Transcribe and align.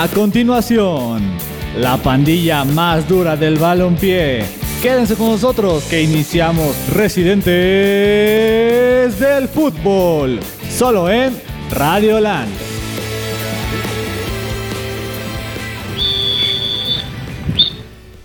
A 0.00 0.08
continuación, 0.08 1.20
la 1.76 1.98
pandilla 1.98 2.64
más 2.64 3.06
dura 3.06 3.36
del 3.36 3.58
balompié. 3.58 4.46
Quédense 4.80 5.14
con 5.14 5.26
nosotros 5.26 5.84
que 5.90 6.00
iniciamos 6.00 6.74
Residentes 6.94 7.50
del 9.20 9.46
Fútbol, 9.46 10.40
solo 10.70 11.10
en 11.10 11.38
Radio 11.70 12.18
Land. 12.18 12.50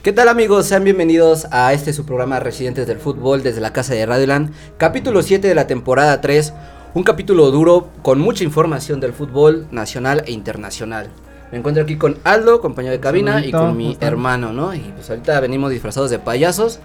¿Qué 0.02 0.14
tal 0.14 0.30
amigos? 0.30 0.68
Sean 0.68 0.86
bienvenidos 0.86 1.46
a 1.52 1.74
este 1.74 1.92
su 1.92 2.06
programa 2.06 2.40
Residentes 2.40 2.88
del 2.88 3.00
Fútbol 3.00 3.44
desde 3.44 3.60
la 3.60 3.74
casa 3.74 3.94
de 3.94 4.06
Radioland, 4.06 4.54
capítulo 4.78 5.22
7 5.22 5.46
de 5.46 5.56
la 5.56 5.68
temporada 5.68 6.22
3, 6.22 6.54
un 6.94 7.04
capítulo 7.04 7.52
duro 7.52 7.90
con 8.02 8.22
mucha 8.22 8.46
información 8.46 9.02
del 9.02 9.12
fútbol 9.12 9.68
nacional 9.72 10.24
e 10.26 10.32
internacional. 10.32 11.10
Me 11.56 11.60
encuentro 11.60 11.84
aquí 11.84 11.96
con 11.96 12.18
Aldo, 12.26 12.60
compañero 12.60 12.92
de 12.92 13.00
cabina, 13.00 13.46
y 13.46 13.50
con 13.50 13.78
mi 13.78 13.96
hermano, 14.02 14.52
¿no? 14.52 14.76
Y 14.76 14.80
pues 14.94 15.10
ahorita 15.10 15.40
venimos 15.40 15.72
disfrazados 15.72 16.10
de 16.10 16.20
payasos, 16.20 16.82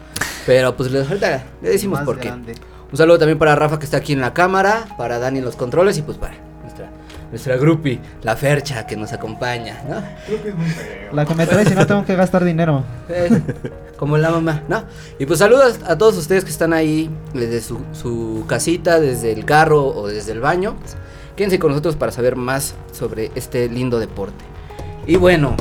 pero 0.46 0.76
pues 0.76 0.92
les, 0.92 1.08
ahorita 1.08 1.42
le 1.60 1.70
decimos 1.70 1.98
por 2.02 2.20
qué. 2.20 2.30
Un 2.30 2.96
saludo 2.96 3.18
también 3.18 3.36
para 3.36 3.56
Rafa 3.56 3.80
que 3.80 3.84
está 3.84 3.96
aquí 3.96 4.12
en 4.12 4.20
la 4.20 4.32
cámara, 4.32 4.84
para 4.96 5.18
Dani 5.18 5.40
en 5.40 5.44
los 5.44 5.56
controles 5.56 5.98
y 5.98 6.02
pues 6.02 6.18
para 6.18 6.34
nuestra, 6.62 6.88
nuestra 7.30 7.56
groupie, 7.56 7.98
la 8.22 8.36
Fercha 8.36 8.86
que 8.86 8.96
nos 8.96 9.12
acompaña, 9.12 9.82
¿no? 9.88 10.04
La 11.16 11.26
que 11.26 11.34
me 11.34 11.48
trae 11.48 11.66
si 11.66 11.74
no 11.74 11.84
tengo 11.84 12.04
que 12.04 12.14
gastar 12.14 12.44
dinero. 12.44 12.84
Eh, 13.08 13.42
como 13.96 14.18
la 14.18 14.30
mamá, 14.30 14.62
¿no? 14.68 14.84
Y 15.18 15.26
pues 15.26 15.40
saludos 15.40 15.80
a 15.84 15.98
todos 15.98 16.16
ustedes 16.16 16.44
que 16.44 16.50
están 16.50 16.74
ahí 16.74 17.10
desde 17.34 17.60
su, 17.60 17.80
su 17.92 18.44
casita, 18.46 19.00
desde 19.00 19.32
el 19.32 19.44
carro 19.44 19.84
o 19.88 20.06
desde 20.06 20.30
el 20.30 20.38
baño. 20.38 20.76
Quédense 21.34 21.58
con 21.58 21.70
nosotros 21.70 21.96
para 21.96 22.12
saber 22.12 22.36
más 22.36 22.76
sobre 22.92 23.32
este 23.34 23.68
lindo 23.68 23.98
deporte. 23.98 24.49
Y 25.10 25.16
bueno, 25.16 25.56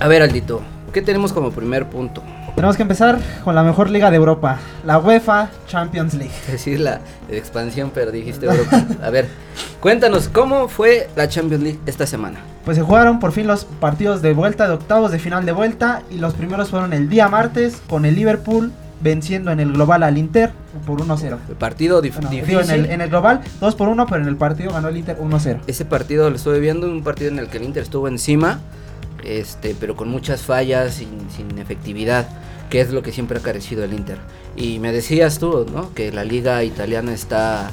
a 0.00 0.08
ver 0.08 0.22
Aldito, 0.22 0.60
¿qué 0.92 1.02
tenemos 1.02 1.32
como 1.32 1.52
primer 1.52 1.86
punto? 1.86 2.20
Tenemos 2.56 2.76
que 2.76 2.82
empezar 2.82 3.20
con 3.44 3.54
la 3.54 3.62
mejor 3.62 3.88
liga 3.90 4.10
de 4.10 4.16
Europa, 4.16 4.58
la 4.84 4.98
UEFA 4.98 5.50
Champions 5.68 6.14
League. 6.14 6.34
Es 6.46 6.52
decir, 6.54 6.80
la 6.80 7.00
expansión, 7.30 7.92
pero 7.94 8.10
dijiste 8.10 8.46
Europa. 8.46 8.84
A 9.04 9.10
ver, 9.10 9.28
cuéntanos, 9.78 10.28
¿cómo 10.28 10.66
fue 10.66 11.08
la 11.14 11.28
Champions 11.28 11.62
League 11.62 11.78
esta 11.86 12.08
semana? 12.08 12.40
Pues 12.64 12.76
se 12.76 12.82
jugaron 12.82 13.20
por 13.20 13.30
fin 13.30 13.46
los 13.46 13.66
partidos 13.66 14.20
de 14.20 14.32
vuelta, 14.32 14.66
de 14.66 14.74
octavos, 14.74 15.12
de 15.12 15.20
final 15.20 15.46
de 15.46 15.52
vuelta, 15.52 16.02
y 16.10 16.18
los 16.18 16.34
primeros 16.34 16.70
fueron 16.70 16.92
el 16.92 17.08
día 17.08 17.28
martes 17.28 17.80
con 17.88 18.04
el 18.04 18.16
Liverpool 18.16 18.72
venciendo 19.00 19.50
en 19.50 19.60
el 19.60 19.72
global 19.72 20.02
al 20.02 20.18
Inter 20.18 20.52
por 20.86 21.00
1-0. 21.00 21.38
El 21.48 21.56
partido 21.56 22.00
dif 22.00 22.14
Bueno, 22.16 22.30
difícil. 22.30 22.58
digo, 22.58 22.60
en, 22.60 22.70
el, 22.70 22.90
en 22.90 23.00
el 23.00 23.08
global 23.08 23.40
2 23.60 23.74
por 23.74 23.88
1, 23.88 24.06
pero 24.06 24.22
en 24.22 24.28
el 24.28 24.36
partido 24.36 24.72
ganó 24.72 24.88
el 24.88 24.96
Inter 24.96 25.18
1-0. 25.18 25.60
Ese 25.66 25.84
partido 25.84 26.28
lo 26.30 26.36
estuve 26.36 26.60
viendo, 26.60 26.86
un 26.86 27.02
partido 27.02 27.30
en 27.30 27.38
el 27.38 27.48
que 27.48 27.58
el 27.58 27.64
Inter 27.64 27.82
estuvo 27.82 28.08
encima, 28.08 28.60
este, 29.24 29.74
pero 29.78 29.96
con 29.96 30.08
muchas 30.08 30.42
fallas, 30.42 30.94
sin, 30.94 31.08
sin 31.34 31.58
efectividad, 31.58 32.28
que 32.68 32.80
es 32.80 32.90
lo 32.90 33.02
que 33.02 33.12
siempre 33.12 33.38
ha 33.38 33.42
carecido 33.42 33.84
el 33.84 33.92
Inter. 33.92 34.18
Y 34.56 34.78
me 34.78 34.92
decías 34.92 35.38
tú, 35.38 35.66
¿no? 35.72 35.92
Que 35.94 36.12
la 36.12 36.24
liga 36.24 36.62
italiana 36.64 37.12
está 37.12 37.70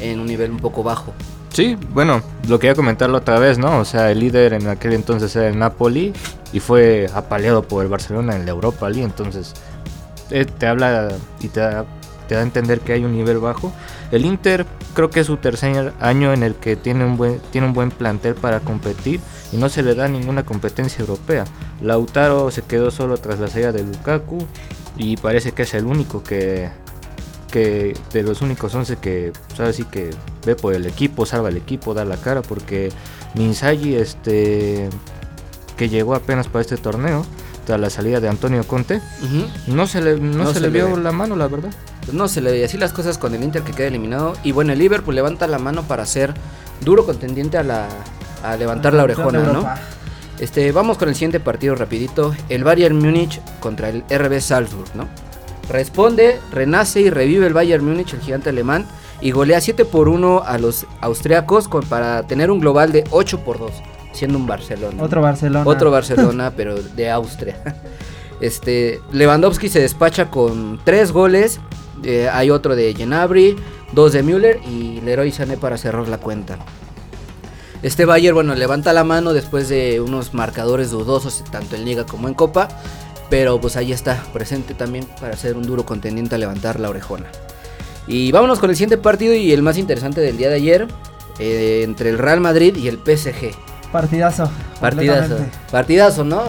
en 0.00 0.20
un 0.20 0.26
nivel 0.26 0.50
un 0.50 0.58
poco 0.58 0.82
bajo. 0.82 1.12
Sí, 1.50 1.76
bueno, 1.94 2.20
lo 2.48 2.58
quería 2.58 2.74
comentarlo 2.74 3.16
otra 3.16 3.38
vez, 3.38 3.56
¿no? 3.56 3.78
O 3.78 3.84
sea, 3.86 4.10
el 4.10 4.20
líder 4.20 4.52
en 4.52 4.68
aquel 4.68 4.92
entonces 4.92 5.34
era 5.36 5.48
el 5.48 5.58
Napoli 5.58 6.12
y 6.52 6.60
fue 6.60 7.08
apaleado 7.14 7.62
por 7.62 7.82
el 7.82 7.88
Barcelona 7.88 8.36
en 8.36 8.44
la 8.44 8.50
Europa 8.50 8.90
League, 8.90 9.04
entonces 9.04 9.54
te 10.28 10.66
habla 10.66 11.08
y 11.40 11.48
te 11.48 11.60
da, 11.60 11.84
a 12.30 12.42
entender 12.42 12.80
que 12.80 12.92
hay 12.92 13.04
un 13.04 13.12
nivel 13.12 13.38
bajo. 13.38 13.72
El 14.10 14.24
Inter 14.24 14.66
creo 14.94 15.10
que 15.10 15.20
es 15.20 15.26
su 15.26 15.36
tercer 15.36 15.92
año 16.00 16.32
en 16.32 16.42
el 16.42 16.54
que 16.54 16.76
tiene 16.76 17.04
un 17.04 17.16
buen, 17.16 17.40
tiene 17.50 17.66
un 17.66 17.72
buen 17.72 17.90
plantel 17.90 18.34
para 18.34 18.60
competir 18.60 19.20
y 19.52 19.56
no 19.56 19.68
se 19.68 19.82
le 19.82 19.94
da 19.94 20.08
ninguna 20.08 20.44
competencia 20.44 21.00
europea. 21.00 21.44
Lautaro 21.80 22.50
se 22.50 22.62
quedó 22.62 22.90
solo 22.90 23.18
tras 23.18 23.38
la 23.38 23.48
salida 23.48 23.72
de 23.72 23.84
Lukaku 23.84 24.38
y 24.96 25.16
parece 25.16 25.52
que 25.52 25.62
es 25.62 25.74
el 25.74 25.84
único 25.84 26.22
que, 26.22 26.70
que 27.50 27.94
de 28.12 28.22
los 28.22 28.42
únicos 28.42 28.74
11 28.74 28.96
que 28.96 29.32
sabes 29.54 29.76
sí 29.76 29.84
que 29.84 30.10
ve 30.44 30.56
por 30.56 30.74
el 30.74 30.86
equipo, 30.86 31.26
salva 31.26 31.48
el 31.48 31.56
equipo, 31.56 31.94
da 31.94 32.04
la 32.04 32.16
cara 32.16 32.42
porque 32.42 32.90
Minzaghi 33.34 33.94
este 33.94 34.88
que 35.76 35.88
llegó 35.88 36.14
apenas 36.14 36.48
para 36.48 36.62
este 36.62 36.76
torneo 36.78 37.24
la 37.68 37.90
salida 37.90 38.20
de 38.20 38.28
Antonio 38.28 38.62
Conte 38.66 39.00
no 39.66 39.86
se 39.86 40.00
le 40.00 40.18
no, 40.20 40.44
No 40.44 40.48
se, 40.48 40.54
se 40.54 40.60
le 40.60 40.68
vio 40.70 40.94
ve. 40.94 41.02
la 41.02 41.12
mano 41.12 41.34
la 41.36 41.48
verdad 41.48 41.70
no 42.12 42.28
se 42.28 42.40
le 42.40 42.52
ve 42.52 42.64
así 42.64 42.78
las 42.78 42.92
cosas 42.92 43.18
con 43.18 43.34
el 43.34 43.42
Inter 43.42 43.62
que 43.62 43.72
queda 43.72 43.88
eliminado. 43.88 44.34
Y 44.44 44.52
bueno, 44.52 44.72
el 44.72 44.78
Liverpool 44.78 45.14
levanta 45.16 45.48
la 45.48 45.58
mano 45.58 45.82
para 45.82 46.06
ser 46.06 46.32
duro 46.80 47.04
contendiente 47.04 47.58
a, 47.58 47.64
la, 47.64 47.88
a 48.44 48.56
levantar 48.56 48.94
la 48.94 49.02
orejona, 49.02 49.40
¿no? 49.52 49.68
Este, 50.38 50.70
vamos 50.70 50.98
con 50.98 51.08
el 51.08 51.14
siguiente 51.16 51.40
partido 51.40 51.74
rapidito. 51.74 52.32
El 52.48 52.62
Bayern 52.62 52.96
Múnich 52.96 53.40
contra 53.58 53.88
el 53.88 54.04
RB 54.08 54.40
Salzburg, 54.40 54.86
¿no? 54.94 55.08
Responde, 55.68 56.38
renace 56.52 57.00
y 57.00 57.10
revive 57.10 57.46
el 57.46 57.52
Bayern 57.54 57.84
Múnich, 57.84 58.12
el 58.14 58.20
gigante 58.20 58.50
alemán, 58.50 58.86
y 59.20 59.32
golea 59.32 59.60
7 59.60 59.84
por 59.84 60.08
1 60.08 60.42
a 60.46 60.58
los 60.58 60.86
austriacos 61.00 61.66
con- 61.68 61.82
para 61.86 62.22
tener 62.24 62.50
un 62.52 62.60
global 62.60 62.92
de 62.92 63.02
8 63.10 63.40
por 63.40 63.58
2, 63.58 63.72
siendo 64.16 64.38
un 64.38 64.46
Barcelona. 64.46 65.02
Otro 65.02 65.20
Barcelona. 65.22 65.64
Otro 65.68 65.90
Barcelona, 65.90 66.52
pero 66.56 66.74
de 66.82 67.10
Austria. 67.10 67.56
Este, 68.38 69.00
Lewandowski 69.12 69.70
se 69.70 69.80
despacha 69.80 70.30
con 70.30 70.78
3 70.84 71.10
goles. 71.12 71.58
eh, 72.04 72.28
hay 72.30 72.50
otro 72.50 72.76
de 72.76 72.92
Genabri, 72.94 73.56
dos 73.92 74.12
de 74.12 74.22
Müller 74.22 74.60
y 74.68 75.00
Leroy 75.00 75.32
Sané 75.32 75.56
para 75.56 75.78
cerrar 75.78 76.06
la 76.08 76.18
cuenta. 76.18 76.58
Este 77.82 78.04
Bayern, 78.04 78.34
bueno, 78.34 78.54
levanta 78.54 78.92
la 78.92 79.04
mano 79.04 79.32
después 79.32 79.70
de 79.70 80.02
unos 80.02 80.34
marcadores 80.34 80.90
dudosos, 80.90 81.44
tanto 81.50 81.76
en 81.76 81.86
Liga 81.86 82.04
como 82.04 82.28
en 82.28 82.34
Copa. 82.34 82.68
Pero 83.30 83.58
pues 83.60 83.76
ahí 83.76 83.90
está, 83.90 84.22
presente 84.34 84.74
también 84.74 85.06
para 85.18 85.34
ser 85.36 85.56
un 85.56 85.62
duro 85.66 85.86
contendiente 85.86 86.34
a 86.34 86.38
levantar 86.38 86.78
la 86.78 86.90
orejona. 86.90 87.26
Y 88.06 88.30
vámonos 88.32 88.58
con 88.58 88.68
el 88.68 88.76
siguiente 88.76 88.98
partido 88.98 89.32
y 89.34 89.50
el 89.52 89.62
más 89.62 89.78
interesante 89.78 90.20
del 90.20 90.36
día 90.36 90.48
de 90.50 90.56
ayer. 90.56 90.88
eh, 91.38 91.82
entre 91.84 92.08
el 92.10 92.18
Real 92.18 92.40
Madrid 92.40 92.76
y 92.76 92.88
el 92.88 92.98
PSG. 92.98 93.50
Partidazo. 94.00 94.50
Partidazo. 94.80 95.38
Partidazo, 95.70 96.24
¿no? 96.24 96.42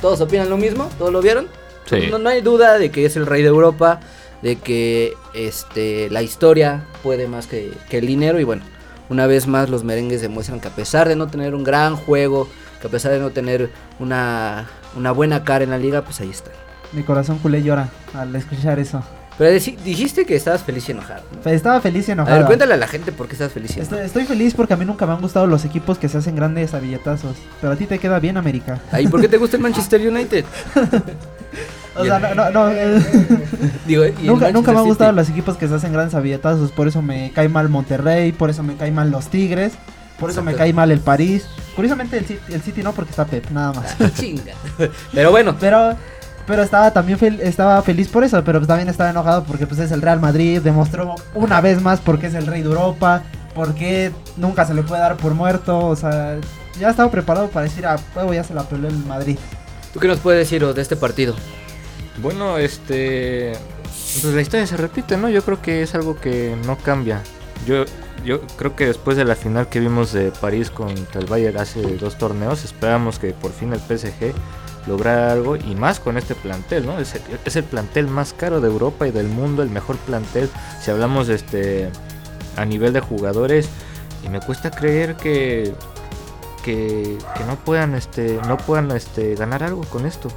¿Todos 0.00 0.20
opinan 0.20 0.48
lo 0.48 0.56
mismo? 0.56 0.88
¿Todos 0.98 1.12
lo 1.12 1.20
vieron? 1.20 1.48
Sí. 1.86 2.08
No, 2.10 2.18
no 2.18 2.28
hay 2.28 2.42
duda 2.42 2.78
de 2.78 2.90
que 2.90 3.04
es 3.04 3.16
el 3.16 3.26
rey 3.26 3.42
de 3.42 3.48
Europa, 3.48 3.98
de 4.40 4.56
que 4.56 5.14
este, 5.34 6.08
la 6.10 6.22
historia 6.22 6.84
puede 7.02 7.26
más 7.26 7.46
que, 7.46 7.72
que 7.90 7.98
el 7.98 8.06
dinero. 8.06 8.38
Y 8.38 8.44
bueno, 8.44 8.62
una 9.08 9.26
vez 9.26 9.46
más 9.46 9.68
los 9.68 9.84
merengues 9.84 10.22
demuestran 10.22 10.60
que 10.60 10.68
a 10.68 10.74
pesar 10.74 11.08
de 11.08 11.16
no 11.16 11.26
tener 11.26 11.54
un 11.54 11.64
gran 11.64 11.96
juego, 11.96 12.48
que 12.80 12.86
a 12.86 12.90
pesar 12.90 13.12
de 13.12 13.18
no 13.18 13.30
tener 13.30 13.70
una, 13.98 14.68
una 14.96 15.12
buena 15.12 15.44
cara 15.44 15.64
en 15.64 15.70
la 15.70 15.78
liga, 15.78 16.02
pues 16.02 16.20
ahí 16.20 16.30
están. 16.30 16.54
Mi 16.92 17.02
corazón 17.02 17.38
culé 17.38 17.62
llora 17.62 17.88
al 18.14 18.34
escuchar 18.36 18.78
eso. 18.78 19.02
Pero 19.42 19.74
dijiste 19.84 20.24
que 20.24 20.36
estabas 20.36 20.62
feliz 20.62 20.88
y 20.88 20.92
enojado. 20.92 21.22
¿no? 21.44 21.50
Estaba 21.50 21.80
feliz 21.80 22.06
y 22.06 22.12
A 22.12 22.14
enojado. 22.14 22.36
ver, 22.38 22.46
cuéntale 22.46 22.74
a 22.74 22.76
la 22.76 22.86
gente 22.86 23.10
por 23.10 23.26
qué 23.26 23.32
estás 23.32 23.50
feliz 23.50 23.70
y 23.76 23.80
Estoy, 23.80 23.98
enojado. 23.98 24.06
estoy 24.06 24.24
feliz 24.24 24.54
porque 24.54 24.74
a 24.74 24.76
mí 24.76 24.84
nunca 24.84 25.04
me 25.04 25.14
han 25.14 25.20
gustado 25.20 25.48
los 25.48 25.64
equipos 25.64 25.98
que 25.98 26.08
se 26.08 26.18
hacen 26.18 26.36
grandes 26.36 26.74
a 26.74 26.78
billetazos. 26.78 27.36
Pero 27.60 27.72
a 27.72 27.76
ti 27.76 27.86
te 27.86 27.98
queda 27.98 28.20
bien 28.20 28.36
América. 28.36 28.78
Ay, 28.92 29.08
¿por 29.08 29.20
qué 29.20 29.28
te 29.28 29.38
gusta 29.38 29.56
el 29.56 29.62
Manchester 29.64 30.00
United? 30.06 30.44
O 31.96 32.04
sea, 32.04 32.18
no, 32.20 32.34
no, 32.36 32.50
no, 32.50 32.70
eh, 32.70 33.02
Digo, 33.86 34.04
¿y 34.06 34.12
nunca, 34.26 34.52
nunca 34.52 34.72
me 34.72 34.78
han 34.78 34.84
gustado 34.84 35.10
los 35.12 35.28
equipos 35.28 35.56
que 35.56 35.66
se 35.66 35.74
hacen 35.74 35.92
grandes 35.92 36.14
a 36.14 36.20
billetazos. 36.20 36.70
Por 36.70 36.86
eso 36.86 37.02
me 37.02 37.32
cae 37.34 37.48
mal 37.48 37.68
Monterrey, 37.68 38.32
por 38.32 38.48
eso 38.48 38.62
me 38.62 38.76
cae 38.76 38.92
mal 38.92 39.10
los 39.10 39.26
Tigres, 39.26 39.72
por 40.20 40.30
eso 40.30 40.42
me 40.42 40.54
cae 40.54 40.72
mal 40.72 40.90
el 40.92 41.00
París. 41.00 41.46
Curiosamente 41.74 42.16
el 42.16 42.24
City, 42.26 42.40
el 42.52 42.62
City 42.62 42.82
no 42.82 42.92
porque 42.92 43.10
está 43.10 43.24
Pep, 43.26 43.50
nada 43.50 43.72
más. 43.72 43.96
Chinga. 44.14 44.52
Pero 45.12 45.30
bueno, 45.32 45.56
Pero 45.58 45.96
pero 46.46 46.62
estaba 46.62 46.90
también 46.92 47.18
fel- 47.18 47.40
estaba 47.40 47.80
feliz 47.82 48.08
por 48.08 48.24
eso, 48.24 48.42
pero 48.44 48.58
pues 48.58 48.68
también 48.68 48.88
estaba 48.88 49.10
enojado 49.10 49.44
porque 49.44 49.66
pues 49.66 49.80
es 49.80 49.90
el 49.92 50.02
Real 50.02 50.20
Madrid, 50.20 50.60
demostró 50.60 51.14
una 51.34 51.60
vez 51.60 51.80
más 51.80 52.00
por 52.00 52.18
qué 52.18 52.26
es 52.28 52.34
el 52.34 52.46
rey 52.46 52.62
de 52.62 52.68
Europa, 52.68 53.22
por 53.54 53.74
qué 53.74 54.12
nunca 54.36 54.64
se 54.66 54.74
le 54.74 54.82
puede 54.82 55.00
dar 55.02 55.16
por 55.16 55.34
muerto, 55.34 55.78
o 55.86 55.96
sea, 55.96 56.36
ya 56.78 56.90
estaba 56.90 57.10
preparado 57.10 57.48
para 57.48 57.64
decir, 57.64 57.86
a 57.86 57.96
huevo 58.16 58.32
ya 58.34 58.44
se 58.44 58.54
la 58.54 58.62
peló 58.64 58.88
el 58.88 58.96
Madrid. 59.06 59.38
¿tú 59.92 60.00
qué 60.00 60.08
nos 60.08 60.18
puedes 60.20 60.40
decir 60.40 60.66
de 60.66 60.80
este 60.82 60.96
partido? 60.96 61.34
bueno 62.20 62.58
este 62.58 63.52
pues 64.20 64.34
la 64.34 64.40
historia 64.42 64.66
se 64.66 64.76
repite 64.76 65.16
no 65.16 65.28
yo 65.30 65.42
creo 65.42 65.60
que 65.62 65.82
es 65.82 65.94
algo 65.94 66.16
que 66.20 66.56
no 66.66 66.76
cambia 66.76 67.22
yo 67.66 67.84
yo 68.24 68.40
creo 68.58 68.76
que 68.76 68.86
después 68.86 69.16
de 69.16 69.24
la 69.24 69.34
final 69.34 69.68
que 69.68 69.80
vimos 69.80 70.12
de 70.12 70.30
París 70.30 70.70
contra 70.70 71.20
el 71.20 71.26
Bayern 71.26 71.58
hace 71.58 71.80
dos 71.96 72.16
torneos 72.18 72.64
esperamos 72.64 73.18
que 73.18 73.32
por 73.32 73.52
fin 73.52 73.72
el 73.72 73.80
PSG 73.80 74.32
lograra 74.86 75.32
algo 75.32 75.56
y 75.56 75.74
más 75.74 76.00
con 76.00 76.18
este 76.18 76.34
plantel, 76.34 76.86
¿no? 76.86 76.98
Es 76.98 77.14
el, 77.56 77.64
plantel 77.64 78.08
más 78.08 78.32
caro 78.32 78.60
de 78.60 78.68
Europa 78.68 79.06
y 79.06 79.10
del 79.10 79.28
mundo, 79.28 79.62
el 79.62 79.70
mejor 79.70 79.96
plantel 79.98 80.48
si 80.80 80.90
hablamos 80.90 81.28
este 81.28 81.90
a 82.56 82.64
nivel 82.64 82.92
de 82.92 83.00
jugadores 83.00 83.68
y 84.24 84.28
me 84.28 84.40
cuesta 84.40 84.70
creer 84.70 85.16
que 85.16 85.74
que, 86.64 87.18
que 87.36 87.44
no 87.44 87.56
puedan 87.56 87.94
este 87.94 88.40
no 88.46 88.56
puedan 88.56 88.90
este 88.92 89.34
ganar 89.34 89.62
algo 89.62 89.82
con 89.82 90.06
esto. 90.06 90.28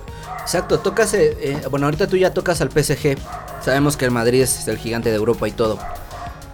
Exacto, 0.45 0.77
tocas, 0.77 1.12
eh, 1.15 1.36
eh, 1.41 1.62
bueno, 1.71 1.88
ahorita 1.88 2.06
tú 2.06 2.18
ya 2.18 2.31
tocas 2.31 2.62
al 2.62 2.69
PSG. 2.69 3.18
Sabemos 3.63 3.98
que 3.98 4.06
el 4.06 4.12
Madrid 4.12 4.44
es 4.44 4.68
el 4.68 4.77
gigante 4.77 5.09
de 5.09 5.15
Europa 5.15 5.48
y 5.48 5.51
todo. 5.51 5.80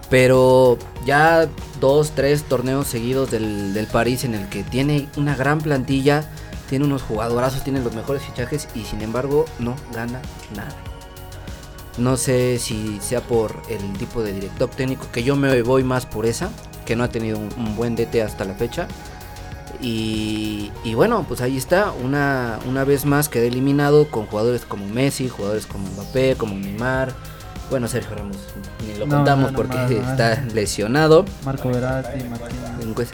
Pero 0.10 0.78
ya 1.06 1.50
dos, 1.82 2.12
tres 2.12 2.44
torneos 2.44 2.88
seguidos 2.88 3.32
del, 3.32 3.74
del 3.74 3.88
París 3.88 4.24
en 4.24 4.34
el 4.34 4.48
que 4.48 4.64
tiene 4.64 5.10
una 5.18 5.36
gran 5.36 5.60
plantilla, 5.60 6.24
tiene 6.72 6.86
unos 6.86 7.02
jugadorazos, 7.02 7.66
tiene 7.66 7.82
los 7.82 7.94
mejores 7.94 8.24
fichajes 8.24 8.70
y 8.74 8.86
sin 8.86 9.02
embargo 9.02 9.44
no 9.60 9.76
gana 9.94 10.22
nada. 10.56 10.74
No 11.98 12.16
sé 12.16 12.60
si 12.60 12.98
sea 13.02 13.20
por 13.20 13.62
el 13.70 13.82
tipo 13.98 14.24
de 14.24 14.32
director 14.32 14.70
técnico, 14.70 15.06
que 15.12 15.22
yo 15.22 15.36
me 15.36 15.64
voy 15.64 15.84
más 15.84 16.06
por 16.06 16.26
esa, 16.26 16.50
que 16.86 16.96
no 16.96 17.04
ha 17.04 17.10
tenido 17.10 17.40
un, 17.40 17.50
un 17.58 17.76
buen 17.76 17.98
DT 17.98 18.22
hasta 18.22 18.46
la 18.46 18.54
fecha. 18.54 18.88
Y, 19.82 20.72
y 20.86 20.94
bueno, 20.94 21.26
pues 21.28 21.42
ahí 21.42 21.58
está, 21.58 21.92
una, 21.92 22.58
una 22.66 22.86
vez 22.86 23.04
más 23.04 23.28
quedé 23.28 23.48
eliminado 23.48 24.10
con 24.10 24.26
jugadores 24.28 24.64
como 24.64 24.88
Messi, 24.88 25.28
jugadores 25.28 25.66
como 25.66 25.90
Mbappé, 25.90 26.36
como 26.38 26.56
Neymar. 26.56 27.12
Bueno, 27.70 27.90
Sergio 27.90 28.16
Ramos, 28.16 28.38
ni 28.88 28.98
lo 28.98 29.08
No, 29.08 29.18
contamos 29.18 29.52
no, 29.52 29.58
no, 29.58 29.58
porque 29.58 29.98
está 29.98 30.42
lesionado. 30.54 31.26
Marco 31.44 31.68
Verratti, 31.68 32.24
Martín. 32.30 33.06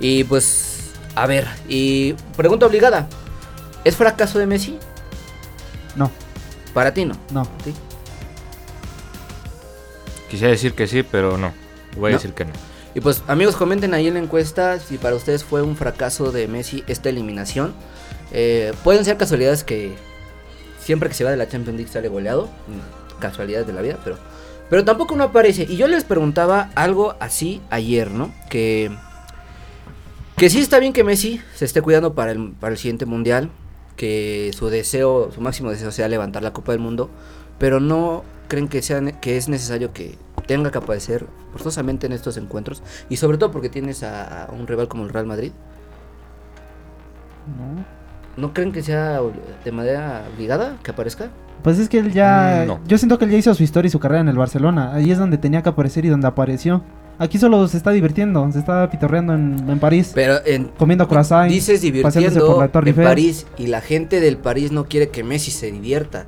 Y 0.00 0.24
pues, 0.24 0.73
a 1.14 1.26
ver, 1.26 1.46
y 1.68 2.14
pregunta 2.36 2.66
obligada. 2.66 3.08
¿Es 3.84 3.96
fracaso 3.96 4.38
de 4.38 4.46
Messi? 4.46 4.78
No, 5.96 6.10
Para 6.72 6.92
ti 6.94 7.04
no. 7.04 7.14
no. 7.30 7.44
¿Sí? 7.64 7.74
Quisiera 10.30 10.50
decir 10.50 10.74
que 10.74 10.86
sí, 10.86 11.02
pero 11.02 11.36
no. 11.38 11.52
Voy 11.96 12.10
¿No? 12.10 12.16
a 12.16 12.18
decir 12.18 12.32
que 12.34 12.44
no. 12.44 12.52
Y 12.94 13.00
pues, 13.00 13.22
amigos, 13.28 13.56
comenten 13.56 13.92
ahí 13.94 14.06
en 14.08 14.14
la 14.14 14.20
encuesta 14.20 14.78
si 14.78 14.98
para 14.98 15.16
ustedes 15.16 15.44
fue 15.44 15.62
un 15.62 15.76
fracaso 15.76 16.32
de 16.32 16.48
Messi 16.48 16.82
esta 16.86 17.08
eliminación. 17.08 17.74
Eh, 18.32 18.72
pueden 18.82 19.04
ser 19.04 19.16
casualidades 19.16 19.64
que 19.64 19.94
siempre 20.80 21.08
que 21.08 21.14
se 21.14 21.24
va 21.24 21.30
de 21.30 21.36
la 21.36 21.48
Champions 21.48 21.76
League 21.76 21.92
sale 21.92 22.08
goleado. 22.08 22.46
mm, 22.46 23.20
Casualidades 23.20 23.66
de 23.66 23.72
la 23.72 23.80
vida, 23.80 23.98
pero, 24.02 24.18
pero 24.70 24.84
tampoco 24.84 25.14
no 25.16 25.24
aparece. 25.24 25.66
Y 25.68 25.76
yo 25.76 25.86
les 25.86 26.04
preguntaba 26.04 26.70
algo 26.74 27.14
así 27.20 27.60
ayer, 27.70 28.10
¿no? 28.10 28.32
Que, 28.50 28.90
que 30.36 30.50
sí 30.50 30.60
está 30.60 30.78
bien 30.78 30.92
que 30.92 31.04
Messi 31.04 31.40
se 31.54 31.64
esté 31.64 31.82
cuidando 31.82 32.14
para 32.14 32.32
el, 32.32 32.52
para 32.52 32.72
el 32.72 32.78
siguiente 32.78 33.06
mundial. 33.06 33.50
Que 33.96 34.50
su 34.56 34.68
deseo, 34.68 35.30
su 35.32 35.40
máximo 35.40 35.70
deseo 35.70 35.92
sea 35.92 36.08
levantar 36.08 36.42
la 36.42 36.52
Copa 36.52 36.72
del 36.72 36.80
Mundo. 36.80 37.10
Pero 37.58 37.78
no 37.80 38.24
creen 38.48 38.68
que, 38.68 38.82
sea, 38.82 39.00
que 39.20 39.36
es 39.36 39.48
necesario 39.48 39.92
que 39.92 40.18
tenga 40.46 40.70
que 40.70 40.78
aparecer 40.78 41.26
forzosamente 41.52 42.06
en 42.06 42.12
estos 42.12 42.36
encuentros. 42.36 42.82
Y 43.08 43.16
sobre 43.16 43.38
todo 43.38 43.52
porque 43.52 43.68
tienes 43.68 44.02
a, 44.02 44.46
a 44.46 44.52
un 44.52 44.66
rival 44.66 44.88
como 44.88 45.04
el 45.04 45.10
Real 45.10 45.26
Madrid. 45.26 45.52
No. 47.46 47.84
¿No 48.36 48.52
creen 48.52 48.72
que 48.72 48.82
sea 48.82 49.20
de 49.64 49.72
manera 49.72 50.24
obligada 50.34 50.78
que 50.82 50.90
aparezca? 50.90 51.30
Pues 51.62 51.78
es 51.78 51.88
que 51.88 51.98
él 51.98 52.12
ya. 52.12 52.62
Mm, 52.64 52.66
no. 52.66 52.80
Yo 52.86 52.98
siento 52.98 53.18
que 53.18 53.24
él 53.26 53.30
ya 53.30 53.38
hizo 53.38 53.54
su 53.54 53.62
historia 53.62 53.86
y 53.86 53.90
su 53.90 54.00
carrera 54.00 54.20
en 54.20 54.28
el 54.28 54.36
Barcelona. 54.36 54.92
Ahí 54.92 55.10
es 55.10 55.18
donde 55.18 55.38
tenía 55.38 55.62
que 55.62 55.68
aparecer 55.68 56.04
y 56.04 56.08
donde 56.08 56.26
apareció. 56.26 56.82
Aquí 57.18 57.38
solo 57.38 57.66
se 57.68 57.76
está 57.76 57.90
divirtiendo, 57.92 58.50
se 58.52 58.58
está 58.58 58.90
pitorreando 58.90 59.34
en, 59.34 59.70
en 59.70 59.78
París, 59.78 60.10
Pero 60.14 60.44
en, 60.44 60.64
comiendo 60.76 61.06
croissant. 61.08 61.48
dices 61.48 61.80
paseándose 61.80 61.92
divirtiendo 61.92 62.46
por 62.46 62.58
la 62.58 62.68
Torre 62.72 62.90
en 62.90 62.94
Eiffel. 62.94 63.04
París 63.04 63.46
y 63.56 63.66
la 63.68 63.80
gente 63.80 64.20
del 64.20 64.36
París 64.36 64.72
no 64.72 64.86
quiere 64.86 65.08
que 65.10 65.22
Messi 65.22 65.50
se 65.52 65.70
divierta. 65.70 66.26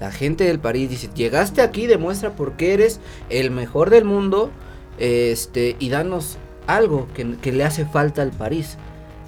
La 0.00 0.10
gente 0.10 0.44
del 0.44 0.58
París 0.58 0.88
dice, 0.90 1.10
llegaste 1.14 1.60
aquí, 1.62 1.86
demuestra 1.86 2.30
por 2.30 2.52
qué 2.54 2.74
eres 2.74 2.98
el 3.30 3.50
mejor 3.50 3.90
del 3.90 4.04
mundo 4.04 4.50
este, 4.98 5.76
y 5.78 5.90
danos 5.90 6.38
algo 6.66 7.08
que, 7.14 7.36
que 7.36 7.52
le 7.52 7.64
hace 7.64 7.84
falta 7.84 8.22
al 8.22 8.30
París. 8.30 8.78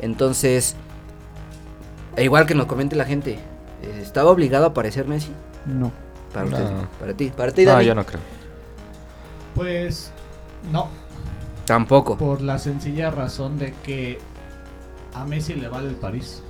Entonces, 0.00 0.74
e 2.16 2.24
igual 2.24 2.46
que 2.46 2.54
nos 2.54 2.66
comente 2.66 2.96
la 2.96 3.04
gente, 3.04 3.38
¿estaba 4.00 4.30
obligado 4.30 4.64
a 4.64 4.68
aparecer 4.68 5.06
Messi? 5.06 5.30
No. 5.66 5.92
Para 6.32 6.46
No. 6.46 6.56
usted, 6.56 6.70
para 6.98 7.14
ti, 7.14 7.32
para 7.36 7.52
ti, 7.52 7.64
No, 7.66 7.72
Dani. 7.72 7.84
yo 7.86 7.94
no 7.94 8.04
creo. 8.06 8.20
Pues 9.54 10.10
no, 10.72 10.88
Tampoco. 11.66 12.16
por 12.18 12.40
la 12.40 12.58
sencilla 12.58 13.10
razón 13.10 13.58
de 13.58 13.72
que 13.84 14.18
a 15.14 15.24
Messi 15.24 15.54
le 15.54 15.68
vale 15.68 15.88
el 15.88 15.94
París. 15.96 16.42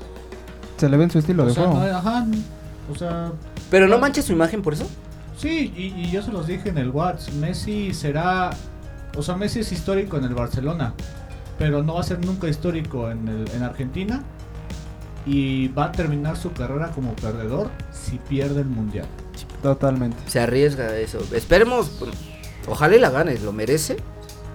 Se 0.76 0.88
le 0.88 0.96
ve 0.96 1.04
en 1.04 1.10
su 1.10 1.18
estilo 1.18 1.44
O 1.44 1.46
de 1.46 1.54
sea, 1.54 1.64
juego. 1.68 1.80
no, 1.86 1.96
ajá, 1.96 2.26
o 2.92 2.94
sea, 2.96 3.32
Pero 3.70 3.86
no 3.88 3.98
manches 3.98 4.24
su 4.24 4.32
imagen 4.32 4.60
por 4.62 4.72
eso. 4.74 4.86
sí, 5.36 5.72
y, 5.76 5.86
y 6.00 6.10
yo 6.10 6.22
se 6.22 6.32
los 6.32 6.46
dije 6.46 6.68
en 6.68 6.78
el 6.78 6.90
WhatsApp, 6.90 7.34
Messi 7.34 7.94
será, 7.94 8.50
o 9.16 9.22
sea, 9.22 9.36
Messi 9.36 9.60
es 9.60 9.70
histórico 9.72 10.16
en 10.16 10.24
el 10.24 10.34
Barcelona, 10.34 10.94
pero 11.58 11.82
no 11.82 11.94
va 11.94 12.00
a 12.00 12.04
ser 12.04 12.24
nunca 12.24 12.48
histórico 12.48 13.10
en, 13.10 13.28
el- 13.28 13.48
en 13.54 13.62
Argentina 13.62 14.22
y 15.26 15.68
va 15.68 15.86
a 15.86 15.92
terminar 15.92 16.36
su 16.36 16.52
carrera 16.52 16.90
como 16.90 17.14
perdedor 17.14 17.70
si 17.92 18.18
pierde 18.18 18.60
el 18.60 18.66
mundial. 18.68 19.06
Totalmente. 19.62 20.16
Se 20.26 20.40
arriesga 20.40 20.84
a 20.84 20.96
eso. 20.98 21.18
Esperemos, 21.32 21.90
ojalá 22.68 22.96
y 22.96 23.00
la 23.00 23.10
gane, 23.10 23.38
lo 23.38 23.52
merece. 23.52 23.96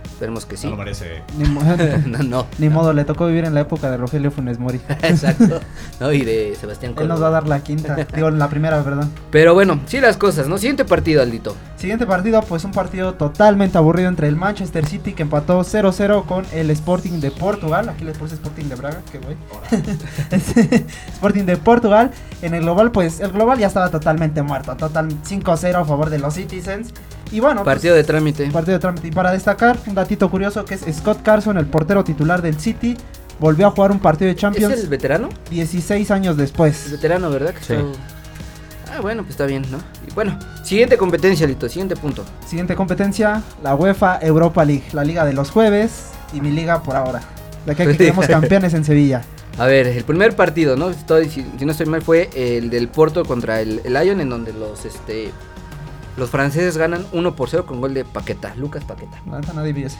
Esperemos 0.06 0.46
que 0.46 0.58
sí. 0.58 0.66
No 0.68 0.72
lo 0.72 0.78
merece. 0.80 1.22
Ni, 1.38 1.48
mo- 1.48 1.62
No, 2.06 2.18
no. 2.24 2.46
ni 2.58 2.68
modo, 2.68 2.92
le 2.92 3.06
tocó 3.06 3.26
vivir 3.28 3.46
en 3.46 3.54
la 3.54 3.62
época 3.62 3.90
de 3.90 3.96
Rogelio 3.96 4.32
Funes 4.32 4.60
Mori. 4.60 4.82
Exacto. 5.02 5.62
No, 6.02 6.12
y 6.12 6.26
de 6.26 6.58
Sebastián 6.60 6.94
Él 7.00 7.08
nos 7.08 7.22
va 7.22 7.28
a 7.28 7.30
Córdoba. 7.30 7.30
dar 7.40 7.48
la 7.48 7.64
quinta. 7.64 7.96
Digo, 8.14 8.30
la 8.30 8.50
primera, 8.50 8.84
perdón. 8.84 9.10
Pero 9.32 9.54
bueno, 9.54 9.80
sí 9.86 10.02
las 10.02 10.18
cosas, 10.18 10.50
¿no? 10.50 10.58
Siguiente 10.58 10.84
partido, 10.84 11.22
Aldito. 11.22 11.56
Siguiente 11.78 12.06
partido, 12.06 12.42
pues 12.42 12.66
un 12.66 12.72
partido 12.72 13.14
totalmente 13.14 13.78
aburrido 13.78 14.10
entre 14.10 14.28
el 14.28 14.36
Manchester 14.36 14.86
City 14.86 15.14
que 15.14 15.22
empató 15.24 15.62
0-0 15.62 16.26
con 16.26 16.46
el 16.52 16.70
Sporting 16.72 17.22
de 17.22 17.32
Portugal. 17.32 17.88
Aquí 17.88 18.04
les 18.04 18.18
puse 18.18 18.36
Sporting 18.36 18.66
de 18.66 18.76
Braga, 18.76 19.02
que 19.14 19.20
güey. 19.20 19.38
Sporting 21.14 21.46
de 21.46 21.56
Portugal. 21.56 22.12
En 22.42 22.54
el 22.54 22.64
global, 22.64 22.92
pues 22.92 23.22
el 23.22 23.32
global 23.32 23.58
ya 23.60 23.68
estaba 23.68 23.90
totalmente 23.90 24.42
muerto. 24.42 24.76
Total 24.76 25.08
5-0 25.24 25.76
a 25.76 25.86
favor 25.86 26.10
de 26.10 26.20
los 26.20 26.34
Citizens. 26.34 26.94
Y 27.31 27.40
bueno, 27.40 27.64
pues, 27.64 27.76
Partido 27.76 27.96
de 27.96 28.04
trámite. 28.04 28.50
partido 28.52 28.74
de 28.78 28.80
trámite. 28.80 29.08
Y 29.08 29.12
para 29.12 29.31
destacar, 29.31 29.78
un 29.86 29.96
datito 29.96 30.30
curioso 30.31 30.66
que 30.66 30.76
es 30.76 30.81
Scott 30.98 31.22
Carson, 31.24 31.58
el 31.58 31.66
portero 31.68 32.04
titular 32.04 32.42
del 32.42 32.60
City, 32.60 32.98
volvió 33.40 33.68
a 33.68 33.72
jugar 33.72 33.92
un 33.92 34.00
partido 34.00 34.26
de 34.28 34.31
¿Es 34.34 34.38
Champions 34.42 34.80
el 34.80 34.88
veterano? 34.88 35.30
16 35.52 36.10
años 36.12 36.31
Es 36.34 36.38
después. 36.38 36.92
veterano, 36.92 37.30
¿verdad? 37.30 37.54
Que 37.54 37.64
Sí. 37.64 37.74
está- 37.74 37.86
Ah, 38.92 39.02
bueno, 39.02 39.22
pues 39.22 39.31
está 39.31 39.46
bien, 39.46 39.64
¿no? 39.70 39.78
Y 40.08 40.14
bueno, 40.16 40.38
siguiente 40.64 40.98
competencia, 40.98 41.46
Aldito. 41.46 41.70
Siguiente 41.70 41.96
punto. 41.96 42.26
Siguiente 42.48 42.76
competencia, 42.76 43.44
la 43.62 43.75
UEFA 43.75 44.18
Europa 44.22 44.66
League, 44.66 44.84
la 44.94 45.04
liga 45.04 45.24
de 45.25 45.34
los 45.34 45.52
jueves 45.52 46.08
y 46.34 46.42
mi 46.42 46.52
liga 46.52 46.82
por 46.82 46.96
ahora. 46.96 47.22
De 47.68 47.74
aquí 47.74 47.84
a 47.84 47.86
que 47.86 47.96
quedemos 47.98 48.25
campeones 48.28 48.74
en 48.74 48.84
Sevilla. 48.84 49.22
A 49.60 49.66
ver, 49.68 49.86
el 49.88 50.04
primer 50.06 50.36
partido, 50.36 50.75
¿no? 50.75 50.90
Estoy, 50.90 51.30
si, 51.30 51.46
si 51.60 51.66
no 51.66 51.72
estoy 51.72 51.86
mal, 51.86 52.02
fue 52.02 52.30
el 52.34 52.72
del 52.72 52.88
Porto 52.88 53.24
contra 53.25 53.62
el, 53.62 53.80
el 53.84 53.94
Lyon, 53.94 54.22
en 54.22 54.30
donde 54.30 54.54
los 54.54 54.84
este 54.86 55.32
los 56.19 56.30
franceses 56.30 56.77
ganan 56.77 57.06
1 57.13 57.36
por 57.36 57.50
0 57.50 57.66
con 57.66 57.81
gol 57.81 57.94
de 57.94 58.06
Paqueta, 58.06 58.54
Lucas 58.56 58.83
Paqueta. 58.83 59.21
La 59.30 59.39
neta 59.39 59.54
nadie 59.54 59.74
vio 59.74 59.88
ese. 59.88 59.98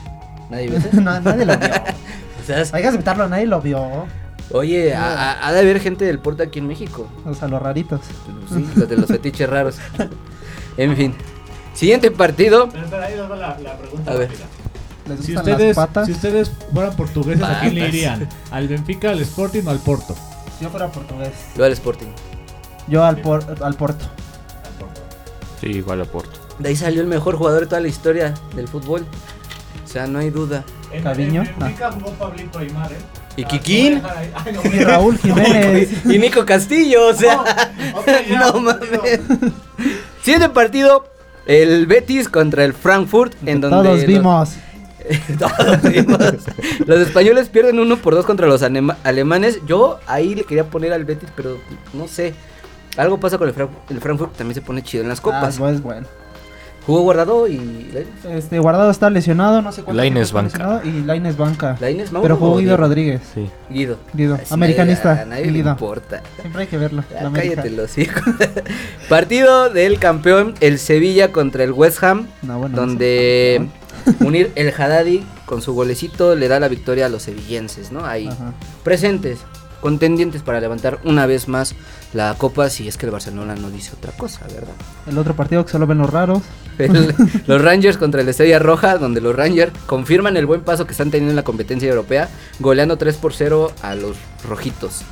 Nadie 0.50 0.68
ve 0.70 0.76
ese? 0.76 1.00
Na- 1.00 1.20
nadie 1.20 1.44
lo 1.46 1.56
vio. 1.58 1.68
O 2.40 2.46
sea, 2.46 2.60
es- 2.60 2.72
Hay 2.72 2.82
que 2.82 2.88
aceptarlo, 2.88 3.28
nadie 3.28 3.46
lo 3.46 3.60
vio. 3.60 4.06
Oye, 4.52 4.94
ha, 4.94 5.32
ha- 5.32 5.46
ha 5.48 5.52
de 5.52 5.60
haber 5.60 5.78
gente 5.80 6.04
del 6.04 6.18
Porto 6.18 6.42
aquí 6.42 6.58
en 6.58 6.66
México. 6.66 7.06
O 7.26 7.34
sea, 7.34 7.48
los 7.48 7.60
raritos. 7.62 8.00
Sí, 8.48 8.66
los 8.76 8.88
de 8.88 8.96
los 8.96 9.06
fetiches 9.06 9.48
raros. 9.48 9.76
En 10.76 10.96
fin. 10.96 11.14
Siguiente 11.74 12.10
partido. 12.10 12.68
Pero 12.70 12.84
espera, 12.84 13.04
ahí 13.06 13.14
nos 13.16 13.30
va 13.30 13.36
la, 13.36 13.58
la 13.58 13.76
pregunta 13.78 14.10
A 14.10 14.14
ver. 14.16 14.30
Les 15.08 15.20
Si 15.24 15.36
ustedes, 15.36 15.76
las 15.76 15.86
patas. 15.86 16.06
si 16.06 16.12
ustedes 16.12 16.50
fueran 16.72 16.96
portugueses, 16.96 17.42
¿a 17.42 17.60
quién 17.60 17.74
le 17.74 17.80
Patas. 17.82 17.94
irían? 17.94 18.28
¿Al 18.50 18.68
Benfica, 18.68 19.10
al 19.10 19.20
Sporting 19.20 19.62
o 19.66 19.70
al 19.70 19.78
Porto? 19.78 20.14
Si 20.58 20.64
yo 20.64 20.70
fuera 20.70 20.88
portugués. 20.88 21.30
Yo 21.56 21.64
al 21.64 21.72
Sporting. 21.72 22.08
Yo 22.88 23.04
al, 23.04 23.18
por-. 23.18 23.44
Al 23.62 23.74
Porto. 23.74 24.04
Sí, 25.60 25.66
igual 25.68 26.00
a 26.00 26.04
Porto. 26.04 26.38
De 26.58 26.68
ahí 26.70 26.76
salió 26.76 27.00
el 27.02 27.06
mejor 27.06 27.36
jugador 27.36 27.60
de 27.60 27.66
toda 27.66 27.80
la 27.80 27.88
historia 27.88 28.34
del 28.54 28.68
fútbol. 28.68 29.04
O 29.84 29.88
sea, 29.88 30.06
no 30.06 30.18
hay 30.18 30.30
duda. 30.30 30.64
Caviño, 31.02 31.42
¿eh? 31.42 31.54
¿Y 33.36 33.44
Ah, 33.44 33.48
Kikín? 33.48 33.94
te 33.94 34.00
voy 34.00 34.10
a 34.10 34.14
dejar 34.14 34.16
ahí. 34.18 34.32
Ay, 34.34 34.52
no, 34.52 34.76
Y 34.76 34.84
Raúl 34.84 35.18
Jiménez. 35.22 35.90
Y 36.06 36.18
Nico 36.18 36.44
Castillo, 36.44 37.08
o 37.08 37.14
sea. 37.14 37.44
ya, 38.28 38.38
no 38.52 38.60
mames. 38.60 38.88
partido. 38.98 39.52
Siguiente 40.22 40.48
partido. 40.50 41.06
El 41.46 41.86
Betis 41.86 42.28
contra 42.28 42.64
el 42.64 42.74
Frankfurt. 42.74 43.34
En 43.46 43.60
donde 43.60 43.76
Todos 43.76 43.98
los- 43.98 44.06
vimos. 44.06 44.50
Todos 45.38 45.82
vimos. 45.82 46.18
Los 46.86 47.00
españoles 47.00 47.48
pierden 47.48 47.80
uno 47.80 47.96
por 47.96 48.14
dos 48.14 48.26
contra 48.26 48.46
los 48.46 48.62
alemanes. 48.62 49.58
Yo 49.66 49.98
ahí 50.06 50.34
le 50.34 50.44
quería 50.44 50.64
poner 50.64 50.92
al 50.92 51.04
Betis, 51.04 51.30
pero 51.34 51.58
no 51.94 52.06
sé. 52.06 52.34
Algo 52.96 53.18
pasa 53.20 53.38
con 53.38 53.48
el, 53.48 53.54
Frank- 53.54 53.70
el 53.88 54.00
Frankfurt, 54.00 54.36
también 54.36 54.54
se 54.54 54.62
pone 54.62 54.82
chido 54.82 55.02
en 55.02 55.08
las 55.08 55.18
Ah, 55.20 55.22
copas. 55.22 55.58
pues 55.58 55.82
bueno. 55.82 56.06
Jugó 56.86 57.02
guardado 57.02 57.46
y. 57.46 57.92
Este 58.30 58.58
Guardado 58.58 58.90
está 58.90 59.10
lesionado, 59.10 59.60
no 59.62 59.70
sé 59.70 59.82
cuánto. 59.82 60.02
Está 60.02 60.32
banca. 60.34 60.80
Y 60.82 61.02
Laines 61.02 61.36
banca. 61.36 61.76
Lainez, 61.78 62.10
Mauro 62.10 62.22
Pero 62.24 62.36
jugó 62.36 62.56
Guido? 62.56 62.76
Rodríguez. 62.78 63.20
Sí. 63.34 63.48
Guido. 63.68 63.98
Guido, 64.14 64.36
Así 64.36 64.52
americanista. 64.54 65.10
nadie- 65.14 65.22
A 65.22 65.26
nadie 65.26 65.50
le 65.50 65.58
importa. 65.58 66.22
Siempre 66.40 66.62
hay 66.62 66.68
que 66.68 66.78
verlo. 66.78 67.04
América. 67.20 67.56
cállate 67.62 67.70
los 67.76 67.96
hijos. 67.98 68.22
Partido 69.08 69.70
del 69.70 69.98
campeón, 69.98 70.54
el 70.60 70.78
Sevilla 70.78 71.32
contra 71.32 71.64
el 71.64 71.72
West 71.72 72.02
Ham. 72.02 72.26
No, 72.42 72.58
bueno, 72.58 72.74
donde 72.76 73.66
Unir 74.20 74.50
el 74.54 74.68
Haddadi 74.72 75.24
con 75.44 75.60
su 75.62 75.74
golecito 75.74 76.34
le 76.34 76.48
da 76.48 76.58
la 76.60 76.68
victoria 76.68 77.06
a 77.06 77.08
los 77.10 77.22
sevillenses, 77.22 77.92
¿no? 77.92 78.04
Ahí 78.06 78.26
Ajá. 78.26 78.52
presentes. 78.82 79.40
Contendientes 79.80 80.42
para 80.42 80.60
levantar 80.60 80.98
una 81.04 81.26
vez 81.26 81.48
más 81.48 81.74
la 82.12 82.34
copa 82.36 82.68
si 82.70 82.88
es 82.88 82.96
que 82.96 83.06
el 83.06 83.12
Barcelona 83.12 83.54
no 83.54 83.70
dice 83.70 83.92
otra 83.96 84.12
cosa, 84.12 84.40
¿verdad? 84.52 84.74
El 85.08 85.16
otro 85.18 85.34
partido 85.34 85.64
que 85.64 85.72
solo 85.72 85.86
ven 85.86 85.98
los 85.98 86.10
raros. 86.10 86.42
El- 86.78 87.14
los 87.46 87.60
Rangers 87.62 87.98
contra 87.98 88.22
el 88.22 88.28
Estrella 88.30 88.58
Roja, 88.58 88.96
donde 88.96 89.20
los 89.20 89.36
Rangers 89.36 89.70
confirman 89.86 90.36
el 90.38 90.46
buen 90.46 90.62
paso 90.62 90.86
que 90.86 90.92
están 90.92 91.10
teniendo 91.10 91.30
en 91.30 91.36
la 91.36 91.42
competencia 91.44 91.88
europea, 91.88 92.28
goleando 92.58 92.96
3 92.96 93.16
por 93.16 93.34
0 93.34 93.70
a 93.82 93.94
los 93.94 94.16
rojitos. 94.48 95.02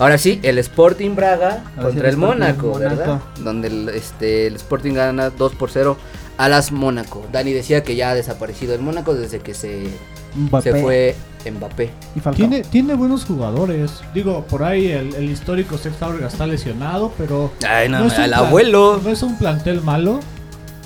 Ahora 0.00 0.18
sí, 0.18 0.40
el 0.42 0.58
Sporting 0.58 1.14
Braga 1.14 1.50
Ahora 1.50 1.62
sí, 1.76 1.82
contra 1.82 2.08
el 2.08 2.16
Mónaco, 2.16 2.78
¿verdad? 2.78 3.20
Donde 3.44 3.68
el, 3.68 3.88
este, 3.90 4.48
el 4.48 4.56
Sporting 4.56 4.94
gana 4.94 5.30
2 5.30 5.54
por 5.54 5.70
0 5.70 5.96
a 6.38 6.48
las 6.48 6.72
Mónaco. 6.72 7.24
Dani 7.32 7.52
decía 7.52 7.82
que 7.82 7.94
ya 7.96 8.10
ha 8.10 8.14
desaparecido 8.14 8.74
el 8.74 8.80
Mónaco 8.80 9.14
desde 9.14 9.40
que 9.40 9.54
se, 9.54 9.88
Mbappé 10.34 10.72
se 10.72 10.80
fue 10.82 11.16
Mbappé. 11.50 11.90
y. 12.16 12.20
Tiene, 12.34 12.62
tiene 12.62 12.94
buenos 12.94 13.24
jugadores. 13.24 13.92
Digo, 14.14 14.44
por 14.48 14.62
ahí 14.64 14.86
el, 14.88 15.14
el 15.14 15.30
histórico 15.30 15.76
Seth 15.78 15.94
está 16.26 16.46
lesionado, 16.46 17.12
pero 17.18 17.52
Ay, 17.68 17.88
no, 17.88 18.04
es 18.06 18.16
un 18.16 18.22
el 18.24 18.30
plan- 18.30 18.46
abuelo. 18.46 19.00
No 19.02 19.10
es 19.10 19.22
un 19.22 19.36
plantel 19.36 19.82
malo, 19.82 20.20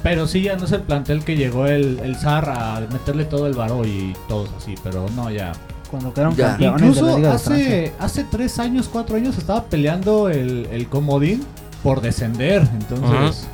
pero 0.02 0.26
sí 0.26 0.42
ya 0.42 0.56
no 0.56 0.64
es 0.64 0.72
el 0.72 0.80
plantel 0.82 1.24
que 1.24 1.36
llegó 1.36 1.66
el, 1.66 2.00
el 2.02 2.16
Zar 2.16 2.48
a 2.50 2.80
meterle 2.92 3.24
todo 3.24 3.46
el 3.46 3.54
varo 3.54 3.84
y 3.84 4.14
todos 4.28 4.50
así, 4.56 4.74
pero 4.82 5.06
no, 5.14 5.30
ya. 5.30 5.52
Cuando 5.90 6.12
quedaron 6.12 6.34
Ya. 6.34 6.48
campeones 6.56 6.96
de 6.96 7.02
la 7.02 7.08
Incluso 7.08 7.16
de 7.20 7.28
hace, 7.28 7.92
hace 8.00 8.24
tres 8.24 8.58
años, 8.58 8.88
cuatro 8.92 9.16
años 9.16 9.38
estaba 9.38 9.64
peleando 9.64 10.28
el, 10.28 10.66
el 10.72 10.88
comodín 10.88 11.44
por 11.84 12.00
descender, 12.00 12.62
entonces... 12.72 13.46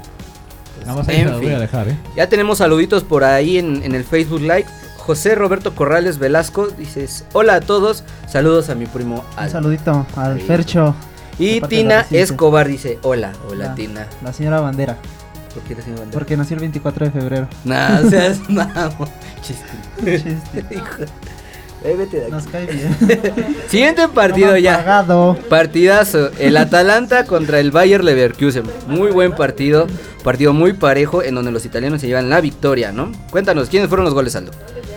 Nada 0.84 0.98
más 0.98 1.08
ahí 1.08 1.20
En 1.20 1.32
voy 1.40 1.50
a 1.50 1.58
dejar, 1.58 1.88
¿eh? 1.88 1.96
Ya 2.16 2.28
tenemos 2.28 2.58
saluditos 2.58 3.04
por 3.04 3.24
ahí 3.24 3.58
en, 3.58 3.82
en 3.82 3.94
el 3.94 4.04
Facebook 4.04 4.40
Live. 4.40 4.66
José 4.98 5.34
Roberto 5.34 5.74
Corrales 5.74 6.18
Velasco 6.18 6.68
dices, 6.68 7.24
hola 7.32 7.54
a 7.56 7.60
todos, 7.60 8.04
saludos 8.28 8.70
a 8.70 8.76
mi 8.76 8.86
primo 8.86 9.24
Un 9.32 9.38
Al. 9.38 9.50
saludito 9.50 10.06
al 10.16 10.38
Sí. 10.40 10.46
Fercho, 10.46 10.94
Y 11.38 11.60
Tina 11.62 12.06
la. 12.08 12.18
Escobar 12.18 12.68
dice, 12.68 12.98
hola, 13.02 13.32
hola. 13.48 13.74
Tina. 13.74 14.06
la 14.22 14.32
señora 14.32 14.60
Bandera. 14.60 14.96
¿Por 15.54 15.62
qué 15.64 15.72
eres 15.74 15.86
mi 15.86 15.94
bandera? 15.94 16.12
Porque 16.12 16.36
nació 16.36 16.54
el 16.54 16.60
24 16.60 17.06
de 17.06 17.10
febrero. 17.12 17.48
No, 17.64 17.76
seas 18.08 18.48
mamón. 18.48 19.08
Chiste. 19.42 19.66
Chiste. 20.04 20.64
Hijo. 20.74 21.04
Eh, 21.84 21.94
vete 21.96 22.16
de 22.18 22.22
aquí. 22.24 22.30
Nos 22.32 22.44
cae 22.46 22.66
bien. 22.66 22.96
Siguiente 23.68 24.06
partido 24.08 24.52
No 24.52 24.56
ya. 24.58 24.76
pagado. 24.78 25.36
Partidazo. 25.48 26.30
El 26.38 26.56
Atalanta 26.56 27.24
contra 27.26 27.58
el 27.60 27.70
Bayer 27.70 28.04
Leverkusen. 28.04 28.64
Muy 28.86 29.10
buen 29.10 29.32
partido. 29.32 29.86
Partido 30.22 30.52
muy 30.52 30.72
parejo 30.74 31.22
en 31.22 31.34
donde 31.34 31.50
los 31.50 31.64
italianos 31.66 32.00
se 32.00 32.06
llevan 32.06 32.30
la 32.30 32.40
victoria, 32.40 32.92
¿no? 32.92 33.10
Cuéntanos, 33.30 33.68
¿quiénes 33.68 33.88
fueron 33.88 34.04
los 34.04 34.14
goles, 34.14 34.36
Aldo? 34.36 34.52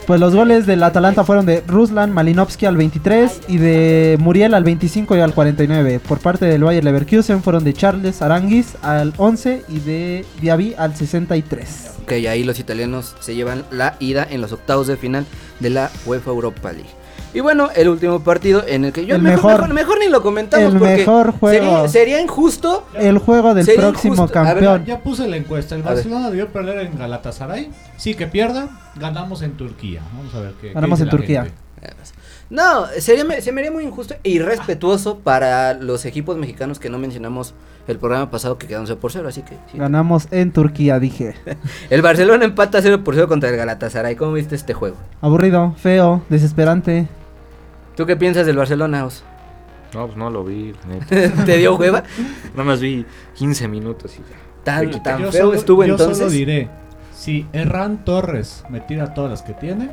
Pues 0.07 0.19
los 0.19 0.35
goles 0.35 0.67
del 0.67 0.83
Atalanta 0.83 1.24
fueron 1.24 1.47
de 1.47 1.63
Ruslan 1.65 2.12
Malinovsky 2.12 2.67
al 2.67 2.77
23 2.77 3.41
y 3.47 3.57
de 3.57 4.17
Muriel 4.19 4.53
al 4.53 4.63
25 4.63 5.17
y 5.17 5.19
al 5.19 5.33
49. 5.33 6.00
Por 6.00 6.19
parte 6.19 6.45
del 6.45 6.63
Bayer 6.63 6.83
Leverkusen 6.83 7.41
fueron 7.41 7.63
de 7.63 7.74
Charles 7.74 8.21
Aranguis 8.21 8.75
al 8.83 9.13
11 9.17 9.63
y 9.67 9.79
de 9.79 10.24
Diaby 10.41 10.75
al 10.77 10.95
63. 10.95 11.93
Ok, 12.03 12.12
ahí 12.29 12.43
los 12.43 12.59
italianos 12.59 13.15
se 13.19 13.33
llevan 13.33 13.65
la 13.71 13.95
ida 14.00 14.27
en 14.29 14.41
los 14.41 14.51
octavos 14.51 14.85
de 14.85 14.95
final 14.95 15.25
de 15.59 15.71
la 15.71 15.89
UEFA 16.05 16.29
Europa 16.29 16.71
League. 16.71 17.04
Y 17.36 17.42
bueno, 17.42 17.70
el 17.75 17.89
último 17.89 18.22
partido 18.22 18.63
en 18.65 18.86
el 18.86 18.94
que 18.94 19.06
yo 19.06 19.18
El 19.18 19.22
mejor, 19.22 19.44
mejor. 19.44 19.62
mejor, 19.62 19.74
mejor 19.74 20.00
ni 20.00 20.08
lo 20.08 20.22
comentamos 20.22 20.72
El 20.74 20.80
porque 20.80 20.96
mejor 20.96 21.32
juego. 21.38 21.65
Sería, 21.65 21.88
sería 21.89 22.22
injusto. 22.22 22.86
El 22.94 23.18
juego 23.18 23.54
del 23.54 23.65
próximo 23.65 24.13
injusto. 24.13 24.39
A 24.39 24.44
ver, 24.44 24.54
campeón. 24.54 24.86
Ya 24.86 25.01
puse 25.01 25.27
la 25.27 25.36
encuesta. 25.36 25.75
El. 25.75 25.84
Barcelona 25.84 26.30
debió 26.30 26.48
perder 26.48 26.88
en 26.88 26.98
Galatasaray. 26.98 27.72
Sí, 27.98 28.13
que 28.15 28.27
pierda. 28.27 28.70
Ganamos 28.96 29.42
en 29.42 29.58
Turquía. 29.58 30.01
Vamos 30.15 30.34
a 30.34 30.39
ver 30.39 30.54
qué. 30.62 30.72
Ganamos 30.72 30.98
en 31.01 31.08
la 31.08 31.12
Turquía. 31.12 31.44
gente. 31.44 31.65
No, 32.50 32.86
sería, 33.00 33.42
se 33.42 33.51
me 33.51 33.62
haría 33.62 33.72
muy 33.72 33.84
injusto 33.84 34.15
e 34.24 34.30
irrespetuoso 34.30 35.20
para 35.20 35.74
los 35.74 36.06
equipos 36.06 36.38
mexicanos 36.38 36.80
que 36.80 36.89
no 36.89 37.00
mencionamos 37.00 37.54
el 37.88 37.98
programa 37.98 38.32
pasado 38.32 38.58
que 38.58 38.68
quedaron 38.68 38.88
0 38.88 39.00
por 39.00 39.12
0, 39.12 39.27
así 39.27 39.42
que 39.42 39.56
sí. 39.72 39.77
Ganamos 39.77 40.27
en 40.32 40.51
Turquía, 40.51 41.00
dije. 41.00 41.36
El 41.89 42.01
Barcelona 42.01 42.46
empata 42.46 42.82
0 42.82 43.04
por 43.04 43.15
0 43.15 43.27
contra 43.27 43.50
el 43.50 43.58
Galatasaray. 43.58 44.15
¿Cómo 44.15 44.34
viste 44.34 44.56
este 44.56 44.74
juego? 44.74 44.96
Aburrido, 45.22 45.74
feo, 45.77 46.24
desesperante. 46.30 47.08
¿Tú 47.95 48.05
qué 48.05 48.15
piensas 48.15 48.45
del 48.45 48.57
Barcelona, 48.57 49.05
Os? 49.05 49.23
No, 49.93 50.05
pues 50.07 50.17
no 50.17 50.29
lo 50.29 50.43
vi. 50.43 50.73
neta. 50.87 51.43
¿Te 51.45 51.57
dio 51.57 51.75
hueva? 51.75 52.03
Nada 52.53 52.63
más 52.63 52.79
vi 52.81 53.05
15 53.35 53.67
minutos 53.67 54.13
y 54.15 54.19
ya. 54.19 54.35
Tan, 54.63 54.91
Yo 54.91 55.01
tan 55.01 55.21
Yo 55.21 55.31
feo 55.31 55.45
solo- 55.45 55.53
estuvo 55.57 55.85
yo 55.85 55.93
entonces. 55.93 56.17
solo 56.17 56.29
diré: 56.31 56.69
si 57.15 57.45
Herrán 57.53 58.03
Torres 58.03 58.63
me 58.69 58.79
tira 58.81 59.13
todas 59.13 59.29
las 59.31 59.41
que 59.43 59.53
tiene, 59.53 59.91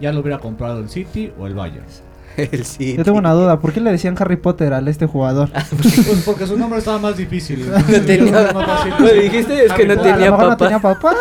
ya 0.00 0.12
lo 0.12 0.20
hubiera 0.20 0.38
comprado 0.38 0.80
el 0.80 0.88
City 0.90 1.32
o 1.38 1.46
el 1.46 1.54
Bayern. 1.54 1.84
El 2.36 2.64
City. 2.64 2.96
Yo 2.96 3.04
tengo 3.04 3.18
una 3.18 3.32
duda, 3.32 3.58
¿por 3.60 3.72
qué 3.72 3.80
le 3.80 3.90
decían 3.90 4.14
Harry 4.18 4.36
Potter 4.36 4.72
al 4.72 4.86
este 4.88 5.04
jugador? 5.06 5.50
Pues 5.52 6.22
porque 6.24 6.46
su 6.46 6.56
nombre 6.56 6.78
estaba 6.78 6.98
más 6.98 7.16
difícil. 7.16 7.68
No 7.70 7.82
tenía. 8.02 8.52
Más 8.52 8.66
fácil. 8.66 8.94
Lo 9.00 9.12
dijiste, 9.12 9.64
es 9.66 9.72
que 9.72 9.84
no 9.86 9.92
Harry 9.94 10.00
A 10.00 10.04
lo 10.10 10.14
tenía 10.14 10.30
mejor 10.30 10.46
no 10.48 10.56
tenía 10.56 10.78
papás. 10.78 11.16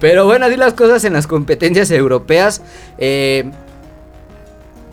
Pero 0.00 0.24
bueno, 0.26 0.46
así 0.46 0.56
las 0.56 0.74
cosas 0.74 1.04
en 1.04 1.12
las 1.12 1.26
competencias 1.26 1.90
europeas. 1.90 2.62
Eh, 2.98 3.50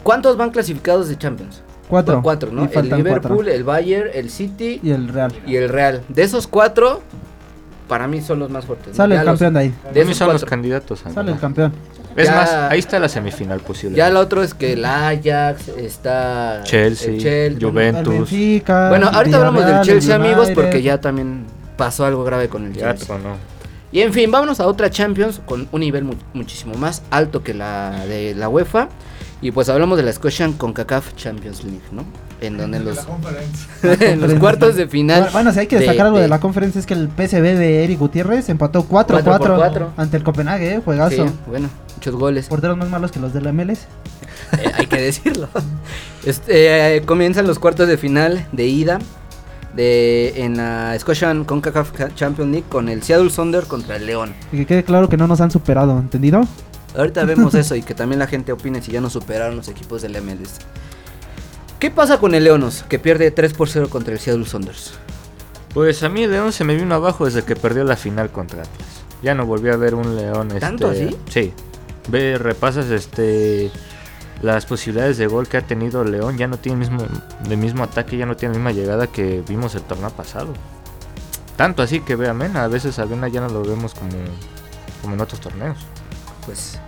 ¿Cuántos 0.03 0.37
van 0.37 0.51
clasificados 0.51 1.09
de 1.09 1.17
Champions? 1.17 1.61
Cuatro. 1.89 2.21
Cuatro, 2.21 2.51
¿no? 2.51 2.63
El 2.71 2.89
Liverpool, 2.89 3.21
cuatro. 3.37 3.41
el 3.51 3.63
Bayern, 3.63 4.09
el 4.13 4.29
City 4.29 4.79
Y 4.83 4.91
el 4.91 5.07
Real. 5.07 5.33
y 5.45 5.55
el 5.55 5.69
Real. 5.69 6.01
De 6.09 6.23
esos 6.23 6.47
cuatro, 6.47 7.01
para 7.87 8.07
mí 8.07 8.21
son 8.21 8.39
los 8.39 8.49
más 8.49 8.65
fuertes. 8.65 8.95
Sale 8.97 9.15
Ya 9.15 9.21
el 9.21 9.25
los- 9.27 9.33
campeón 9.33 9.53
de 9.53 9.59
ahí. 9.61 9.73
De 9.93 10.01
esos 10.01 10.17
son 10.17 10.33
los 10.33 10.43
candidatos. 10.45 11.03
Sale 11.13 11.31
el 11.31 11.39
campeón. 11.39 11.73
Es 12.17 12.25
Ya- 12.27 12.35
más, 12.35 12.51
ahí 12.51 12.79
está 12.79 12.99
la 12.99 13.07
semifinal 13.09 13.59
posible. 13.59 13.95
Ya 13.95 14.07
el 14.07 14.17
otro 14.17 14.41
es 14.43 14.53
que 14.53 14.73
el 14.73 14.83
Ajax, 14.83 15.67
está 15.77 16.61
Chelsea, 16.63 17.09
el 17.13 17.19
Chelsea. 17.21 17.69
Juventus. 17.69 18.07
El 18.13 18.19
Benfica. 18.19 18.89
Bueno, 18.89 19.07
ahorita 19.13 19.37
hablamos 19.37 19.65
del 19.65 19.81
Chelsea, 19.81 20.15
el 20.15 20.21
amigos, 20.21 20.49
porque 20.55 20.81
ya 20.81 20.99
también 20.99 21.45
pasó 21.77 22.05
algo 22.05 22.23
grave 22.23 22.49
con 22.49 22.65
el 22.65 22.73
Ya 22.73 22.89
Chelsea. 22.95 23.07
tronó. 23.17 23.35
Y 23.91 24.01
en 24.01 24.11
fin, 24.11 24.29
vámonos 24.29 24.59
a 24.59 24.67
otra 24.67 24.89
Champions 24.89 25.39
con 25.45 25.69
un 25.71 25.79
nivel 25.79 26.03
mu- 26.03 26.15
muchísimo 26.33 26.73
más 26.75 27.03
alto 27.09 27.41
que 27.43 27.53
la 27.53 28.05
de 28.05 28.35
la 28.35 28.49
UEFA. 28.49 28.89
Y 29.39 29.51
pues 29.51 29.69
hablamos 29.69 29.97
de 29.97 30.03
la 30.03 30.11
Scotian 30.11 30.53
CONCACAF 30.53 31.15
Champions 31.15 31.63
League, 31.63 31.79
¿no? 31.91 32.03
En 32.41 32.57
donde 32.57 32.77
en 32.79 32.85
los, 32.85 32.97
en 33.83 34.19
los 34.19 34.33
cuartos 34.35 34.75
de 34.75 34.87
final. 34.87 35.29
Bueno, 35.31 35.53
si 35.53 35.59
hay 35.59 35.67
que 35.67 35.77
destacar 35.77 36.07
algo 36.07 36.17
de, 36.19 36.27
la 36.27 36.39
conferencia 36.39 36.79
es 36.79 36.85
que 36.87 36.95
el 36.95 37.07
PSV 37.07 37.41
de 37.55 37.83
Eric 37.83 37.99
Gutiérrez 37.99 38.49
empató 38.49 38.81
4-4 38.83 38.87
Cuatro 38.87 39.23
por 39.37 39.55
cuatro. 39.55 39.91
ante 39.95 40.17
el 40.17 40.23
Copenhague, 40.23 40.73
eh, 40.75 40.81
juegazo. 40.83 41.27
Sí, 41.27 41.33
bueno, 41.47 41.69
muchos 41.95 42.15
goles. 42.15 42.47
Porteros 42.47 42.77
más 42.77 42.89
malos 42.89 43.11
que 43.11 43.19
los 43.19 43.31
de 43.33 43.41
la 43.41 43.53
MLS. 43.53 43.81
Eh, 44.59 44.71
hay 44.75 44.87
que 44.87 45.01
decirlo. 45.01 45.47
Este, 46.25 46.97
eh, 46.97 47.01
comienzan 47.03 47.47
los 47.47 47.57
cuartos 47.57 47.87
de 47.87 47.97
final 47.97 48.45
de 48.51 48.65
ida 48.65 48.99
de 49.77 50.33
en 50.43 50.57
la 50.57 50.93
Scotian 50.99 51.45
CONCACAF 51.45 51.91
Ca- 51.91 52.13
Champions 52.15 52.51
League 52.51 52.65
con 52.67 52.89
el 52.89 53.01
Seattle 53.03 53.29
Sonder 53.29 53.63
contra 53.65 53.95
el 53.95 54.05
León. 54.05 54.33
Y 54.51 54.57
que 54.57 54.65
quede 54.65 54.83
claro 54.83 55.07
que 55.07 55.15
no 55.15 55.27
nos 55.27 55.39
han 55.39 55.51
superado, 55.51 55.97
¿entendido? 55.97 56.41
Ahorita 56.97 57.23
vemos 57.23 57.53
eso 57.55 57.75
y 57.75 57.81
que 57.83 57.93
también 57.93 58.19
la 58.19 58.27
gente 58.27 58.51
opine 58.51 58.81
si 58.81 58.91
ya 58.91 58.99
nos 58.99 59.13
superaron 59.13 59.55
los 59.55 59.69
equipos 59.69 60.01
del 60.01 60.21
MLS. 60.21 60.55
¿Qué 61.79 61.91
pasa 61.91 62.17
con 62.17 62.33
el 62.33 62.43
Leonos 62.43 62.83
que 62.89 62.97
pierde 62.99 63.29
3 63.31 63.53
por 63.53 63.69
0 63.69 63.87
contra 63.89 64.13
el 64.13 64.19
Seattle 64.19 64.45
Sounders? 64.45 64.93
Pues 65.73 66.01
a 66.01 66.09
mí 66.09 66.23
el 66.23 66.31
León 66.31 66.51
se 66.51 66.63
me 66.63 66.75
vino 66.75 66.95
abajo 66.95 67.25
desde 67.25 67.43
que 67.43 67.55
perdió 67.55 67.83
la 67.83 67.95
final 67.95 68.31
contra 68.31 68.63
Atlas. 68.63 68.87
Ya 69.21 69.35
no 69.35 69.45
volví 69.45 69.69
a 69.69 69.75
ver 69.75 69.93
un 69.93 70.15
León. 70.15 70.49
¿Tanto 70.59 70.91
este, 70.91 71.05
así? 71.05 71.17
Sí. 71.29 71.53
Ve, 72.09 72.37
repasas 72.39 72.89
este 72.89 73.69
las 74.41 74.65
posibilidades 74.65 75.17
de 75.17 75.27
gol 75.27 75.47
que 75.47 75.57
ha 75.57 75.61
tenido 75.61 76.03
León. 76.03 76.37
Ya 76.37 76.47
no 76.47 76.57
tiene 76.57 76.83
el 76.83 76.89
mismo, 76.89 77.05
el 77.49 77.57
mismo 77.57 77.83
ataque, 77.83 78.17
ya 78.17 78.25
no 78.25 78.35
tiene 78.35 78.53
la 78.53 78.59
misma 78.59 78.71
llegada 78.71 79.07
que 79.07 79.43
vimos 79.47 79.75
el 79.75 79.81
torneo 79.81 80.09
pasado. 80.11 80.53
Tanto 81.55 81.81
así 81.81 82.01
que 82.01 82.15
ve 82.15 82.27
a 82.29 82.33
Mena. 82.33 82.63
A 82.63 82.67
veces 82.67 82.99
a 82.99 83.05
Mena 83.05 83.27
ya 83.27 83.41
no 83.41 83.49
lo 83.49 83.63
vemos 83.63 83.93
como, 83.95 84.11
como 85.01 85.15
en 85.15 85.21
otros 85.21 85.41
torneos. 85.41 85.77
Pues 86.45 86.79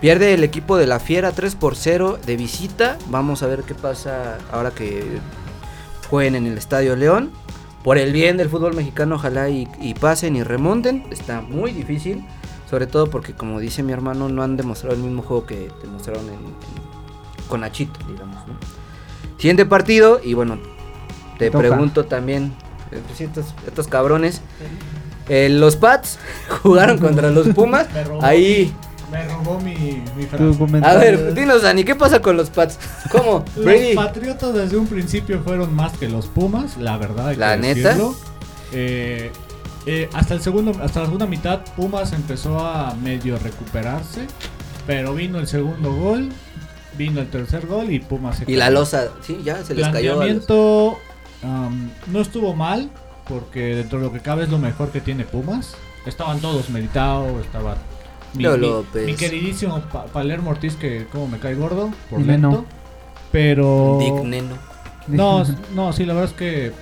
pierde 0.00 0.34
el 0.34 0.44
equipo 0.44 0.76
de 0.76 0.86
la 0.86 1.00
Fiera 1.00 1.32
3 1.32 1.54
por 1.54 1.76
0 1.76 2.18
de 2.26 2.36
visita. 2.36 2.98
Vamos 3.08 3.42
a 3.42 3.46
ver 3.46 3.62
qué 3.62 3.74
pasa 3.74 4.38
ahora 4.52 4.70
que 4.70 5.02
jueguen 6.10 6.34
en 6.36 6.46
el 6.46 6.58
Estadio 6.58 6.94
León. 6.94 7.30
Por 7.82 7.96
el 7.96 8.12
bien 8.12 8.36
del 8.36 8.50
fútbol 8.50 8.74
mexicano, 8.74 9.14
ojalá 9.14 9.48
y, 9.48 9.66
pasen 9.98 10.36
y 10.36 10.42
remonten. 10.42 11.06
Está 11.10 11.40
muy 11.40 11.72
difícil. 11.72 12.22
Sobre 12.68 12.86
todo 12.86 13.08
porque, 13.08 13.32
como 13.32 13.60
dice 13.60 13.82
mi 13.82 13.92
hermano, 13.94 14.28
no 14.28 14.42
han 14.42 14.58
demostrado 14.58 14.94
el 14.94 15.00
mismo 15.02 15.22
juego 15.22 15.46
que 15.46 15.70
demostraron 15.80 16.26
en, 16.26 16.34
en- 16.34 16.87
con 17.48 17.60
Nachito, 17.62 17.98
digamos. 18.06 18.36
¿no? 18.46 18.54
Siguiente 19.38 19.66
partido, 19.66 20.20
y 20.22 20.34
bueno, 20.34 20.58
te 21.38 21.46
Toca. 21.50 21.58
pregunto 21.58 22.04
también, 22.06 22.54
eh, 22.90 23.00
pues, 23.06 23.20
estos, 23.20 23.46
estos 23.66 23.86
cabrones, 23.88 24.40
eh, 25.28 25.48
los 25.50 25.76
Pats 25.76 26.18
jugaron 26.62 26.98
contra 26.98 27.30
los 27.30 27.48
Pumas. 27.48 27.86
Me 27.94 28.04
robó. 28.04 28.22
Ahí, 28.24 28.72
Me 29.12 29.26
robó 29.28 29.60
mi, 29.60 30.02
mi 30.16 30.24
frase. 30.26 30.84
a 30.84 30.94
ver, 30.96 31.34
dinos, 31.34 31.62
Dani, 31.62 31.84
¿qué 31.84 31.94
pasa 31.94 32.20
con 32.20 32.36
los 32.36 32.50
Pats? 32.50 32.78
¿Cómo? 33.10 33.44
Los 33.56 33.64
Brady. 33.64 33.94
Patriotas 33.94 34.54
desde 34.54 34.76
un 34.76 34.86
principio 34.86 35.40
fueron 35.42 35.74
más 35.74 35.96
que 35.96 36.08
los 36.08 36.26
Pumas, 36.26 36.76
la 36.76 36.96
verdad. 36.98 37.28
Hay 37.28 37.36
¿La 37.36 37.54
que 37.56 37.62
neta? 37.62 37.88
decirlo. 37.90 38.14
Eh, 38.72 39.30
eh, 39.86 40.10
hasta 40.12 40.34
el 40.34 40.42
segundo, 40.42 40.72
hasta 40.82 41.00
la 41.00 41.06
segunda 41.06 41.24
mitad, 41.26 41.60
Pumas 41.76 42.12
empezó 42.12 42.58
a 42.58 42.94
medio 43.02 43.38
recuperarse. 43.38 44.26
Pero 44.86 45.14
vino 45.14 45.38
el 45.38 45.46
segundo 45.46 45.92
gol, 45.94 46.30
vino 46.98 47.20
el 47.20 47.28
tercer 47.30 47.66
gol 47.66 47.90
y 47.90 48.00
Pumas 48.00 48.36
se 48.38 48.50
Y 48.50 48.56
la 48.56 48.68
losa, 48.70 49.08
sí, 49.22 49.40
ya 49.44 49.64
se 49.64 49.74
les 49.74 49.86
cayó. 49.88 50.10
los- 50.10 50.18
Planteamiento 50.18 50.98
am, 51.42 51.90
no 52.08 52.20
estuvo 52.20 52.54
mal, 52.54 52.90
porque 53.28 53.76
dentro 53.76 53.98
de 54.00 54.06
lo 54.06 54.12
que 54.12 54.20
cabe 54.20 54.42
es 54.44 54.50
lo 54.50 54.58
mejor 54.58 54.90
que 54.90 55.00
tiene 55.00 55.24
Pumas. 55.24 55.74
Estaban 56.04 56.40
todos 56.40 56.68
meditados, 56.70 57.44
estaba 57.44 57.76
mi, 58.34 58.42
Leo 58.42 58.58
mi- 58.58 58.66
López. 58.66 59.06
mi 59.06 59.14
queridísimo 59.14 59.80
Pa- 59.92 60.06
Palermo 60.06 60.50
Ortiz, 60.50 60.74
que 60.76 61.06
como 61.12 61.28
me 61.28 61.38
cae 61.38 61.54
gordo, 61.54 61.90
por 62.10 62.20
lento. 62.20 62.64
Pero... 63.32 63.98
Dick 64.00 64.24
Neno. 64.24 64.54
No, 65.06 65.44
no, 65.74 65.92
sí, 65.92 66.04
la 66.04 66.14
verdad 66.14 66.30
es 66.30 66.36
que 66.36 66.72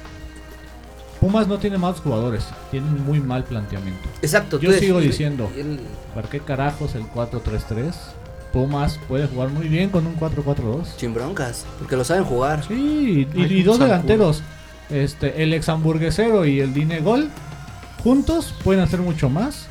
Pumas 1.21 1.49
no 1.49 1.59
tiene 1.59 1.79
malos 1.79 2.01
jugadores, 2.01 2.45
tiene 2.71 2.87
un 2.89 3.05
muy 3.05 3.21
mal 3.21 3.43
planteamiento. 3.45 4.09
Exacto. 4.23 4.61
Yo 4.61 4.71
tú 4.73 4.79
sigo 4.79 5.01
diciendo. 5.01 5.51
el- 5.57 5.81
¿Para 6.15 6.29
qué 6.29 6.41
carajos 6.41 6.95
el 6.95 7.05
4-3-3? 7.07 7.93
Pumas 8.53 8.99
puede 9.09 9.27
jugar 9.27 9.49
muy 9.51 9.69
bien 9.69 9.91
con 9.91 10.07
un 10.07 10.17
4-4-2. 10.19 10.85
Sin 10.97 11.13
broncas, 11.15 11.65
porque 11.79 11.97
lo 11.97 12.05
saben 12.05 12.25
jugar. 12.25 12.65
Sí, 12.67 13.27
y, 13.35 13.63
dos 13.63 13.79
delanteros, 13.79 14.43
este, 14.91 15.43
el 15.43 15.53
ex 15.53 15.69
hamburguesero 15.69 16.47
y 16.47 16.61
el 16.61 16.73
Dine 16.73 17.01
Gol, 17.01 17.29
juntos 18.03 18.55
pueden 18.65 18.83
hacer 18.83 19.01
mucho 19.01 19.29
más 19.29 19.67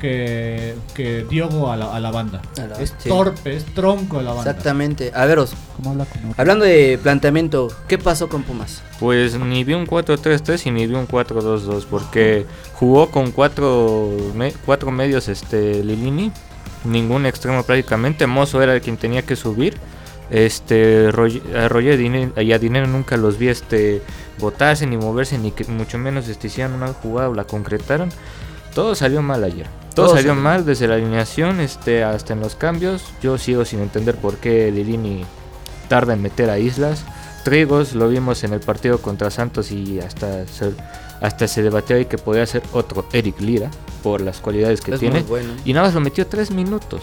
que, 0.00 0.74
que 0.94 1.24
Diogo 1.28 1.72
a 1.72 1.76
la, 1.76 1.86
a 1.94 1.98
la 2.00 2.10
banda. 2.10 2.42
A 2.62 2.66
la- 2.66 2.80
es 2.80 2.94
sí. 2.98 3.08
torpe, 3.08 3.56
es 3.56 3.64
tronco 3.64 4.18
a 4.18 4.22
la 4.22 4.32
banda. 4.34 4.50
Exactamente. 4.50 5.10
A 5.14 5.24
veros, 5.24 5.52
¿Cómo 5.76 5.90
habla 5.92 6.04
con 6.04 6.18
otro? 6.26 6.34
hablando 6.36 6.64
de 6.66 6.98
planteamiento, 7.02 7.68
¿qué 7.88 7.96
pasó 7.98 8.28
con 8.28 8.42
Pumas? 8.42 8.82
Pues 9.00 9.38
ni 9.38 9.64
vi 9.64 9.72
un 9.74 9.86
4-3-3 9.86 10.66
y 10.66 10.70
ni 10.70 10.86
vi 10.86 10.94
un 10.94 11.08
4-2-2 11.08 11.86
porque 11.90 12.44
jugó 12.74 13.10
con 13.10 13.32
cuatro, 13.32 14.10
me- 14.34 14.52
cuatro 14.66 14.90
medios 14.90 15.28
este 15.28 15.82
Lilini, 15.82 16.30
ningún 16.84 17.26
extremo 17.26 17.62
prácticamente, 17.62 18.26
Mozo 18.26 18.62
era 18.62 18.74
el 18.74 18.80
quien 18.80 18.96
tenía 18.96 19.22
que 19.22 19.36
subir. 19.36 19.76
Este 20.28 21.06
a 21.54 21.68
Roger 21.68 22.00
y 22.00 22.52
a 22.52 22.58
Dinero 22.58 22.88
nunca 22.88 23.16
los 23.16 23.38
vi 23.38 23.46
este 23.46 24.02
botarse 24.38 24.84
ni 24.86 24.96
moverse 24.96 25.38
ni 25.38 25.52
que 25.52 25.64
mucho 25.66 25.98
menos 25.98 26.28
este, 26.28 26.48
hicieran 26.48 26.72
una 26.72 26.88
jugada 26.88 27.28
o 27.28 27.34
la 27.34 27.44
concretaron. 27.44 28.08
Todo 28.74 28.94
salió 28.94 29.22
mal 29.22 29.44
ayer. 29.44 29.66
Todo, 29.94 30.06
Todo 30.06 30.16
salió 30.16 30.34
mal 30.34 30.66
desde 30.66 30.88
la 30.88 30.96
alineación 30.96 31.60
este 31.60 32.02
hasta 32.02 32.32
en 32.32 32.40
los 32.40 32.56
cambios. 32.56 33.04
Yo 33.22 33.38
sigo 33.38 33.64
sin 33.64 33.80
entender 33.80 34.16
por 34.16 34.36
qué 34.36 34.70
Lilini 34.72 35.24
tarda 35.88 36.14
en 36.14 36.22
meter 36.22 36.50
a 36.50 36.58
Islas. 36.58 37.04
Trigos 37.44 37.94
lo 37.94 38.08
vimos 38.08 38.42
en 38.42 38.52
el 38.52 38.60
partido 38.60 39.00
contra 39.00 39.30
Santos 39.30 39.70
y 39.70 40.00
hasta 40.00 40.46
se, 40.48 40.72
hasta 41.20 41.46
se 41.46 41.62
debatió 41.62 41.96
ahí 41.96 42.06
que 42.06 42.18
podía 42.18 42.44
ser 42.44 42.62
otro 42.72 43.06
Eric 43.12 43.40
Lira 43.40 43.70
por 44.02 44.20
las 44.20 44.40
cualidades 44.40 44.80
que 44.80 44.92
es 44.94 45.00
tiene. 45.00 45.20
muy 45.20 45.28
bueno. 45.28 45.52
Y 45.64 45.72
nada 45.72 45.86
más 45.86 45.94
lo 45.94 46.00
metió 46.00 46.26
tres 46.26 46.50
minutos. 46.50 47.02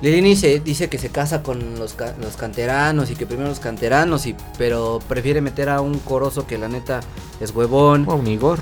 Lilini 0.00 0.34
se 0.34 0.58
dice 0.60 0.88
que 0.88 0.98
se 0.98 1.10
casa 1.10 1.42
con 1.44 1.78
los, 1.78 1.96
los 2.20 2.36
canteranos 2.36 3.10
y 3.10 3.14
que 3.14 3.24
primero 3.24 3.48
los 3.48 3.60
canteranos, 3.60 4.26
y, 4.26 4.34
pero 4.58 4.98
prefiere 5.08 5.40
meter 5.40 5.68
a 5.68 5.80
un 5.80 5.98
corozo 6.00 6.46
que 6.46 6.58
la 6.58 6.68
neta 6.68 7.00
es 7.40 7.54
huevón. 7.54 8.04
Oh, 8.08 8.16
un 8.16 8.26
Igor. 8.26 8.58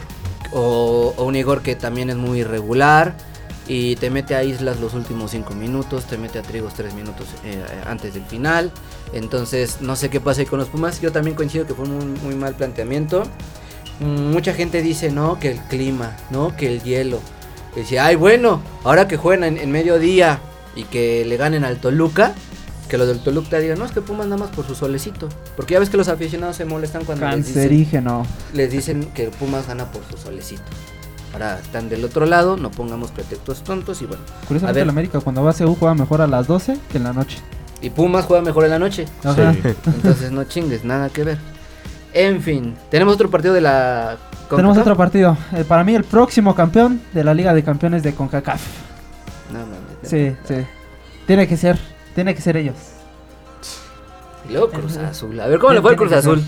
o, 0.53 1.15
o 1.17 1.25
un 1.25 1.37
Igor 1.37 1.63
que 1.63 1.77
también 1.77 2.11
es 2.11 2.17
muy 2.17 2.41
irregular 2.41 3.17
y 3.67 3.95
te 3.97 4.11
mete 4.11 4.35
a 4.35 4.43
Islas 4.43 4.81
los 4.81 4.95
últimos 4.95 5.31
5 5.31 5.55
minutos, 5.55 6.05
te 6.07 6.19
mete 6.19 6.41
a 6.41 6.43
Trigos 6.43 6.75
3 6.75 6.93
minutos 6.93 7.29
eh, 7.45 7.63
antes 7.87 8.15
del 8.15 8.25
final. 8.25 8.73
Entonces, 9.13 9.79
no 9.81 9.95
sé 9.97 10.11
qué 10.11 10.21
pasa 10.21 10.41
ahí 10.41 10.47
con 10.47 10.59
los 10.59 10.69
Pumas. 10.69 11.01
Yo 11.01 11.13
también 11.13 11.37
coincido 11.37 11.67
que 11.67 11.75
fue 11.75 11.85
un 11.87 12.15
muy 12.23 12.35
mal 12.35 12.55
planteamiento. 12.55 13.23
Mm, 14.01 14.33
Mucha 14.33 14.55
gente 14.55 14.83
dice, 14.83 15.11
no, 15.13 15.39
que 15.39 15.53
el 15.53 15.59
clima, 15.61 16.17
no, 16.31 16.55
que 16.57 16.67
el 16.67 16.83
hielo. 16.83 17.21
Que 17.75 17.81
dice, 17.81 18.01
ay, 18.01 18.17
bueno, 18.17 18.61
ahora 18.85 19.07
que 19.07 19.17
juegan 19.17 19.45
en, 19.45 19.59
en 19.59 19.71
mediodía 19.71 20.41
y 20.75 20.85
que 20.85 21.25
le 21.25 21.37
ganen 21.37 21.65
al 21.65 21.79
Toluca, 21.79 22.35
que 22.89 22.99
los 22.99 23.07
del 23.07 23.21
Toluca 23.21 23.59
digan, 23.59 23.79
no, 23.79 23.85
es 23.85 23.93
que 23.93 24.01
Pumas 24.01 24.27
nada 24.27 24.37
más 24.39 24.51
por 24.51 24.67
su 24.67 24.75
solecito. 24.75 25.29
Porque 25.57 25.75
ya 25.75 25.81
ves 25.81 25.89
que 25.89 25.97
los 25.97 26.09
aficionados 26.09 26.57
se 26.57 26.65
molestan 26.65 27.05
cuando 27.05 27.27
les 27.29 27.47
dicen, 27.47 27.95
les 28.53 28.71
dicen 28.71 29.05
que 29.15 29.29
Pumas 29.29 29.69
gana 29.69 29.91
por 29.91 30.03
su 30.11 30.19
solecito. 30.19 30.63
Ahora 31.33 31.61
están 31.61 31.89
del 31.89 32.05
otro 32.05 32.27
lado, 32.27 32.57
no 32.57 32.73
pongamos 32.73 33.13
pretextos 33.13 33.63
tontos 33.63 34.03
y 34.03 34.07
bueno. 34.07 34.23
Curiosamente 34.49 34.81
el 34.81 34.89
América 34.91 35.21
cuando 35.21 35.45
va 35.45 35.53
a 35.53 35.55
CU 35.55 35.77
juega 35.79 35.95
mejor 35.95 36.21
a 36.21 36.27
las 36.27 36.49
12 36.49 36.77
que 36.91 36.99
en 36.99 37.05
la 37.05 37.13
noche. 37.13 37.39
Y 37.81 37.91
Pumas 37.91 38.25
juega 38.25 38.43
mejor 38.43 38.65
en 38.65 38.71
la 38.71 38.79
noche. 38.81 39.07
Ajá. 39.23 39.53
Sí. 39.53 39.61
Entonces 39.87 40.33
no 40.33 40.45
chingues, 40.45 40.85
nada 40.85 41.09
que 41.09 41.23
ver. 41.23 41.39
En 42.13 42.43
fin, 42.43 42.75
tenemos 42.91 43.15
otro 43.15 43.31
partido 43.31 43.55
de 43.55 43.61
la... 43.61 44.17
Tenemos 44.49 44.77
otro 44.79 44.97
partido. 44.97 45.37
Eh, 45.53 45.65
para 45.67 45.85
mí 45.85 45.95
el 45.95 46.03
próximo 46.03 46.55
campeón 46.55 47.01
de 47.13 47.23
la 47.23 47.35
Liga 47.35 47.55
de 47.55 47.63
Campeones 47.63 48.03
de 48.03 48.15
CONCACAF. 48.15 48.61
No, 49.53 49.61
mames, 49.61 49.77
Sí, 50.03 50.35
sí. 50.45 50.67
Tiene 51.27 51.47
que 51.47 51.57
ser. 51.57 51.79
Tiene 52.15 52.35
que 52.35 52.41
ser 52.41 52.57
ellos. 52.57 52.75
Y 54.49 54.53
luego 54.53 54.71
Cruz 54.71 54.97
Azul. 54.97 55.39
A 55.39 55.47
ver, 55.47 55.59
¿cómo 55.61 55.73
le 55.73 55.81
fue 55.81 55.91
al 55.93 55.97
Cruz 55.97 56.13
Azul? 56.13 56.43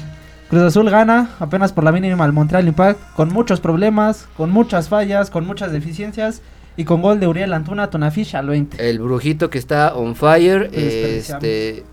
Cruz 0.51 0.63
Azul 0.63 0.91
gana 0.91 1.31
apenas 1.39 1.73
por 1.73 1.85
la 1.85 1.93
mínima 1.93 2.25
al 2.25 2.33
Montreal 2.33 2.67
Impact 2.67 3.01
con 3.15 3.33
muchos 3.33 3.61
problemas, 3.61 4.27
con 4.37 4.51
muchas 4.51 4.89
fallas, 4.89 5.31
con 5.31 5.47
muchas 5.47 5.73
deficiencias 5.73 6.43
y 6.77 6.85
con 6.85 7.03
gol 7.03 7.21
de 7.21 7.27
Uriel 7.27 7.53
Antuna 7.53 7.91
Tonafish 7.91 8.35
al 8.35 8.49
20. 8.49 8.89
El 8.89 8.99
brujito 8.99 9.51
que 9.51 9.59
está 9.59 9.95
on 9.95 10.15
fire. 10.17 10.71
Este... 10.73 11.85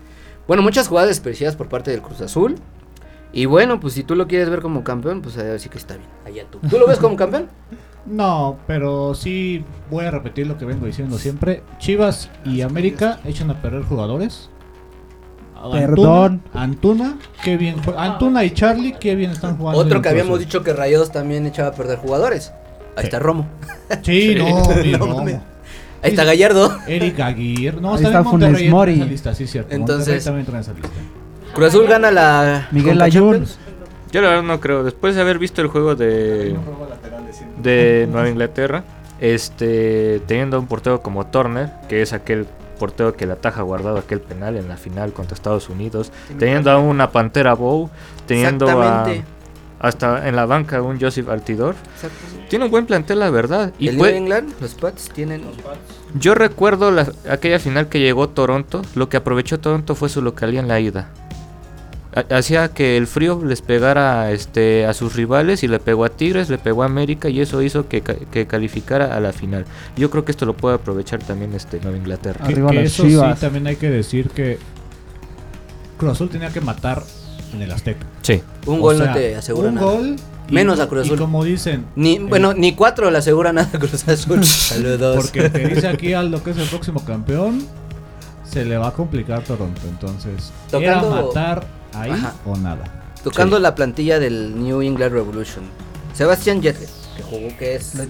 Bueno, 0.46 0.62
muchas 0.62 0.88
jugadas 0.88 1.08
desperdiciadas 1.08 1.54
por 1.54 1.68
parte 1.68 1.90
del 1.92 2.02
Cruz 2.02 2.20
Azul. 2.20 2.56
Y 3.32 3.44
bueno, 3.46 3.78
pues 3.80 3.94
si 3.94 4.02
tú 4.02 4.16
lo 4.16 4.26
quieres 4.26 4.50
ver 4.50 4.60
como 4.60 4.82
campeón, 4.84 5.22
pues 5.22 5.38
a 5.38 5.42
ver 5.44 5.60
sí 5.60 5.68
que 5.68 5.78
está 5.78 5.94
bien. 5.96 6.08
Allá 6.26 6.44
tú. 6.50 6.58
¿Tú 6.68 6.78
lo 6.78 6.86
ves 6.86 6.98
como 6.98 7.16
campeón? 7.16 7.48
No, 8.06 8.56
pero 8.66 9.14
sí 9.14 9.62
voy 9.90 10.06
a 10.06 10.10
repetir 10.10 10.46
lo 10.46 10.56
que 10.56 10.64
vengo 10.64 10.86
diciendo 10.86 11.18
siempre. 11.18 11.62
Chivas 11.78 12.30
y 12.46 12.62
América 12.62 13.20
echan 13.26 13.50
a 13.50 13.60
perder 13.60 13.82
jugadores. 13.82 14.48
Perdón. 15.70 16.40
Antuna, 16.54 17.04
Antuna, 17.04 17.18
qué 17.44 17.58
bien 17.58 17.76
Antuna 17.98 18.42
y 18.44 18.52
Charlie, 18.52 18.94
qué 18.98 19.14
bien 19.14 19.30
están 19.30 19.58
jugando. 19.58 19.78
Otro 19.82 20.00
que 20.00 20.08
habíamos 20.08 20.38
dicho 20.38 20.62
que 20.62 20.72
Rayados 20.72 21.12
también 21.12 21.44
echaba 21.46 21.68
a 21.68 21.72
perder 21.72 21.98
jugadores. 21.98 22.52
Ahí 22.96 23.02
Sí. 23.02 23.04
está 23.04 23.18
Romo. 23.18 23.46
Sí, 24.02 24.34
no, 24.34 24.96
Romo. 24.98 25.20
Ahí 26.02 26.10
está 26.10 26.24
Gallardo. 26.24 26.74
Eric 26.86 27.20
Aguirre. 27.20 27.82
No, 27.82 27.90
Ahí 27.90 27.96
está, 27.96 28.08
está 28.08 28.22
Monterrey 28.22 28.30
Funes 28.30 28.62
entra 28.62 28.64
en 28.64 28.70
Mori. 28.70 28.94
esa 28.94 29.04
lista, 29.04 29.34
sí, 29.34 29.46
cierto. 29.46 29.74
Entonces- 29.74 29.98
Monterrey 30.06 30.24
también 30.24 30.40
entra 30.46 30.54
en 30.56 30.60
esa 30.62 30.72
lista. 30.72 31.19
Cruz 31.54 31.68
Azul 31.68 31.86
gana 31.86 32.10
la. 32.10 32.68
Miguel 32.70 33.00
Ayun. 33.02 33.44
Yo 34.12 34.20
la 34.22 34.28
verdad 34.28 34.42
no 34.42 34.60
creo. 34.60 34.82
Después 34.82 35.14
de 35.14 35.20
haber 35.20 35.38
visto 35.38 35.60
el 35.62 35.68
juego 35.68 35.94
de, 35.94 36.56
de 37.62 38.08
Nueva 38.10 38.28
Inglaterra, 38.28 38.82
este, 39.20 40.20
teniendo 40.26 40.58
un 40.58 40.66
portero 40.66 41.00
como 41.02 41.26
Turner, 41.26 41.70
que 41.88 42.02
es 42.02 42.12
aquel 42.12 42.46
portero 42.78 43.14
que 43.14 43.26
la 43.26 43.34
ataja 43.34 43.62
guardado 43.62 43.98
aquel 43.98 44.20
penal 44.20 44.56
en 44.56 44.68
la 44.68 44.76
final 44.76 45.12
contra 45.12 45.34
Estados 45.34 45.68
Unidos, 45.68 46.10
teniendo 46.38 46.70
a 46.70 46.78
una 46.78 47.10
Pantera 47.10 47.54
Bow, 47.54 47.88
teniendo 48.26 48.68
a, 48.80 49.06
hasta 49.78 50.26
en 50.28 50.34
la 50.34 50.46
banca 50.46 50.82
un 50.82 51.00
Joseph 51.00 51.28
Altidor. 51.28 51.74
Tiene 52.48 52.64
un 52.64 52.70
buen 52.72 52.86
plantel, 52.86 53.20
la 53.20 53.30
verdad. 53.30 53.72
Y 53.78 53.88
el 53.88 53.96
fue- 53.98 54.08
New 54.12 54.22
England, 54.22 54.52
los 54.60 54.74
Pats 54.74 55.08
tienen. 55.10 55.42
yo 56.18 56.34
recuerdo 56.34 56.90
la- 56.90 57.12
aquella 57.28 57.60
final 57.60 57.88
que 57.88 58.00
llegó 58.00 58.28
Toronto. 58.30 58.82
Lo 58.96 59.08
que 59.08 59.18
aprovechó 59.18 59.60
Toronto 59.60 59.94
fue 59.94 60.08
su 60.08 60.20
localía 60.20 60.58
en 60.60 60.66
la 60.68 60.80
ida. 60.80 61.10
Ha- 62.14 62.36
Hacía 62.36 62.68
que 62.68 62.96
el 62.96 63.06
frío 63.06 63.40
les 63.44 63.62
pegara 63.62 64.32
este, 64.32 64.84
a 64.86 64.94
sus 64.94 65.14
rivales 65.14 65.62
y 65.62 65.68
le 65.68 65.78
pegó 65.78 66.04
a 66.04 66.08
Tigres, 66.08 66.50
le 66.50 66.58
pegó 66.58 66.82
a 66.82 66.86
América 66.86 67.28
y 67.28 67.40
eso 67.40 67.62
hizo 67.62 67.88
que, 67.88 68.02
que 68.02 68.46
calificara 68.46 69.14
a 69.16 69.20
la 69.20 69.32
final. 69.32 69.64
Yo 69.96 70.10
creo 70.10 70.24
que 70.24 70.32
esto 70.32 70.44
lo 70.46 70.56
puede 70.56 70.74
aprovechar 70.76 71.20
también 71.22 71.54
este 71.54 71.78
Nueva 71.80 71.96
Inglaterra. 71.98 72.44
Que, 72.46 72.52
Arriba 72.52 72.70
que 72.70 72.76
las 72.76 72.84
eso 72.86 73.04
Chivas. 73.04 73.38
sí, 73.38 73.40
también 73.44 73.66
hay 73.68 73.76
que 73.76 73.90
decir 73.90 74.30
que 74.30 74.58
Cruz 75.98 76.12
Azul 76.12 76.28
tenía 76.30 76.48
que 76.50 76.60
matar 76.60 77.02
en 77.54 77.62
el 77.62 77.70
Azteca. 77.70 78.06
Sí. 78.22 78.42
Un 78.66 78.78
O 78.78 78.82
gol 78.82 78.96
sea, 78.96 79.06
no 79.06 79.12
te 79.14 79.36
asegura 79.36 79.68
un 79.68 79.74
nada. 79.76 79.86
gol 79.92 80.16
y- 80.48 80.52
Menos 80.52 80.80
a 80.80 80.88
Cruz 80.88 81.04
Y 81.04 81.08
Azul. 81.10 81.18
como 81.18 81.44
dicen, 81.44 81.84
Ni, 81.94 82.18
bueno, 82.18 82.54
ni 82.54 82.74
cuatro 82.74 83.08
le 83.12 83.18
asegura 83.18 83.52
nada 83.52 83.68
a 83.72 83.78
Cruz 83.78 84.08
Azul. 84.08 84.44
Saludos. 84.44 85.16
porque 85.16 85.48
te 85.48 85.68
dice 85.68 85.86
aquí 85.86 86.12
Aldo 86.12 86.42
que 86.42 86.50
es 86.50 86.56
el 86.58 86.66
próximo 86.66 87.04
campeón, 87.04 87.64
se 88.44 88.64
le 88.64 88.76
va 88.78 88.88
a 88.88 88.92
complicar 88.92 89.42
Toronto. 89.44 89.80
Entonces, 89.88 90.50
era 90.72 91.00
Tocando- 91.00 91.26
matar 91.28 91.66
ahí 91.94 92.10
Ajá. 92.10 92.34
o 92.46 92.56
nada. 92.56 92.84
Tocando 93.22 93.56
Sí. 93.56 93.62
la 93.62 93.74
plantilla 93.74 94.18
del 94.18 94.62
New 94.62 94.80
England 94.82 95.12
Revolution. 95.12 95.64
Sebastián 96.14 96.62
Jetler, 96.62 96.88
que 97.16 97.22
jugó 97.22 97.48
que 97.58 97.74
es, 97.76 97.94
Es 97.94 98.08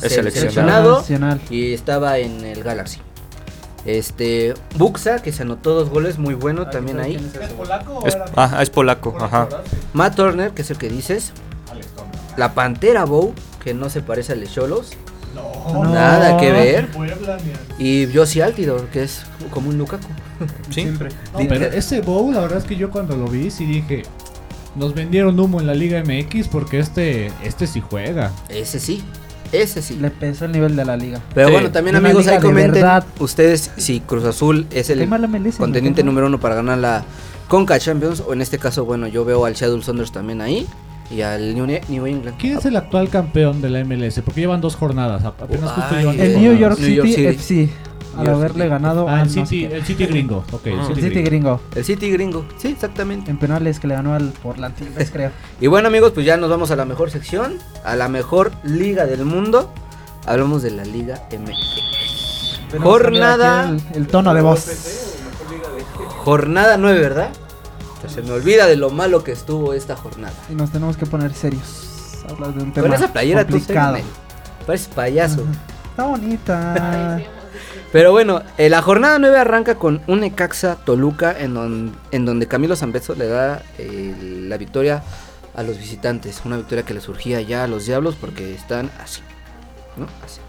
se- 0.00 0.08
seleccionado. 0.10 1.04
Y 1.50 1.72
estaba 1.74 2.18
en 2.18 2.44
el 2.44 2.62
Galaxy. 2.62 3.00
Este, 3.84 4.54
Buxa, 4.76 5.18
que 5.20 5.30
se 5.32 5.42
anotó 5.42 5.74
dos 5.74 5.90
goles 5.90 6.18
muy 6.18 6.34
bueno 6.34 6.68
también 6.70 7.00
ahí. 7.00 7.16
Es, 8.06 8.16
ah, 8.34 8.60
es 8.62 8.70
polaco. 8.70 9.14
Ajá. 9.20 9.48
Matt 9.92 10.16
Turner, 10.16 10.52
que 10.52 10.62
es 10.62 10.70
el 10.70 10.78
que 10.78 10.88
dices. 10.88 11.32
La 12.36 12.54
Pantera 12.54 13.04
Bow, 13.04 13.34
que 13.62 13.74
no 13.74 13.90
se 13.90 14.00
parece 14.00 14.32
al 14.32 14.40
de 14.40 14.46
Cholos. 14.48 14.92
No, 15.34 15.84
Nada 15.84 16.36
que 16.38 16.50
ver. 16.52 16.88
Puebla. 16.92 17.36
Y 17.78 18.08
Josie 18.14 18.42
Altidor, 18.42 18.86
que 18.86 19.02
es 19.02 19.22
como 19.50 19.68
un 19.68 19.76
Lukaku. 19.78 20.06
Sí. 20.70 20.84
No, 20.84 20.98
pero 21.48 21.66
ese 21.66 22.00
bowl, 22.00 22.34
la 22.34 22.40
verdad 22.40 22.58
es 22.58 22.64
que 22.64 22.76
yo 22.76 22.90
cuando 22.90 23.16
lo 23.16 23.26
vi 23.26 23.50
sí 23.50 23.64
dije, 23.66 24.02
nos 24.76 24.94
vendieron 24.94 25.38
humo 25.38 25.60
en 25.60 25.66
la 25.66 25.74
Liga 25.74 26.02
MX 26.04 26.48
porque 26.48 26.78
este 26.80 27.30
este 27.42 27.66
sí 27.66 27.80
juega. 27.80 28.32
Ese 28.48 28.80
sí. 28.80 29.02
Ese 29.52 29.82
sí. 29.82 29.96
Le 29.96 30.10
pesó 30.10 30.46
el 30.46 30.52
nivel 30.52 30.74
de 30.74 30.84
la 30.84 30.96
liga. 30.96 31.20
Pero 31.32 31.46
Sí. 31.48 31.52
bueno, 31.52 31.70
también 31.70 31.94
Una 31.96 32.08
amigos, 32.08 32.26
ahí 32.26 32.40
comenten 32.40 32.72
verdad. 32.72 33.04
ustedes 33.20 33.70
si 33.76 34.00
Cruz 34.00 34.24
Azul 34.24 34.66
es 34.72 34.90
el 34.90 35.06
MLS, 35.06 35.56
contendiente 35.58 36.02
¿no? 36.02 36.10
número 36.10 36.26
uno 36.26 36.40
para 36.40 36.56
ganar 36.56 36.78
la 36.78 37.04
Conca 37.46 37.78
Champions. 37.78 38.20
O 38.26 38.32
en 38.32 38.40
este 38.40 38.58
caso, 38.58 38.84
bueno, 38.84 39.06
yo 39.06 39.24
veo 39.24 39.44
al 39.44 39.54
Seattle 39.54 39.82
Saunders 39.82 40.10
también 40.10 40.40
ahí. 40.40 40.66
Y 41.10 41.20
al 41.20 41.54
New, 41.54 41.66
New 41.66 42.06
England. 42.06 42.36
¿Quién 42.38 42.56
es 42.58 42.64
el 42.64 42.74
actual 42.76 43.10
campeón 43.10 43.60
de 43.60 43.68
la 43.70 43.84
MLS? 43.84 44.22
Porque 44.24 44.40
llevan 44.40 44.60
dos 44.62 44.74
jornadas. 44.74 45.22
ap- 45.24 45.40
Apenas 45.40 45.70
justo 45.70 45.88
Ay, 45.90 45.98
llevan 45.98 46.18
El 46.20 46.32
New 46.40 46.56
jornadas. 46.56 46.60
York 46.60 46.78
New 46.78 46.86
City, 46.88 46.96
York 46.96 47.08
City. 47.38 47.62
FC. 47.64 47.68
Al 48.18 48.28
haberle 48.28 48.68
ganado 48.68 49.08
Ah, 49.08 49.14
al 49.14 49.20
el 49.20 49.26
no 49.26 49.32
sé 49.32 49.46
City, 49.46 49.64
el 49.74 49.84
City 49.84 50.06
gringo. 50.06 50.44
El 50.64 50.78
Ah. 50.78 50.82
El 50.82 50.86
City 50.88 51.00
City 51.02 51.22
gringo. 51.22 51.24
gringo. 51.24 51.60
El 51.74 51.84
City 51.84 52.10
gringo. 52.10 52.44
Sí, 52.58 52.68
exactamente. 52.68 53.30
En 53.30 53.38
penales 53.38 53.80
que 53.80 53.86
le 53.86 53.94
ganó 53.94 54.14
al 54.14 54.30
Portland 54.42 54.74
Timbers, 54.76 55.10
creo. 55.10 55.30
Y 55.60 55.66
bueno, 55.66 55.88
amigos, 55.88 56.12
pues 56.12 56.24
ya 56.26 56.36
nos 56.36 56.50
vamos 56.50 56.70
a 56.70 56.76
la 56.76 56.84
mejor 56.84 57.10
sección. 57.10 57.58
A 57.84 57.96
la 57.96 58.08
mejor 58.08 58.52
liga 58.64 59.06
del 59.06 59.24
mundo. 59.24 59.72
Hablamos 60.26 60.62
de 60.62 60.70
la 60.70 60.84
Liga 60.84 61.22
MX. 61.30 62.78
Jornada- 62.80 63.68
El, 63.68 63.82
el 63.94 64.06
tono 64.06 64.32
de 64.34 64.40
voz. 64.40 64.66
Jornada 66.24 66.76
9, 66.78 66.98
¿verdad? 67.00 67.28
Sea, 68.00 68.10
se 68.10 68.22
me 68.22 68.30
olvida 68.32 68.66
de 68.66 68.76
lo 68.76 68.90
malo 68.90 69.22
que 69.24 69.32
estuvo 69.32 69.74
esta 69.74 69.96
jornada. 69.96 70.34
Y 70.50 70.54
nos 70.54 70.70
tenemos 70.70 70.96
que 70.96 71.06
poner 71.06 71.34
serios. 71.34 72.22
Hablar 72.28 72.54
de 72.54 72.62
un 72.62 72.72
tema 72.72 72.86
Con 72.86 72.96
esa 72.96 73.12
playera 73.12 73.44
tú 73.46 73.52
complicado. 73.58 73.96
serio, 73.96 74.10
Pareces 74.66 74.88
payaso. 74.88 75.44
Está 75.90 76.04
bonita. 76.04 77.20
Pero 77.94 78.10
bueno, 78.10 78.42
eh, 78.58 78.68
la 78.68 78.82
jornada 78.82 79.20
9 79.20 79.38
arranca 79.38 79.76
con 79.76 80.02
un 80.08 80.18
Necaxa 80.20 80.74
Toluca 80.84 81.32
en, 81.38 81.54
don- 81.54 81.96
en 82.10 82.24
donde 82.24 82.48
Camilo 82.48 82.74
Zambeso 82.74 83.14
le 83.14 83.28
da 83.28 83.62
eh, 83.78 84.12
la 84.48 84.56
victoria 84.56 85.04
a 85.54 85.62
los 85.62 85.78
visitantes. 85.78 86.42
Una 86.44 86.56
victoria 86.56 86.84
que 86.84 86.92
le 86.92 87.00
surgía 87.00 87.40
ya 87.40 87.62
a 87.62 87.68
los 87.68 87.86
Diablos 87.86 88.16
porque 88.20 88.52
están 88.52 88.90
así. 89.00 89.20
¿no? 89.96 90.06
Así. 90.24 90.40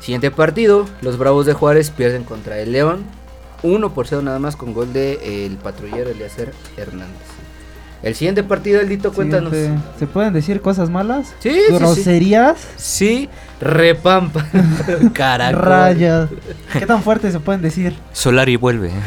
Siguiente 0.00 0.32
partido, 0.32 0.86
los 1.02 1.18
Bravos 1.18 1.46
de 1.46 1.52
Juárez 1.52 1.90
pierden 1.90 2.24
contra 2.24 2.58
el 2.58 2.72
León. 2.72 3.04
1 3.62 3.94
por 3.94 4.08
0 4.08 4.22
nada 4.22 4.40
más 4.40 4.56
con 4.56 4.74
gol 4.74 4.92
de 4.92 5.12
eh, 5.22 5.46
el 5.46 5.56
patrullero 5.56 6.10
Eliezer 6.10 6.52
Hernández. 6.76 7.14
El 8.02 8.16
siguiente 8.16 8.42
partido, 8.42 8.80
Eldito, 8.80 9.12
cuéntanos. 9.12 9.52
Siguiente. 9.52 9.82
¿Se 10.00 10.06
pueden 10.08 10.32
decir 10.32 10.62
cosas 10.62 10.90
malas? 10.90 11.32
Sí, 11.38 11.50
sí, 11.52 11.60
sí. 11.68 11.72
¿Groserías? 11.74 12.56
Sí, 12.76 13.28
repampa. 13.60 14.46
Caracol. 15.12 15.62
Rayas. 15.62 16.28
¿Qué 16.72 16.86
tan 16.86 17.02
fuerte 17.02 17.30
se 17.30 17.40
pueden 17.40 17.62
decir? 17.62 17.94
Solari 18.12 18.56
vuelve. 18.56 18.90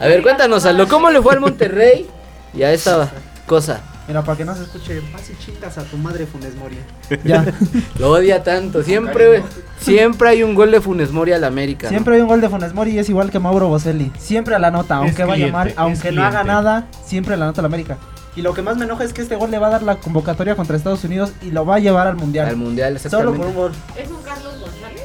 A 0.00 0.06
ver, 0.06 0.22
cuéntanos, 0.22 0.64
Aldo, 0.66 0.88
¿cómo 0.88 1.10
le 1.10 1.22
fue 1.22 1.34
al 1.34 1.40
Monterrey 1.40 2.08
y 2.54 2.62
a 2.62 2.72
esta 2.72 3.08
cosa? 3.46 3.80
Mira, 4.08 4.22
para 4.22 4.36
que 4.36 4.44
no 4.44 4.54
se 4.54 4.64
escuche, 4.64 5.00
vas 5.12 5.30
y 5.30 5.36
chingas 5.38 5.78
a 5.78 5.84
tu 5.84 5.96
madre 5.96 6.26
Funes 6.26 6.56
Mori. 6.56 6.76
Ya. 7.22 7.44
Lo 8.00 8.10
odia 8.10 8.42
tanto, 8.42 8.82
siempre, 8.82 9.44
siempre 9.78 10.30
hay 10.30 10.42
un 10.42 10.56
gol 10.56 10.72
de 10.72 10.80
Funes 10.80 11.12
Mori 11.12 11.32
al 11.32 11.44
América. 11.44 11.86
¿no? 11.86 11.90
Siempre 11.90 12.16
hay 12.16 12.20
un 12.20 12.26
gol 12.26 12.40
de 12.40 12.48
Funes 12.48 12.74
Mori 12.74 12.90
y 12.90 12.98
es 12.98 13.08
igual 13.08 13.30
que 13.30 13.38
Mauro 13.38 13.68
Boselli. 13.68 14.10
Siempre 14.18 14.56
a 14.56 14.58
la 14.58 14.72
nota, 14.72 14.96
aunque 14.96 15.22
vaya 15.22 15.34
cliente, 15.34 15.52
mal, 15.52 15.72
aunque 15.76 16.10
no 16.10 16.24
haga 16.24 16.42
nada, 16.42 16.88
siempre 17.04 17.34
a 17.34 17.36
la 17.36 17.46
nota 17.46 17.60
al 17.60 17.66
América. 17.66 17.98
Y 18.34 18.42
lo 18.42 18.54
que 18.54 18.62
más 18.62 18.76
me 18.76 18.84
enoja 18.86 19.04
es 19.04 19.12
que 19.12 19.20
este 19.22 19.36
gol 19.36 19.50
le 19.50 19.58
va 19.58 19.66
a 19.66 19.70
dar 19.70 19.82
la 19.82 19.96
convocatoria 19.96 20.56
contra 20.56 20.76
Estados 20.76 21.04
Unidos 21.04 21.32
y 21.42 21.50
lo 21.50 21.66
va 21.66 21.76
a 21.76 21.78
llevar 21.78 22.06
al 22.06 22.16
Mundial. 22.16 22.48
al 22.48 22.56
mundial, 22.56 22.98
Solo 22.98 23.30
exactamente. 23.30 23.38
por 23.38 23.46
un 23.48 23.54
gol. 23.54 23.72
¿Es 23.96 24.10
un 24.10 24.22
Carlos 24.22 24.54
González? 24.60 25.02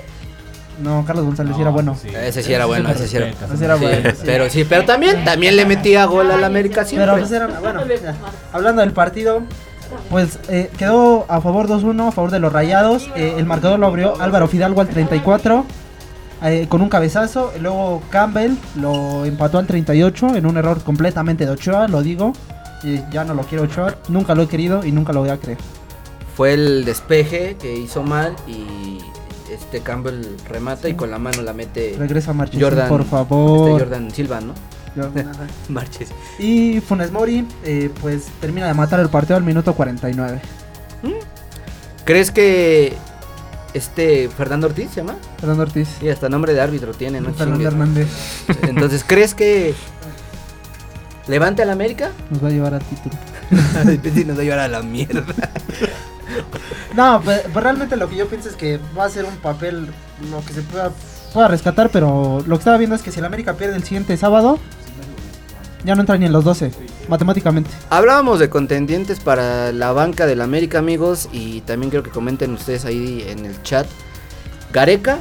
No, 0.81 1.03
Carlos 1.05 1.25
González 1.25 1.55
sí 1.55 1.61
era 1.61 1.71
bueno. 1.71 1.97
Ese 2.21 2.43
sí 2.43 2.53
era 2.53 2.65
bueno, 2.65 2.89
ese 2.89 3.07
sí 3.07 3.17
era- 3.17 3.27
Ese 3.29 3.65
era 3.65 3.77
Sí, 3.77 3.83
bueno, 3.83 4.09
sí. 4.11 4.21
Pero 4.25 4.49
sí, 4.49 4.63
pero 4.63 4.85
también, 4.85 5.25
también 5.25 5.55
le 5.57 5.65
metía 5.65 6.05
gol 6.05 6.31
al 6.31 6.43
América 6.43 6.85
siempre. 6.85 7.07
Pero 7.11 7.17
pues 7.19 7.31
era, 7.31 7.47
bueno, 7.59 7.81
ya. 7.87 8.15
hablando 8.53 8.81
del 8.81 8.91
partido, 8.93 9.41
pues 10.09 10.39
eh, 10.49 10.69
quedó 10.77 11.25
a 11.27 11.41
favor 11.41 11.67
2-1, 11.67 12.07
a 12.07 12.11
favor 12.11 12.31
de 12.31 12.39
los 12.39 12.53
Rayados. 12.53 13.09
Eh, 13.15 13.35
el 13.37 13.45
marcador 13.45 13.79
lo 13.79 13.87
abrió 13.87 14.21
Álvaro 14.21 14.47
Fidalgo 14.47 14.79
al 14.81 14.87
34 14.87 15.65
eh, 16.43 16.67
con 16.69 16.81
un 16.81 16.89
cabezazo. 16.89 17.51
Y 17.57 17.59
luego 17.59 18.03
Campbell 18.11 18.53
lo 18.79 19.25
empató 19.25 19.57
al 19.57 19.65
38 19.67 20.35
en 20.35 20.45
un 20.45 20.57
error 20.57 20.81
completamente 20.83 21.45
de 21.45 21.51
Ochoa, 21.51 21.87
lo 21.87 22.01
digo. 22.03 22.33
Y 22.83 23.01
ya 23.11 23.23
no 23.23 23.33
lo 23.33 23.43
quiero 23.43 23.63
Ochoa, 23.63 23.95
nunca 24.07 24.35
lo 24.35 24.43
he 24.43 24.47
querido 24.47 24.85
y 24.85 24.91
nunca 24.91 25.13
lo 25.13 25.21
voy 25.21 25.29
a 25.29 25.37
creer. 25.37 25.57
Fue 26.35 26.53
el 26.53 26.85
despeje 26.85 27.55
que 27.59 27.75
hizo 27.75 28.03
mal 28.03 28.35
y 28.47 28.99
este 29.51 29.81
Campbell 29.81 30.23
remata 30.47 30.87
y 30.89 30.93
con 30.93 31.09
la 31.09 31.17
mano 31.17 31.41
la 31.41 31.53
mete 31.53 31.95
Regresa 31.97 32.33
Marchesín, 32.33 32.61
Jordan, 32.61 32.89
por 32.89 33.05
favor. 33.05 33.71
este 33.71 33.83
Jordan 33.83 34.11
Silva, 34.11 34.41
¿no? 34.41 34.53
Jordan. 34.95 35.31
Marches. 35.69 36.09
y 36.39 36.79
Funes 36.81 37.11
Mori, 37.11 37.47
eh, 37.63 37.89
pues 38.01 38.27
termina 38.39 38.67
de 38.67 38.73
matar 38.73 38.99
el 38.99 39.09
partido 39.09 39.37
al 39.37 39.43
minuto 39.43 39.73
49. 39.73 40.41
¿Crees 42.05 42.31
que 42.31 42.93
este 43.73 44.29
Fernando 44.29 44.67
Ortiz 44.67 44.89
se 44.91 45.01
llama? 45.01 45.15
Fernando 45.39 45.63
Ortiz. 45.63 45.89
Sí, 45.99 46.09
hasta 46.09 46.29
nombre 46.29 46.53
de 46.53 46.61
árbitro 46.61 46.93
tiene, 46.93 47.19
¿no? 47.19 47.33
Fernando. 47.33 47.67
Hernández 47.67 48.07
Entonces, 48.63 49.03
¿crees 49.05 49.35
que 49.35 49.75
levante 51.27 51.61
al 51.61 51.69
América? 51.69 52.11
nos 52.29 52.43
va 52.43 52.47
a 52.47 52.51
llevar 52.51 52.73
al 52.73 52.81
título. 52.81 53.15
Depende 53.85 54.21
si 54.21 54.25
nos 54.25 54.37
va 54.37 54.41
a 54.41 54.43
llevar 54.43 54.59
a 54.59 54.67
la 54.67 54.81
mierda. 54.81 55.23
No, 56.95 57.21
pues, 57.23 57.41
pues 57.53 57.63
realmente 57.63 57.95
lo 57.95 58.09
que 58.09 58.15
yo 58.15 58.27
pienso 58.27 58.49
es 58.49 58.55
que 58.55 58.79
va 58.97 59.05
a 59.05 59.09
ser 59.09 59.25
un 59.25 59.35
papel 59.37 59.87
lo 60.31 60.43
que 60.45 60.53
se 60.53 60.61
pueda, 60.61 60.91
pueda 61.33 61.47
rescatar, 61.47 61.89
pero 61.91 62.43
lo 62.45 62.55
que 62.55 62.59
estaba 62.59 62.77
viendo 62.77 62.95
es 62.95 63.01
que 63.03 63.11
si 63.11 63.19
el 63.19 63.25
América 63.25 63.53
pierde 63.53 63.75
el 63.75 63.83
siguiente 63.83 64.17
sábado, 64.17 64.57
ya 65.85 65.95
no 65.95 66.01
entra 66.01 66.17
ni 66.17 66.25
en 66.25 66.33
los 66.33 66.43
12, 66.43 66.71
matemáticamente. 67.07 67.69
Hablábamos 67.89 68.39
de 68.39 68.49
contendientes 68.49 69.19
para 69.19 69.71
la 69.71 69.91
banca 69.91 70.25
del 70.25 70.41
América, 70.41 70.79
amigos, 70.79 71.29
y 71.31 71.61
también 71.61 71.91
quiero 71.91 72.03
que 72.03 72.09
comenten 72.09 72.51
ustedes 72.53 72.83
ahí 72.85 73.23
en 73.27 73.45
el 73.45 73.61
chat. 73.63 73.85
Gareca, 74.73 75.19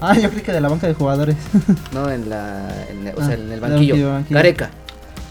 Ah, 0.00 0.16
yo 0.16 0.30
creí 0.30 0.42
que 0.42 0.52
de 0.52 0.60
la 0.60 0.68
banca 0.68 0.86
de 0.86 0.94
jugadores. 0.94 1.36
no 1.92 2.08
en 2.10 2.30
la, 2.30 2.68
en 2.88 3.04
la- 3.04 3.10
o 3.10 3.20
Ah, 3.20 3.26
sea, 3.26 3.34
en 3.34 3.40
el 3.42 3.48
del 3.50 3.60
banquillo. 3.60 3.94
banquillo, 3.94 4.12
banquillo. 4.12 4.34
Gareca. 4.36 4.70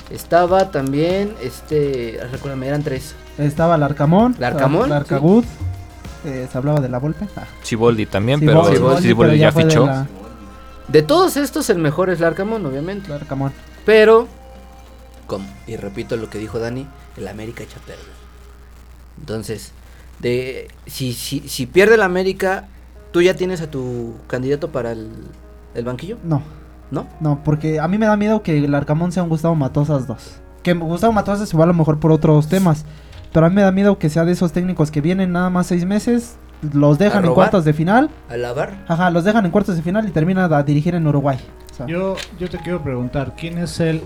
Estaba 0.10 0.72
también, 0.72 1.34
este, 1.42 2.20
recuérdame, 2.32 2.68
eran 2.68 2.84
tres. 2.84 3.14
Estaba 3.38 3.78
Larcamón, 3.78 4.36
Larcamón, 4.40 4.90
Larcagud, 4.90 5.44
eh, 6.26 6.48
se 6.52 6.58
hablaba 6.58 6.80
de 6.80 6.90
la 6.90 6.98
Volpe. 7.00 7.26
Ah, 7.36 7.44
también, 8.06 8.40
pero 8.40 8.64
pero 9.28 9.34
ya 9.34 9.52
de 9.52 9.64
fichó. 9.64 9.86
la- 9.86 10.08
De 10.88 11.02
todos 11.02 11.36
estos, 11.36 11.70
el 11.70 11.80
mejor 11.80 12.10
es 12.10 12.20
Larcamón, 12.22 12.66
obviamente. 12.66 13.10
Larcamón. 13.10 13.52
Pero, 13.86 14.28
como, 15.28 15.46
y 15.68 15.76
repito 15.76 16.16
lo 16.16 16.30
que 16.30 16.38
dijo 16.40 16.60
Dani, 16.60 16.88
el 17.18 17.28
América 17.28 17.64
echa 17.64 17.78
perder. 17.80 18.06
Entonces, 19.20 19.72
de 20.20 20.70
si, 20.86 21.12
si, 21.14 21.48
si 21.50 21.66
pierde 21.66 21.96
el 21.96 22.02
América, 22.02 22.68
¿tú 23.12 23.22
ya 23.22 23.34
tienes 23.36 23.60
a 23.62 23.70
tu 23.70 24.16
candidato 24.28 24.72
para 24.72 24.94
el, 24.94 25.10
el 25.76 25.84
banquillo? 25.84 26.18
No, 26.24 26.42
¿No? 26.92 27.06
no, 27.20 27.42
porque 27.44 27.80
a 27.80 27.88
mí 27.88 27.98
me 27.98 28.06
da 28.06 28.16
miedo 28.18 28.42
que 28.44 28.64
el 28.64 28.74
Arcamón 28.74 29.12
sea 29.12 29.24
un 29.24 29.30
Gustavo 29.30 29.56
Matosas 29.56 30.08
2. 30.08 30.42
Que 30.64 30.74
Gustavo 30.74 31.12
Matosas 31.14 31.50
se 31.50 31.58
va 31.58 31.64
a 31.66 31.68
lo 31.68 31.74
mejor 31.74 32.00
por 32.00 32.12
otros 32.12 32.48
temas. 32.48 32.86
Pero 33.34 33.46
a 33.46 33.50
mí 33.50 33.56
me 33.56 33.62
da 33.62 33.72
miedo 33.72 34.00
que 34.00 34.10
sea 34.10 34.24
de 34.26 34.32
esos 34.32 34.54
técnicos 34.54 34.90
que 34.90 35.02
vienen 35.02 35.32
nada 35.34 35.50
más 35.50 35.68
seis 35.68 35.86
meses, 35.86 36.38
los 36.74 36.98
dejan 36.98 37.26
en 37.26 37.34
cuartos 37.34 37.66
de 37.66 37.74
final 37.74 38.10
¿A 38.30 38.38
lavar? 38.38 38.84
Ajá, 38.88 39.10
los 39.12 39.24
dejan 39.26 39.46
en 39.46 39.52
cuartos 39.52 39.76
de 39.76 39.82
final 39.84 40.08
y 40.08 40.12
terminan 40.12 40.52
a 40.52 40.64
dirigir 40.64 40.96
en 40.96 41.06
Uruguay. 41.06 41.38
O 41.72 41.74
sea, 41.76 41.86
Yo, 41.88 42.16
yo 42.40 42.50
te 42.50 42.58
quiero 42.58 42.82
preguntar, 42.82 43.34
¿quién 43.38 43.58
es 43.60 43.80
el 43.80 44.02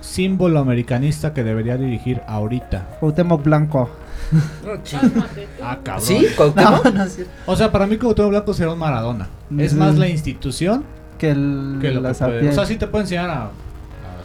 símbolo 0.00 0.60
americanista 0.60 1.32
que 1.34 1.42
debería 1.42 1.76
dirigir 1.76 2.20
ahorita? 2.28 2.98
Cuauhtémoc 3.00 3.42
Blanco. 3.42 3.88
Ah, 5.62 5.78
cabrón. 5.82 6.04
¿Sí? 6.06 6.26
No, 6.56 6.82
no. 6.92 7.04
O 7.46 7.56
sea, 7.56 7.72
para 7.72 7.86
mí 7.86 7.96
Cuauhtémoc 7.96 8.30
Blanco 8.30 8.54
será 8.54 8.72
un 8.72 8.78
Maradona. 8.78 9.28
Es 9.58 9.74
Mm. 9.74 9.78
más 9.78 9.96
la 9.96 10.08
institución 10.08 10.84
Que 11.18 11.30
el 11.30 11.78
que 11.80 11.90
lo 11.90 12.00
la 12.00 12.12
que 12.12 12.18
puede. 12.18 12.32
Sapiel. 12.34 12.48
O 12.48 12.52
sea, 12.52 12.66
sí 12.66 12.76
te 12.76 12.86
puede 12.86 13.04
enseñar 13.04 13.28
a, 13.30 13.44
a 13.44 13.50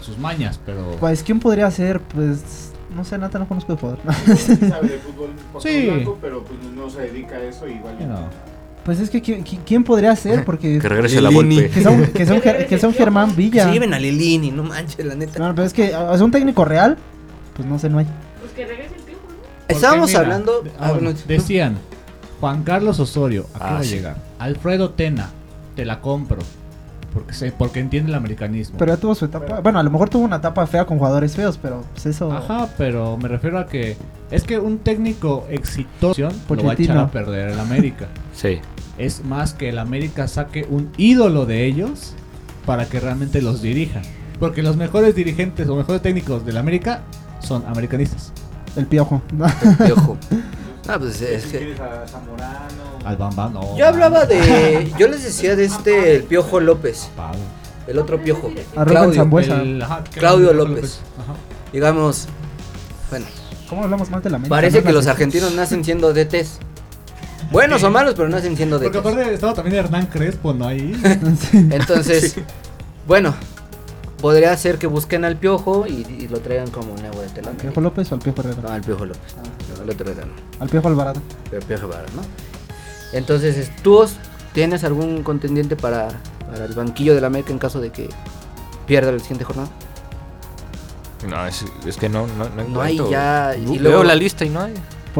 sus 0.04 0.18
mañas, 0.18 0.60
pero... 0.66 0.92
Pues, 1.00 1.24
¿quién 1.24 1.40
podría 1.40 1.70
ser? 1.72 2.00
Pues, 2.00 2.72
no 2.96 3.04
sé, 3.04 3.18
nada, 3.18 3.40
no 3.40 3.48
conozco 3.48 3.74
de 3.74 3.80
jugador. 3.80 4.00
Sí 4.38 4.56
sabe 4.56 4.88
de 4.90 4.98
fútbol 5.00 5.30
por 5.52 5.62
Sí. 5.62 5.88
blanco, 5.88 6.18
pero 6.22 6.44
pues 6.44 6.60
no 6.76 6.90
se 6.90 7.02
dedica 7.02 7.36
a 7.36 7.44
eso 7.44 7.68
igual. 7.68 7.98
you 8.00 8.06
know. 8.06 8.20
pues 8.86 9.00
es 9.00 9.10
que, 9.10 9.22
¿quién, 9.22 9.44
quién- 9.44 9.84
podría 9.84 10.16
ser? 10.16 10.46
Porque... 10.46 10.78
Que 10.80 10.88
regrese 10.90 11.20
la 11.22 11.30
golpe. 11.32 11.70
Que 11.70 11.82
son, 11.82 12.06
que 12.14 12.26
son, 12.26 12.42
que 12.42 12.78
son 12.80 12.94
Germán 12.94 13.36
Villa. 13.36 13.66
se 13.66 13.72
lleven 13.72 13.94
a 13.94 14.00
Lilini, 14.00 14.52
no 14.52 14.64
manches, 14.64 15.04
la 15.06 15.16
neta. 15.16 15.40
No, 15.40 15.56
pero 15.56 15.66
es 15.66 15.74
que 15.74 15.96
es 16.14 16.22
un 16.22 16.30
técnico 16.32 16.64
real. 16.66 16.98
Pues 17.56 17.68
no 17.68 17.80
sé, 17.80 17.90
no 17.90 17.98
hay. 18.00 18.06
Pues 18.40 18.52
que 18.54 18.66
regrese 18.68 18.96
el 18.96 19.02
tiempo, 19.04 19.24
¿no? 19.30 19.36
Estábamos 19.68 20.10
mira, 20.10 20.20
hablando... 20.20 20.62
de- 20.62 20.70
ah, 20.72 20.74
ah, 20.82 20.92
bueno, 20.92 21.14
decían, 21.28 21.78
Juan 22.40 22.64
Carlos 22.64 23.00
Osorio, 23.00 23.48
¿a 23.56 23.58
qué 23.60 23.64
Ah, 23.66 23.74
va 23.74 23.80
a 23.80 23.84
sí. 23.84 23.96
llegar? 23.96 24.18
Alfredo 24.38 24.90
Tena, 24.92 25.30
te 25.76 25.86
la 25.86 26.02
compro. 26.02 26.42
Porque, 27.13 27.34
sé, 27.34 27.52
porque 27.52 27.80
entiende 27.80 28.10
el 28.10 28.15
americanismo. 28.15 28.78
Pero 28.80 28.93
ya 28.93 28.99
tuvo 28.99 29.13
su 29.13 29.26
etapa. 29.26 29.60
Bueno, 29.60 29.80
a 29.80 29.84
lo 29.84 29.91
mejor 29.91 30.10
tuvo 30.10 30.23
una 30.23 30.38
etapa 30.38 30.65
fea 30.65 30.86
con 30.86 30.97
jugadores 30.97 31.36
feos, 31.36 31.60
pero 31.62 31.84
pues 31.93 32.08
eso. 32.08 32.32
Ajá, 32.32 32.69
pero 32.78 33.17
me 33.17 33.28
refiero 33.28 33.60
a 33.60 33.67
que 33.67 33.97
es 34.32 34.43
que 34.43 34.58
un 34.58 34.80
técnico 34.80 35.45
exitoso 35.49 36.30
lo 36.49 36.63
va 36.63 36.71
a 36.71 36.73
echar 36.73 36.97
a 36.97 37.12
perder 37.12 37.49
el 37.49 37.60
América. 37.60 38.08
Sí. 38.34 38.60
es 38.97 39.23
más 39.23 39.54
que 39.54 39.69
el 39.69 39.78
América 39.78 40.28
saque 40.28 40.65
un 40.67 40.91
ídolo 40.97 41.45
de 41.45 41.65
ellos 41.65 42.15
para 42.65 42.88
que 42.88 42.99
realmente 42.99 43.43
los 43.43 43.62
dirijan. 43.62 44.02
Porque 44.39 44.63
los 44.63 44.76
mejores 44.76 45.15
dirigentes 45.15 45.69
o 45.69 45.76
mejores 45.76 46.02
técnicos 46.02 46.45
del 46.45 46.58
América 46.58 47.02
son 47.39 47.63
americanistas. 47.67 48.34
El 48.76 48.88
piojo. 48.88 49.21
Piojo. 49.86 50.17
Ah, 50.88 50.98
pues 51.00 51.22
es 51.22 51.43
Si 51.43 51.50
que... 51.52 51.76
a 51.82 52.08
Zamorano. 52.08 52.84
Al 53.06 53.15
Bambam, 53.17 53.54
no. 53.54 53.78
Yo 53.78 53.88
hablaba 53.88 54.26
de... 54.26 54.91
Yo 54.98 55.08
les 55.08 55.24
decía 55.24 55.56
de 55.56 55.65
este, 55.65 56.15
el 56.17 56.24
Piojo 56.24 56.60
López. 56.60 57.08
El 57.88 58.00
otro 58.00 58.22
Piojo. 58.22 58.52
Claudio. 58.74 59.62
El- 59.62 59.84
Claudio 60.13 60.54
López. 60.54 61.00
Ajá. 61.19 61.34
Digamos... 61.72 62.28
Bueno, 63.10 63.26
¿Cómo 63.69 63.84
hablamos 63.84 64.10
mal 64.10 64.22
de 64.22 64.30
la 64.30 64.36
América? 64.38 64.56
parece 64.56 64.84
que 64.84 64.91
los 64.93 65.08
argentinos 65.08 65.54
nacen 65.54 65.84
siendo 65.84 66.13
DTs. 66.13 66.60
Buenos 67.52 67.84
o 67.84 67.91
malos, 67.91 68.13
pero 68.15 68.30
nacen 68.30 68.56
siendo 68.58 68.80
Porque 68.80 68.98
DTs. 69.00 69.08
aparte 69.08 69.34
estaba 69.34 69.54
también 69.54 69.78
Hernán 69.78 70.08
Crespo, 70.08 70.54
¿no? 70.54 70.67
Ahí. 70.67 70.93
Sí. 71.52 71.58
Entonces, 71.72 72.36
bueno, 73.08 73.34
podría 74.24 74.56
ser 74.56 74.78
que 74.80 74.88
busquen 74.88 75.26
al 75.26 75.36
Piojo 75.36 75.86
y, 75.86 76.06
y 76.18 76.30
lo 76.30 76.40
traigan 76.40 76.70
como 76.72 76.96
nuevo 76.96 77.20
de 77.20 77.26
¿Al 77.28 77.34
Telán. 77.34 77.56
Piojo 77.58 77.82
López 77.82 78.10
o 78.10 78.16
al 78.16 78.22
Piojo 78.22 78.40
Herrera? 78.40 78.62
No, 78.64 78.70
al 78.70 78.82
Piojo 78.82 79.06
López. 79.06 79.36
No, 79.78 79.84
el 79.84 79.90
otro 79.90 80.10
era 80.12 80.24
no. 80.26 80.32
Al 80.62 80.70
Piojo 80.70 80.88
Alvarado. 80.88 81.22
Pero 81.52 81.66
Piojo 81.68 81.90
Vara, 81.90 82.06
¿no? 82.16 82.22
Entonces, 83.12 83.58
es- 83.58 83.76
¿tú 83.84 84.08
tienes 84.54 84.86
algún 84.86 85.24
contendiente 85.24 85.76
para, 85.76 86.08
para 86.50 86.64
el 86.64 86.74
banquillo 86.74 87.14
de 87.16 87.20
la 87.22 87.28
América 87.28 87.52
en 87.52 87.60
caso 87.60 87.82
de 87.82 87.92
que 87.92 88.08
pierda 88.88 89.12
la 89.12 89.20
siguiente 89.20 89.44
jornada? 89.44 89.68
No, 91.28 91.46
es, 91.46 91.66
es 91.86 91.98
que 91.98 92.08
no, 92.08 92.26
no, 92.28 92.48
no 92.50 92.64
No 92.70 92.82
hay 92.82 92.98
ya, 93.10 93.56
y 93.58 93.66
Veo 93.78 93.82
luego- 93.82 94.04
la 94.06 94.16
lista 94.16 94.46
y 94.46 94.50
no 94.50 94.62
hay. 94.62 94.74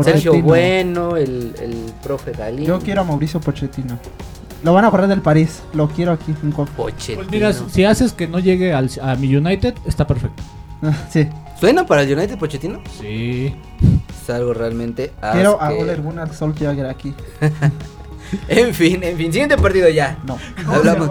Sergio. 0.04 0.42
Bueno, 0.42 1.18
el, 1.18 1.54
el 1.60 1.94
profe 2.02 2.32
Galín. 2.32 2.66
Yo 2.66 2.80
quiero 2.80 3.02
a 3.02 3.04
Mauricio 3.04 3.40
Pochettino. 3.40 4.00
Lo 4.64 4.74
van 4.74 4.86
a 4.86 4.92
correr 4.92 5.08
del 5.08 5.22
París. 5.22 5.62
Lo 5.74 5.88
quiero 5.90 6.12
aquí. 6.14 6.34
Un. 6.42 6.52
Pochettino. 6.54 7.18
Pues 7.18 7.30
mira, 7.32 7.54
si 7.54 7.84
haces 7.84 8.14
que 8.14 8.28
no 8.28 8.40
llegue 8.40 8.74
al, 8.74 8.90
a 9.02 9.16
mi 9.16 9.36
United, 9.36 9.76
está 9.86 10.08
perfecto. 10.08 10.42
Sí. 11.10 11.28
¿Suena 11.60 11.86
para 11.86 12.02
el 12.02 12.18
United 12.18 12.38
Pochettino? 12.38 12.82
Sí. 13.00 13.56
Es 14.22 14.30
algo 14.30 14.54
realmente 14.54 15.12
Quiero 15.34 15.62
a. 15.62 15.72
Ole 15.72 15.96
Gunnar 15.96 16.34
Solskjaer 16.34 16.86
aquí. 16.88 17.14
En 18.48 18.74
fin, 18.74 19.04
en 19.04 19.16
fin, 19.16 19.32
siguiente 19.32 19.58
partido 19.58 19.88
ya. 19.90 20.18
No. 20.26 20.40
Hablamos. 20.68 21.08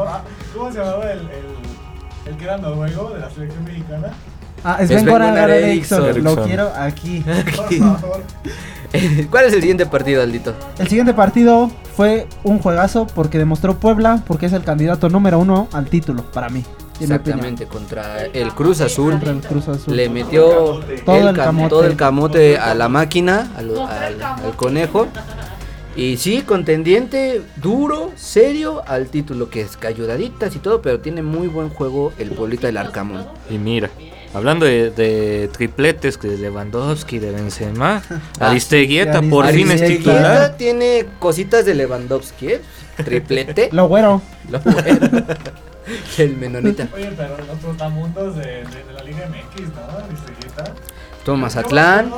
¿Cómo 0.52 0.72
se 0.72 0.78
llamaba 0.78 1.12
el, 1.12 1.20
el, 1.20 1.46
el 2.26 2.36
que 2.36 2.44
era 2.44 2.56
noruego 2.56 3.10
de 3.10 3.20
la 3.20 3.30
selección 3.30 3.62
mexicana? 3.62 4.12
Ah, 4.64 4.78
es 4.80 4.88
Sven 4.88 5.04
Ben 5.04 5.12
Goran 5.12 5.30
Gunnar 5.30 5.50
Eriksson. 5.50 6.04
Eriksson. 6.04 6.24
Lo 6.36 6.44
quiero 6.44 6.72
aquí. 6.76 7.20
Por 7.56 7.72
favor. 7.78 8.22
¿Cuál 9.30 9.46
es 9.46 9.52
el 9.54 9.60
siguiente 9.60 9.86
partido, 9.86 10.22
Aldito? 10.22 10.54
El 10.78 10.86
siguiente 10.88 11.14
partido 11.14 11.70
fue 11.96 12.26
un 12.44 12.58
juegazo 12.58 13.06
porque 13.14 13.38
demostró 13.38 13.76
Puebla 13.78 14.22
porque 14.26 14.46
es 14.46 14.52
el 14.52 14.64
candidato 14.64 15.08
número 15.08 15.38
uno 15.38 15.68
al 15.72 15.86
título 15.86 16.24
para 16.30 16.48
mí. 16.50 16.62
Exactamente, 17.00 17.66
contra 17.66 18.26
el 18.26 18.52
Cruz 18.52 18.80
Azul. 18.80 19.12
Contra 19.12 19.32
el 19.32 19.40
Cruz 19.40 19.66
Azul. 19.68 19.96
Le 19.96 20.08
metió 20.08 20.80
Todo 21.04 21.16
el 21.16 21.28
el 21.28 21.34
cam- 21.36 21.44
camote. 21.44 21.68
todo 21.70 21.84
el 21.86 21.96
camote 21.96 22.58
a 22.58 22.74
la 22.74 22.88
máquina, 22.88 23.50
al, 23.56 23.76
al- 23.76 24.22
al 24.22 24.56
conejo. 24.56 25.08
Y 25.96 26.16
sí, 26.18 26.42
contendiente 26.42 27.42
duro, 27.56 28.12
serio 28.14 28.82
al 28.86 29.08
título, 29.08 29.50
que 29.50 29.62
es 29.62 29.76
ayudaditas 29.86 30.54
y 30.54 30.58
todo, 30.58 30.80
pero 30.80 31.00
tiene 31.00 31.22
muy 31.22 31.48
buen 31.48 31.68
juego 31.70 32.12
el 32.18 32.30
Pueblita 32.30 32.66
del 32.68 32.76
Arcamón. 32.78 33.26
Y 33.50 33.58
mira, 33.58 33.90
hablando 34.34 34.66
de, 34.66 34.90
de 34.90 35.48
tripletes 35.52 36.18
que 36.18 36.28
de 36.28 36.38
Lewandowski, 36.38 37.18
de 37.18 37.30
Benzema, 37.32 38.02
Ah, 38.40 38.50
Aristeguieta 38.50 39.20
sí, 39.20 39.26
por 39.28 39.46
fin 39.48 39.70
es 39.70 39.82
Aristeguieta. 39.82 39.98
titular. 39.98 40.24
Aristeguieta 40.24 40.56
tiene 40.56 41.06
cositas 41.18 41.64
de 41.64 41.74
Lewandowski, 41.74 42.48
¿eh? 42.48 42.60
Triplete. 43.04 43.68
Lo 43.72 43.88
güero. 43.88 44.20
Lo 44.50 44.60
bueno. 44.60 45.08
el 46.18 46.36
menonita. 46.36 46.88
Oye, 46.94 47.12
pero 47.16 47.36
en 47.38 47.50
otros 47.50 47.76
tamundos 47.76 48.36
de, 48.36 48.42
de, 48.44 48.84
de 48.84 48.92
la 48.94 49.02
Liga 49.02 49.28
MX, 49.28 49.60
¿no? 49.68 50.08
Distriguita. 50.10 50.64
Todo 51.24 51.36
Mazatlán. 51.36 52.10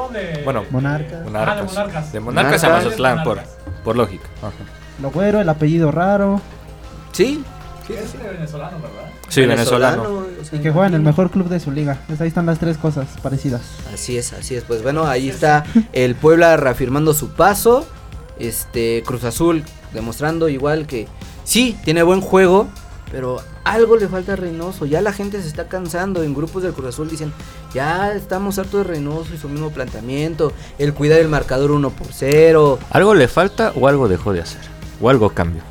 Bueno, 0.45 0.65
Monarcas. 0.71 1.13
Ah, 1.13 1.19
de 1.19 1.25
Monarcas. 1.31 1.73
Monarcas. 1.75 2.13
De 2.13 2.21
Monarcas 2.21 2.65
a 2.65 2.67
Monarcas. 2.69 2.85
Mazatlán, 2.87 3.17
por, 3.25 3.37
Monarcas. 3.37 3.57
por 3.85 3.97
lógica. 3.97 4.25
Ajá. 4.39 4.53
Lo 5.03 5.11
güero, 5.11 5.41
el 5.41 5.49
apellido 5.49 5.91
raro. 5.93 6.41
Sí. 7.13 7.45
Es 7.93 8.13
de 8.19 8.29
venezolano, 8.29 8.79
¿verdad? 8.81 9.11
Sí, 9.29 9.45
venezolano. 9.45 10.03
o 10.03 10.45
sea, 10.45 10.59
Y 10.59 10.63
que 10.63 10.71
juega 10.71 10.89
en 10.89 10.95
el 10.95 11.03
mejor 11.03 11.31
club 11.31 11.49
de 11.49 11.61
su 11.61 11.71
liga. 11.71 12.01
Pues 12.07 12.21
ahí 12.21 12.29
están 12.29 12.47
las 12.47 12.59
tres 12.59 12.79
cosas 12.79 13.09
parecidas. 13.23 13.61
Así 13.93 14.17
es, 14.17 14.33
así 14.33 14.55
es. 14.55 14.65
Pues 14.65 14.83
bueno, 14.83 15.05
ahí 15.07 15.29
está 15.29 15.65
el 15.93 16.15
Puebla 16.15 16.57
reafirmando 16.57 17.13
su 17.13 17.31
paso. 17.31 17.87
Este 18.39 19.03
Cruz 19.07 19.25
Azul 19.25 19.63
demostrando 19.93 20.49
igual 20.49 20.87
que 20.87 21.07
sí, 21.45 21.79
tiene 21.85 22.03
buen 22.03 22.21
juego, 22.21 22.67
pero 23.13 23.41
algo 23.63 23.97
le 23.97 24.09
falta 24.09 24.33
a 24.33 24.37
Reynoso. 24.37 24.87
Ya 24.87 25.01
la 25.03 25.13
gente 25.13 25.41
se 25.41 25.49
está 25.49 25.69
cansando. 25.69 26.23
En 26.23 26.35
grupos 26.35 26.63
del 26.63 26.73
Cruz 26.73 26.89
Azul 26.89 27.09
dicen, 27.09 27.33
ya 27.73 28.13
estamos 28.13 28.59
hartos 28.59 28.87
de 28.87 28.95
Reynoso 28.95 29.35
y 29.35 29.39
su 29.39 29.49
mismo 29.49 29.71
planteamiento. 29.71 30.53
El 30.79 30.95
cuidar 30.95 31.21
el 31.21 31.29
marcador 31.29 31.71
1 31.71 31.91
por 31.91 32.09
0. 32.13 32.79
¿Algo 32.91 33.15
le 33.15 33.29
falta 33.29 33.73
o 33.77 33.89
algo 33.89 34.09
dejó 34.09 34.33
de 34.33 34.41
hacer? 34.41 34.63
¿O 35.01 35.11
algo 35.11 35.31
cambió? 35.31 35.63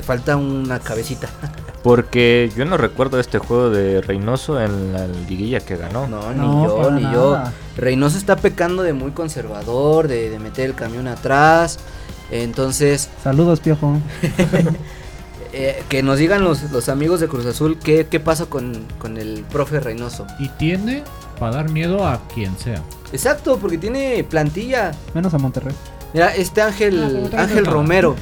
Le 0.00 0.06
falta 0.06 0.34
una 0.38 0.78
cabecita. 0.80 1.28
Porque 1.82 2.50
yo 2.56 2.64
no 2.64 2.78
recuerdo 2.78 3.20
este 3.20 3.38
juego 3.38 3.68
de 3.68 4.00
Reynoso 4.00 4.58
en 4.58 4.94
la 4.94 5.06
liguilla 5.06 5.60
que 5.60 5.76
ganó. 5.76 6.06
No, 6.08 6.32
ni 6.32 6.38
No, 6.38 6.66
yo, 6.84 6.90
ni 6.90 7.02
yo. 7.02 7.38
Reynoso 7.76 8.16
está 8.16 8.36
pecando 8.36 8.82
de 8.82 8.94
muy 8.94 9.10
conservador, 9.10 10.08
de, 10.08 10.30
de 10.30 10.38
meter 10.38 10.70
el 10.70 10.74
camión 10.74 11.06
atrás. 11.06 11.80
Entonces, 12.30 13.10
Saludos, 13.22 13.60
Piojo. 13.60 13.98
Eh, 15.52 15.82
que 15.88 16.04
nos 16.04 16.16
digan 16.20 16.44
los, 16.44 16.70
los 16.70 16.88
amigos 16.88 17.18
de 17.18 17.26
Cruz 17.26 17.44
Azul 17.44 17.76
qué, 17.76 18.06
qué 18.08 18.20
pasa 18.20 18.46
con, 18.46 18.86
con 19.00 19.16
el 19.16 19.44
profe 19.50 19.80
Reynoso. 19.80 20.24
Y 20.38 20.48
tiene 20.50 21.02
para 21.40 21.56
dar 21.56 21.70
miedo 21.70 22.06
a 22.06 22.20
quien 22.32 22.56
sea. 22.56 22.80
Exacto, 23.12 23.58
porque 23.58 23.76
tiene 23.76 24.22
plantilla. 24.22 24.92
Menos 25.12 25.34
a 25.34 25.38
Monterrey. 25.38 25.74
Mira, 26.14 26.32
este 26.36 26.62
Ah, 26.62 26.66
Ángel, 26.68 26.94
Monterrey 27.22 27.44
Ángel. 27.46 27.66
Romero. 27.66 28.14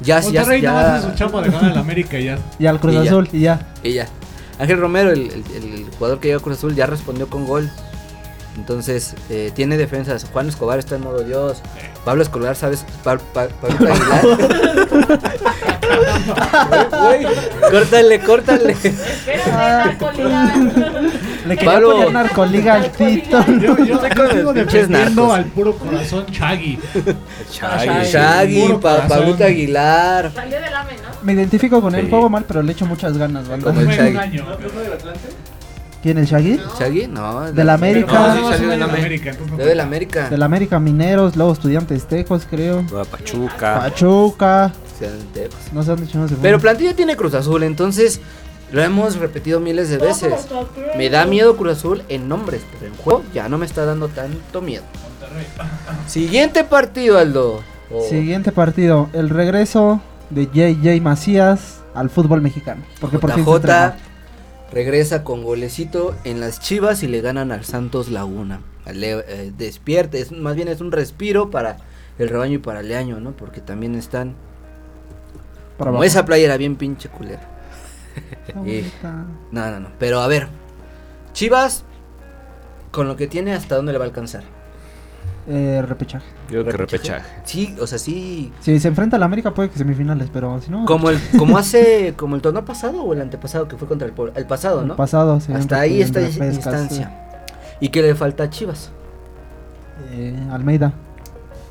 Ya, 0.00 0.20
Monterrey 0.20 0.62
nada 0.62 0.82
más 0.82 0.90
hace 0.98 1.06
ya, 1.06 1.12
su 1.12 1.18
chamba 1.18 1.42
de 1.42 1.50
ganar 1.50 1.72
el 1.72 1.78
América 1.78 2.18
y 2.18 2.24
ya. 2.24 2.38
Y 2.58 2.66
al 2.66 2.80
Cruz 2.80 2.92
Y 2.94 2.96
ya. 2.96 3.02
Azul, 3.02 3.28
y 3.32 3.40
ya. 3.40 3.60
y 3.82 3.92
ya. 3.92 4.08
Ángel 4.58 4.78
Romero, 4.80 5.10
el, 5.10 5.20
el- 5.30 5.44
el 5.54 5.86
jugador 5.98 6.20
que 6.20 6.28
llega 6.28 6.38
a 6.38 6.42
Cruz 6.42 6.58
Azul, 6.58 6.74
ya 6.74 6.86
respondió 6.86 7.28
con 7.28 7.46
gol. 7.46 7.70
Entonces, 8.56 9.14
eh, 9.30 9.52
tiene 9.54 9.76
defensas. 9.76 10.26
Juan 10.32 10.48
Escobar 10.48 10.78
está 10.78 10.96
en 10.96 11.02
modo 11.02 11.22
Dios. 11.22 11.62
Pablo 12.04 12.22
Escobar, 12.22 12.56
¿sabes? 12.56 12.84
Pa, 13.04 13.16
pa- 13.18 13.48
Pablo 13.48 13.88
Aguilar. 13.92 15.18
Güey, 15.90 17.26
córtale, 17.70 18.20
córtale. 18.20 18.76
Le 21.46 21.56
quería 21.56 21.72
Pablo. 21.72 21.92
poner 21.92 22.12
narcoliga 22.12 22.74
al 22.74 22.90
Tito. 22.92 23.44
Yo, 23.46 23.76
yo, 23.78 23.84
yo 23.86 23.98
con 23.98 24.30
sigo 24.30 24.52
defendiendo 24.52 25.22
narcos. 25.22 25.38
al 25.38 25.44
puro 25.46 25.74
corazón 25.76 26.26
Chagui. 26.30 26.78
Chagui. 27.50 28.04
Shaggy, 28.10 28.62
Puro 28.62 28.80
pa, 28.80 28.90
corazón. 28.96 29.08
Pablito 29.18 29.44
Aguilar. 29.44 30.32
Salió 30.34 30.60
del 30.60 30.74
AME, 30.74 30.92
¿no? 30.94 31.08
Me 31.22 31.32
identifico 31.32 31.80
con 31.80 31.94
él. 31.94 32.04
Sí. 32.04 32.10
Juego 32.10 32.28
mal, 32.28 32.44
pero 32.46 32.62
le 32.62 32.72
echo 32.72 32.86
muchas 32.86 33.16
ganas, 33.16 33.48
banda. 33.48 33.64
Como 33.66 33.80
el 33.80 33.86
Fue 33.86 33.96
Shaggy. 33.96 34.10
un 34.10 34.18
año. 34.18 34.44
¿Quién, 36.02 36.16
el 36.16 36.24
Shaggy? 36.26 36.58
¿Shaggy? 36.78 37.06
No. 37.08 37.52
Del 37.52 37.68
América. 37.68 38.12
No, 38.12 38.28
No, 38.28 38.34
sí 38.48 38.52
salió 38.54 38.68
del 38.70 38.82
América. 38.82 39.34
Salió 39.34 39.66
del 39.66 39.80
América. 39.80 40.28
Del 40.30 40.42
América 40.42 40.78
Mineros, 40.80 41.36
luego 41.36 41.52
Estudiantes 41.52 42.06
Tecos, 42.06 42.46
creo. 42.48 42.84
Pachuca. 43.10 43.80
Pachuca. 43.80 44.72
Tecos. 45.32 45.58
No. 45.72 45.82
Pero 46.42 46.60
plantilla 46.60 46.94
tiene 46.94 47.16
Cruz 47.16 47.34
Azul, 47.34 47.62
entonces 47.62 48.20
lo 48.72 48.82
hemos 48.82 49.16
repetido 49.16 49.60
miles 49.60 49.88
de 49.88 49.98
veces. 49.98 50.32
Me 50.96 51.10
da 51.10 51.26
miedo 51.26 51.56
Cruz 51.56 51.78
Azul 51.78 52.02
en 52.08 52.28
nombres, 52.28 52.62
pero 52.72 52.92
en 52.92 52.96
juego 52.98 53.22
ya 53.34 53.48
no 53.48 53.58
me 53.58 53.66
está 53.66 53.84
dando 53.84 54.08
tanto 54.08 54.60
miedo. 54.60 54.84
Siguiente 56.06 56.64
partido, 56.64 57.18
Aldo. 57.18 57.62
Oh, 57.90 58.02
Siguiente 58.08 58.52
partido. 58.52 59.08
El 59.12 59.30
regreso 59.30 60.00
de 60.30 60.46
JJ 60.46 61.00
Macías 61.00 61.80
al 61.94 62.10
fútbol 62.10 62.40
mexicano. 62.40 62.82
Porque 63.00 63.18
por 63.18 63.32
fin 63.32 63.44
se 63.44 63.92
regresa 64.72 65.24
con 65.24 65.42
golecito 65.42 66.14
en 66.24 66.38
las 66.40 66.60
Chivas 66.60 67.02
y 67.02 67.08
le 67.08 67.20
ganan 67.20 67.50
al 67.50 67.64
Santos 67.64 68.08
Laguna. 68.08 68.60
Le, 68.92 69.12
eh, 69.12 69.52
despierte, 69.56 70.20
es, 70.20 70.32
más 70.32 70.56
bien 70.56 70.68
es 70.68 70.80
un 70.80 70.92
respiro 70.92 71.50
para 71.50 71.78
el 72.18 72.28
rebaño 72.28 72.54
y 72.54 72.58
para 72.58 72.82
Leaño, 72.82 73.20
¿no? 73.20 73.32
Porque 73.32 73.60
también 73.60 73.94
están 73.94 74.34
Para 75.80 75.90
como 75.90 75.98
abajo. 75.98 76.04
esa 76.04 76.24
playera 76.24 76.56
bien 76.56 76.76
pinche 76.76 77.08
culera. 77.08 77.40
Y- 78.48 78.52
bonita. 78.54 79.24
No, 79.50 79.70
no, 79.70 79.80
no. 79.80 79.88
Pero 79.98 80.20
a 80.20 80.26
ver. 80.28 80.48
Chivas, 81.32 81.84
con 82.90 83.06
lo 83.08 83.16
que 83.16 83.26
tiene, 83.26 83.52
¿hasta 83.54 83.76
dónde 83.76 83.92
le 83.92 83.98
va 83.98 84.04
a 84.04 84.08
alcanzar? 84.08 84.42
Eh, 85.48 85.82
repechaje. 85.86 86.26
Yo 86.50 86.62
creo 86.62 86.64
que 86.64 86.72
repechaje. 86.76 87.24
Sí, 87.44 87.76
o 87.80 87.86
sea, 87.86 87.98
sí. 87.98 88.52
Si 88.60 88.78
se 88.78 88.88
enfrenta 88.88 89.16
a 89.16 89.18
la 89.18 89.26
América 89.26 89.52
puede 89.54 89.70
que 89.70 89.78
semifinales, 89.78 90.28
pero 90.32 90.60
si 90.60 90.70
no... 90.70 90.84
Como 90.84 91.10
el, 91.10 91.18
como 91.38 91.56
hace, 91.58 92.14
como 92.18 92.36
el 92.36 92.42
torneo 92.42 92.64
pasado 92.64 93.02
o 93.02 93.12
el 93.14 93.20
antepasado 93.20 93.66
que 93.66 93.76
fue 93.76 93.88
contra 93.88 94.06
el. 94.06 94.14
El 94.36 94.46
pasado, 94.46 94.82
el 94.82 94.88
¿no? 94.88 94.96
pasado. 94.96 95.40
sí, 95.40 95.52
Hasta 95.52 95.80
ahí 95.80 96.02
está 96.02 96.20
repescas, 96.20 96.54
instancia. 96.54 97.10
¿Y 97.80 97.88
qué 97.88 98.02
le 98.02 98.14
falta 98.14 98.44
a 98.44 98.50
Chivas? 98.50 98.90
Eh, 100.12 100.36
Almeida. 100.52 100.92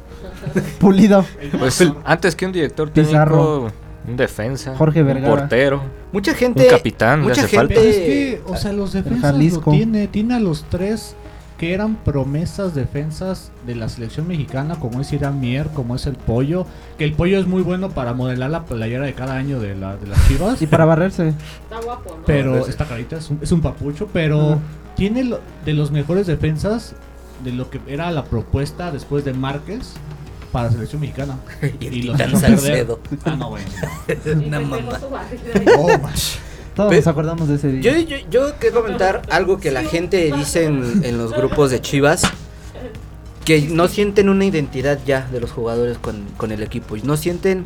Pulido. 0.79 1.25
Pues 1.59 1.83
antes 2.05 2.35
que 2.35 2.45
un 2.45 2.51
director 2.51 2.89
Pizarro. 2.91 3.35
técnico, 3.59 3.71
un 4.09 4.17
defensa, 4.17 4.75
Jorge 4.75 5.01
un 5.01 5.07
Vergara. 5.07 5.35
portero. 5.35 5.81
Mucha 6.11 6.33
gente. 6.33 6.63
Un 6.63 6.69
capitán, 6.69 7.21
le 7.21 7.27
mucha 7.29 7.41
hace 7.41 7.57
gente. 7.57 7.75
falta. 7.75 7.89
Es 7.89 7.95
que, 7.97 8.41
o 8.47 8.55
sea, 8.57 8.73
los 8.73 8.93
defensas 8.93 9.35
lo 9.37 9.59
tiene, 9.61 10.07
tiene 10.07 10.35
a 10.35 10.39
los 10.39 10.63
tres 10.69 11.15
que 11.57 11.73
eran 11.73 11.95
promesas 11.97 12.73
defensas 12.73 13.51
de 13.67 13.75
la 13.75 13.89
selección 13.89 14.27
mexicana, 14.29 14.79
como 14.79 15.01
es 15.01 15.11
Irán 15.11 15.41
Mier, 15.41 15.67
como 15.67 15.93
es 15.95 16.07
el 16.07 16.15
Pollo, 16.15 16.65
que 16.97 17.03
el 17.03 17.11
Pollo 17.11 17.37
es 17.37 17.47
muy 17.47 17.61
bueno 17.61 17.89
para 17.89 18.13
modelar 18.13 18.49
la 18.49 18.63
playera 18.63 19.03
de 19.03 19.13
cada 19.13 19.35
año 19.35 19.59
de, 19.59 19.75
la, 19.75 19.97
de 19.97 20.07
las 20.07 20.25
Chivas. 20.29 20.61
Y 20.61 20.67
para 20.67 20.85
barrerse. 20.85 21.29
Está 21.63 21.81
guapo, 21.83 22.15
¿no? 22.17 22.23
Pero 22.25 22.65
esta 22.65 22.85
carita 22.85 23.17
es 23.17 23.29
un, 23.29 23.39
es 23.41 23.51
un 23.51 23.59
papucho, 23.59 24.07
pero 24.13 24.57
tiene 24.95 25.25
lo- 25.25 25.41
de 25.65 25.73
los 25.73 25.91
mejores 25.91 26.27
defensas 26.27 26.95
de 27.43 27.51
lo 27.51 27.69
que 27.69 27.81
era 27.87 28.09
la 28.11 28.23
propuesta 28.23 28.91
después 28.91 29.25
de 29.25 29.33
Márquez 29.33 29.91
para 30.51 30.65
la 30.67 30.71
selección 30.73 31.01
mexicana. 31.01 31.37
Y 31.79 31.87
el 31.87 31.93
Titán 32.01 32.17
perder. 32.17 32.39
Salcedo. 32.39 32.99
Ah, 33.25 33.35
no, 33.35 33.49
bueno. 33.49 33.67
Y 34.25 34.29
Una 34.47 34.59
mamá. 34.59 34.99
barriga. 35.11 35.71
Oh. 35.77 35.89
Todos 36.75 36.89
Pe- 36.91 36.97
nos 36.97 37.07
acordamos 37.07 37.47
de 37.49 37.55
ese 37.55 37.67
día. 37.73 37.99
yo, 37.99 38.15
yo 38.31 38.53
quiero 38.59 38.81
comentar 38.81 39.21
algo 39.31 39.59
que 39.59 39.69
la 39.71 39.83
gente 39.83 40.31
dice 40.35 40.65
en, 40.65 41.01
en 41.03 41.17
los 41.17 41.33
grupos 41.33 41.71
de 41.71 41.81
Chivas. 41.81 42.23
Que 43.43 43.61
no 43.63 43.87
sienten 43.87 44.29
una 44.29 44.45
identidad 44.45 44.99
ya 45.05 45.27
de 45.31 45.39
los 45.41 45.51
jugadores 45.51 45.97
con, 45.97 46.23
con 46.37 46.51
el 46.51 46.61
equipo. 46.63 46.95
Y 46.95 47.01
no 47.01 47.17
sienten. 47.17 47.65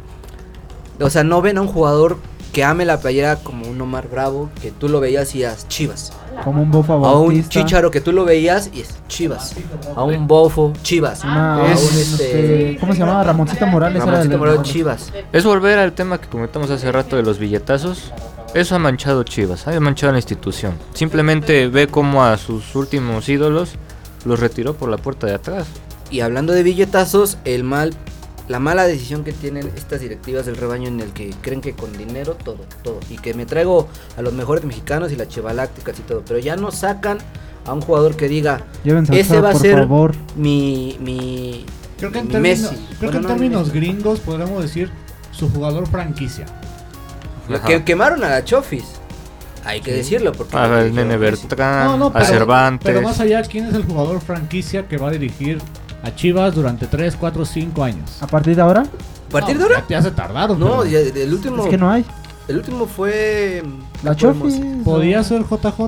O 1.02 1.10
sea, 1.10 1.24
no 1.24 1.42
ven 1.42 1.58
a 1.58 1.62
un 1.62 1.68
jugador 1.68 2.18
que 2.54 2.64
ame 2.64 2.86
la 2.86 3.00
playera 3.02 3.36
como 3.38 3.68
un 3.68 3.82
Omar 3.82 4.08
Bravo. 4.08 4.50
Que 4.62 4.72
tú 4.72 4.88
lo 4.88 5.00
veías 5.02 5.36
y 5.36 5.44
es 5.44 5.68
Chivas. 5.68 6.14
Como 6.44 6.62
un 6.62 6.72
bofo 6.72 6.94
A 6.94 6.96
un 6.98 7.02
bautista. 7.02 7.50
Chicharo 7.50 7.92
que 7.92 8.00
tú 8.02 8.12
lo 8.12 8.24
veías 8.26 8.70
y 8.74 8.82
es 8.82 8.90
Chivas. 9.08 9.54
A 9.96 10.04
un 10.04 10.28
Bofo, 10.28 10.74
Chivas. 10.82 11.24
Una- 11.24 11.56
a 11.58 11.64
un 11.64 11.72
este. 11.72 12.78
¿Cómo 12.80 12.94
se 12.94 13.00
llamaba? 13.00 13.24
Ramoncito 13.24 13.68
Morales. 13.68 13.98
era 13.98 14.06
Ramoncito 14.06 14.34
el- 14.36 14.40
Morado, 14.40 14.64
Chivas. 14.64 15.12
Es 15.32 15.44
volver 15.44 15.78
al 15.80 15.94
tema 15.94 16.20
que 16.20 16.28
comentamos 16.28 16.70
hace 16.70 16.92
rato 16.92 17.16
de 17.16 17.24
los 17.24 17.38
billetazos. 17.40 18.12
Eso 18.56 18.76
ha 18.76 18.80
manchado 18.80 19.24
Chivas, 19.24 19.68
ha 19.68 19.80
manchado 19.80 20.10
a 20.10 20.14
la 20.14 20.20
institución. 20.20 20.74
Simplemente 20.94 21.68
ve 21.68 21.88
cómo 21.88 22.24
a 22.24 22.38
sus 22.38 22.76
últimos 22.76 23.28
ídolos 23.30 23.72
los 24.26 24.40
retiró 24.40 24.76
por 24.76 24.90
la 24.90 24.98
puerta 24.98 25.26
de 25.28 25.34
atrás. 25.34 25.66
Y 26.12 26.20
hablando 26.22 26.54
de 26.54 26.62
billetazos, 26.64 27.38
el 27.46 27.64
mal, 27.64 27.94
la 28.48 28.60
mala 28.60 28.84
decisión 28.86 29.24
que 29.24 29.32
tienen 29.32 29.72
estas 29.76 30.02
directivas 30.02 30.46
del 30.46 30.58
rebaño 30.58 30.88
en 30.90 31.00
el 31.00 31.12
que 31.14 31.32
creen 31.42 31.62
que 31.62 31.74
con 31.74 31.96
dinero 31.98 32.36
todo, 32.36 32.60
todo. 32.84 33.00
Y 33.10 33.18
que 33.18 33.34
me 33.34 33.46
traigo 33.46 33.88
a 34.18 34.22
los 34.22 34.34
mejores 34.34 34.64
mexicanos 34.66 35.12
y 35.12 35.16
las 35.16 35.30
chivalácticas 35.30 35.98
y 36.00 36.02
todo. 36.04 36.24
Pero 36.28 36.40
ya 36.40 36.56
no 36.56 36.72
sacan 36.72 37.20
a 37.66 37.74
un 37.74 37.82
jugador 37.82 38.16
que 38.18 38.28
diga, 38.28 38.62
Llévense 38.84 39.18
ese 39.18 39.40
va 39.40 39.52
a 39.52 39.56
ser 39.56 39.78
favor. 39.80 40.14
mi, 40.36 40.98
mi, 41.00 41.66
Creo 41.98 42.12
que 42.12 42.20
en 42.20 42.26
mi 42.28 42.32
términos, 42.34 42.72
Messi. 42.72 42.86
creo 43.00 43.12
que 43.12 43.18
en 43.18 43.24
no, 43.24 43.30
términos 43.30 43.72
gringos 43.72 44.20
podríamos 44.20 44.62
decir 44.62 44.92
su 45.32 45.50
jugador 45.50 45.88
franquicia. 45.88 46.46
Ajá. 47.50 47.66
Que 47.66 47.84
quemaron 47.86 48.24
a 48.26 48.30
la 48.30 48.44
Chofis. 48.44 48.84
Hay 49.66 49.80
que 49.80 49.94
decirlo 49.94 50.34
porque... 50.34 50.58
A 50.58 50.82
el 50.82 50.94
Nene 50.94 51.16
Bertrand, 51.16 51.92
No, 51.92 51.98
no, 51.98 52.06
a 52.08 52.14
pero, 52.14 52.26
Cervantes. 52.26 52.86
pero 52.86 53.02
más 53.02 53.22
allá, 53.22 53.42
¿quién 53.44 53.68
es 53.68 53.74
el 53.74 53.86
jugador 53.86 54.20
franquicia 54.20 54.86
que 54.90 54.98
va 54.98 55.08
a 55.08 55.12
dirigir 55.12 55.60
a 56.04 56.14
Chivas 56.14 56.54
durante 56.54 56.86
3, 56.86 57.16
4, 57.16 57.46
5 57.46 57.84
años? 57.84 58.22
A 58.22 58.28
partir 58.28 58.56
de 58.56 58.62
ahora, 58.62 58.82
¿A 58.82 59.32
partir 59.32 59.56
de 59.58 59.64
No, 59.64 59.66
ahora? 59.70 59.86
Ya, 59.90 60.02
se 60.02 60.12
tardaron. 60.12 60.60
No, 60.60 60.82
pero 60.82 60.86
ya- 60.86 61.00
el 61.00 61.34
último... 61.34 61.64
es 61.64 61.70
que 61.70 61.78
no 61.78 61.90
hay. 61.90 62.06
El 62.48 62.58
último 62.58 62.86
fue... 62.86 63.64
La 64.04 64.16
¿qué 64.16 64.28
podemos- 64.28 64.54
Chofi. 64.54 64.82
¿Podía 64.84 65.24
ser 65.24 65.44
JJ? 65.44 65.82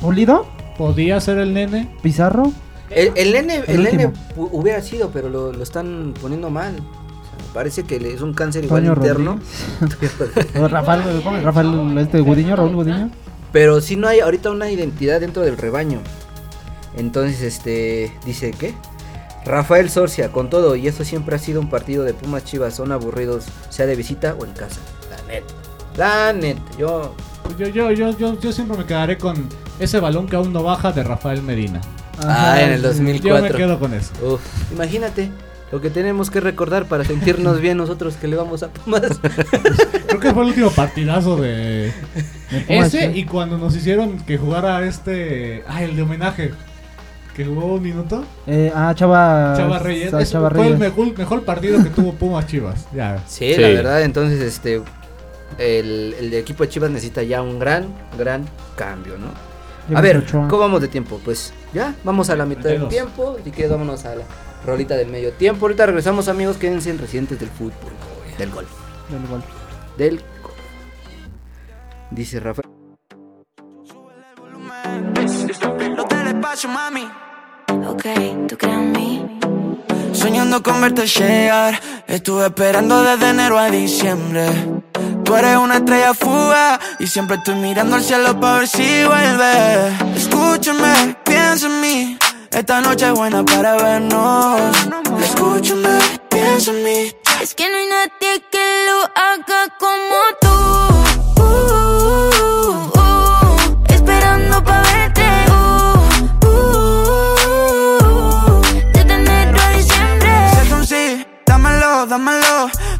¿Pulido? 0.00 0.46
¿Podía 0.78 1.20
ser 1.20 1.38
el 1.38 1.52
nene? 1.52 1.92
¿Pizarro? 2.02 2.52
El, 2.88 3.12
el 3.16 3.32
nene, 3.32 3.62
El 3.66 3.82
nene 3.82 4.12
hubiera 4.36 4.80
sido, 4.80 5.10
pero 5.10 5.28
lo, 5.28 5.52
lo 5.52 5.62
están 5.62 6.14
poniendo 6.22 6.48
mal. 6.48 6.76
O 6.76 6.80
sea, 6.80 7.52
parece 7.52 7.82
que 7.82 7.98
le- 8.00 8.14
es 8.14 8.22
un 8.22 8.32
cáncer 8.32 8.64
igual 8.64 8.82
Toño 8.84 8.94
interno. 8.94 9.40
¿O 10.60 10.68
Rafael, 10.68 11.02
¿cómo 11.24 11.36
es? 11.36 11.42
Rafael 11.42 11.98
este, 11.98 12.20
Gudiño, 12.20 12.56
Raúl 12.56 12.74
Gudiño. 12.76 13.10
Pero 13.52 13.80
sí 13.80 13.96
no 13.96 14.06
hay 14.08 14.20
ahorita 14.20 14.50
una 14.50 14.70
identidad 14.70 15.20
dentro 15.20 15.42
del 15.42 15.56
rebaño. 15.58 15.98
Entonces, 16.96 17.42
este, 17.42 18.12
dice 18.24 18.52
que 18.52 18.74
Rafael 19.48 19.88
Sorcia, 19.90 20.30
con 20.30 20.50
todo, 20.50 20.76
y 20.76 20.86
eso 20.86 21.04
siempre 21.04 21.34
ha 21.36 21.38
sido 21.38 21.60
un 21.60 21.70
partido 21.70 22.04
de 22.04 22.14
Pumas 22.14 22.44
Chivas, 22.44 22.74
son 22.76 22.92
aburridos, 22.92 23.46
sea 23.70 23.86
de 23.86 23.96
visita 23.96 24.36
o 24.38 24.44
en 24.44 24.52
casa. 24.52 24.80
La 25.10 25.32
neta. 25.32 25.54
La 25.96 26.32
neta. 26.32 26.62
Yo, 26.78 27.14
Yo, 27.58 27.66
yo, 27.68 27.90
yo, 27.92 28.10
yo, 28.16 28.38
yo 28.40 28.52
siempre 28.52 28.76
me 28.76 28.84
quedaré 28.84 29.16
con 29.18 29.48
ese 29.80 30.00
balón 30.00 30.28
que 30.28 30.36
aún 30.36 30.52
no 30.52 30.62
baja 30.62 30.92
de 30.92 31.02
Rafael 31.02 31.42
Medina. 31.42 31.80
ah, 32.22 32.60
en 32.60 32.72
el 32.72 32.82
Yo 32.82 32.88
me 32.88 32.88
2004. 32.88 33.56
quedo 33.56 33.78
con 33.78 33.94
eso. 33.94 34.12
Uf, 34.22 34.40
imagínate 34.72 35.30
lo 35.72 35.80
que 35.80 35.90
tenemos 35.90 36.30
que 36.30 36.40
recordar 36.40 36.86
para 36.86 37.04
sentirnos 37.04 37.60
bien 37.60 37.76
nosotros 37.78 38.16
que 38.16 38.28
le 38.28 38.36
vamos 38.36 38.62
a 38.62 38.68
Pumas. 38.68 39.02
Creo 40.08 40.20
que 40.20 40.32
fue 40.32 40.42
el 40.42 40.48
último 40.50 40.70
partidazo 40.70 41.36
de 41.36 41.92
De 42.50 42.60
Pumas, 42.66 42.92
ese 42.94 43.12
sí. 43.12 43.18
y 43.20 43.24
cuando 43.24 43.56
nos 43.58 43.74
hicieron 43.76 44.18
que 44.20 44.36
jugara 44.38 44.84
este, 44.86 45.64
ah, 45.68 45.82
el 45.82 45.96
de 45.96 46.02
homenaje, 46.02 46.52
que 47.38 47.44
jugó 47.44 47.74
un 47.74 47.82
minuto, 47.82 48.24
Eh, 48.48 48.72
ah, 48.74 48.92
Chava. 48.96 49.54
Chava 49.56 49.78
Reyes. 49.78 50.10
Chava 50.28 50.50
fue 50.50 50.66
el 50.66 50.76
mejor, 50.76 51.16
mejor 51.16 51.44
partido 51.44 51.80
que 51.84 51.88
tuvo 51.90 52.12
Pumas 52.12 52.46
Chivas. 52.48 52.86
Ya. 52.92 53.22
Sí, 53.28 53.54
Sí. 53.54 53.60
la 53.60 53.68
verdad, 53.68 54.02
entonces 54.02 54.40
este 54.40 54.82
el, 55.56 56.14
el 56.18 56.34
equipo 56.34 56.64
de 56.64 56.68
Chivas 56.68 56.90
necesita 56.90 57.22
ya 57.22 57.40
un 57.40 57.60
gran, 57.60 57.86
gran 58.18 58.44
cambio, 58.76 59.14
¿no? 59.18 59.28
A 59.96 60.00
ver. 60.00 60.24
¿cómo 60.30 60.58
vamos 60.58 60.80
de 60.80 60.88
tiempo? 60.88 61.20
Pues 61.24 61.52
ya, 61.72 61.94
vamos 62.02 62.28
a 62.28 62.34
la 62.36 62.44
mitad 62.44 62.64
del 62.64 62.88
32. 62.88 62.90
tiempo, 62.90 63.38
y 63.44 63.50
que 63.52 63.68
vámonos 63.68 64.04
a 64.04 64.16
la 64.16 64.24
rolita 64.66 64.96
del 64.96 65.08
medio 65.08 65.30
tiempo. 65.32 65.64
Ahorita 65.66 65.86
regresamos, 65.86 66.26
amigos, 66.26 66.56
quédense 66.56 66.90
en 66.90 66.98
Residentes 66.98 67.38
del 67.38 67.48
Fútbol, 67.50 67.92
del 68.36 68.50
gol, 68.50 68.66
Del 69.08 69.26
gol. 69.28 69.42
del 69.96 70.16
gol. 70.42 70.52
Dice 72.10 72.40
Rafael. 72.40 72.68
Los 75.96 76.08
del 76.08 76.26
espacio, 76.28 76.68
mami. 76.68 77.08
Ok, 77.86 78.04
¿tú 78.48 78.56
crees 78.56 78.76
en 78.76 78.92
mí? 78.92 79.38
Soñando 80.12 80.62
con 80.62 80.80
verte 80.80 81.06
llegar. 81.06 81.80
Estuve 82.06 82.46
esperando 82.46 83.02
desde 83.02 83.30
enero 83.30 83.58
a 83.58 83.70
diciembre. 83.70 84.46
Tú 85.24 85.36
eres 85.36 85.56
una 85.56 85.76
estrella 85.76 86.14
fuga 86.14 86.80
y 86.98 87.06
siempre 87.06 87.36
estoy 87.36 87.56
mirando 87.56 87.96
al 87.96 88.02
cielo 88.02 88.38
para 88.40 88.58
ver 88.58 88.68
si 88.68 89.04
vuelve. 89.04 90.16
Escúchame, 90.16 91.16
piensa 91.24 91.66
en 91.66 91.80
mí. 91.80 92.18
Esta 92.50 92.80
noche 92.80 93.06
es 93.06 93.12
buena 93.12 93.44
para 93.44 93.76
vernos. 93.76 94.60
Escúchame, 95.22 95.98
piensa 96.30 96.70
en 96.70 96.82
mí. 96.82 97.12
Es 97.42 97.54
que 97.54 97.68
no 97.70 97.76
hay 97.76 97.86
nadie 97.86 98.42
que 98.50 98.86
lo 98.86 99.02
haga 99.14 99.68
como 99.78 100.18
tú. 100.40 101.42
Uh, 101.42 101.77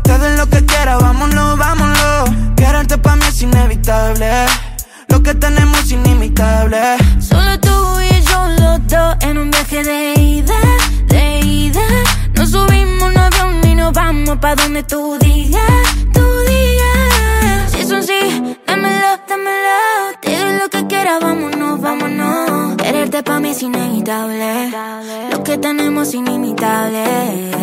Te 0.04 0.16
doy 0.16 0.36
lo 0.36 0.48
que 0.48 0.64
quieras, 0.64 1.00
vámonos, 1.00 1.58
vámonos. 1.58 2.30
Quererte 2.56 2.98
pa' 2.98 3.16
mí 3.16 3.24
es 3.26 3.42
inevitable. 3.42 4.46
Lo 5.08 5.20
que 5.20 5.34
tenemos 5.34 5.80
es 5.80 5.90
inimitable. 5.90 6.78
Solo 7.18 7.58
tú 7.58 8.00
y 8.00 8.20
yo 8.22 8.46
los 8.60 8.86
dos 8.86 9.16
en 9.22 9.38
un 9.38 9.50
viaje 9.50 9.82
de 9.82 10.14
ida, 10.20 10.60
de 11.08 11.40
ida. 11.40 11.80
Nos 12.34 12.50
subimos 12.50 13.10
un 13.10 13.18
avión 13.18 13.60
y 13.68 13.74
nos 13.74 13.92
vamos 13.92 14.38
pa' 14.38 14.54
donde 14.54 14.84
tú 14.84 15.18
digas, 15.20 15.62
tú 16.14 16.24
digas. 16.46 17.72
Si 17.72 17.80
es 17.80 17.90
un 17.90 18.02
sí, 18.04 18.56
dámelo. 18.68 19.17
Lo 20.68 20.80
que 20.80 20.86
quieras, 20.86 21.18
vámonos, 21.22 21.80
vámonos. 21.80 22.76
Quererte 22.76 23.22
pa' 23.22 23.40
mí 23.40 23.52
es 23.52 23.62
inevitable. 23.62 24.70
Lo 25.30 25.42
que 25.42 25.56
tenemos 25.56 26.08
es 26.08 26.14
inimitable. 26.14 27.04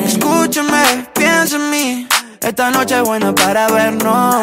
Escúchame, 0.07 1.05
piensa 1.13 1.57
en 1.57 1.69
mí. 1.69 2.07
Esta 2.41 2.71
noche 2.71 2.95
es 2.95 3.03
buena 3.03 3.35
para 3.35 3.67
vernos. 3.67 4.37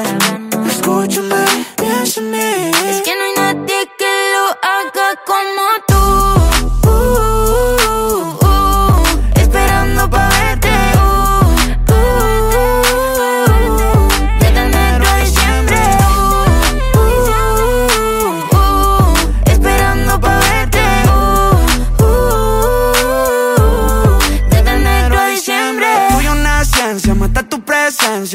Escúchame, 0.68 1.44
piensa 1.76 2.20
en 2.20 2.30
mí. 2.30 2.70
Es 2.88 3.02
que 3.02 3.12
no 3.16 3.24
hay 3.24 3.54
nadie 3.54 3.90
que 3.98 4.12
lo 4.32 4.44
haga 4.62 5.08
como 5.26 5.62
tú. 5.88 5.91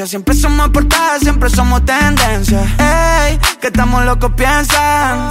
Siempre 0.05 0.35
somos 0.35 0.69
portadas, 0.69 1.21
siempre 1.21 1.49
somos 1.49 1.83
tendencia. 1.83 2.61
Ey, 2.77 3.39
que 3.59 3.67
estamos 3.67 4.05
locos 4.05 4.31
piensan. 4.37 5.27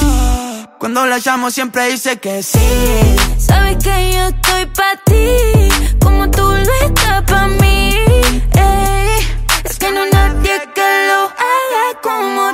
Cuando 0.81 1.07
la 1.07 1.19
llamo 1.25 1.53
siempre 1.53 1.89
dice 1.89 2.19
que 2.19 2.43
sí. 2.43 2.59
Sabes 3.39 3.77
que 3.77 4.13
yo 4.13 4.27
estoy 4.27 4.67
pa' 4.67 4.97
ti, 5.05 5.69
como 6.03 6.29
tú 6.33 6.43
lo 6.43 6.87
estás 6.87 7.23
pa' 7.23 7.47
mí. 7.47 7.95
Ey, 8.55 9.19
es 9.63 9.79
que 9.79 9.93
no 9.93 10.05
nadie 10.13 10.61
que 10.75 11.07
lo 11.09 11.23
haga 11.23 12.01
como 12.03 12.46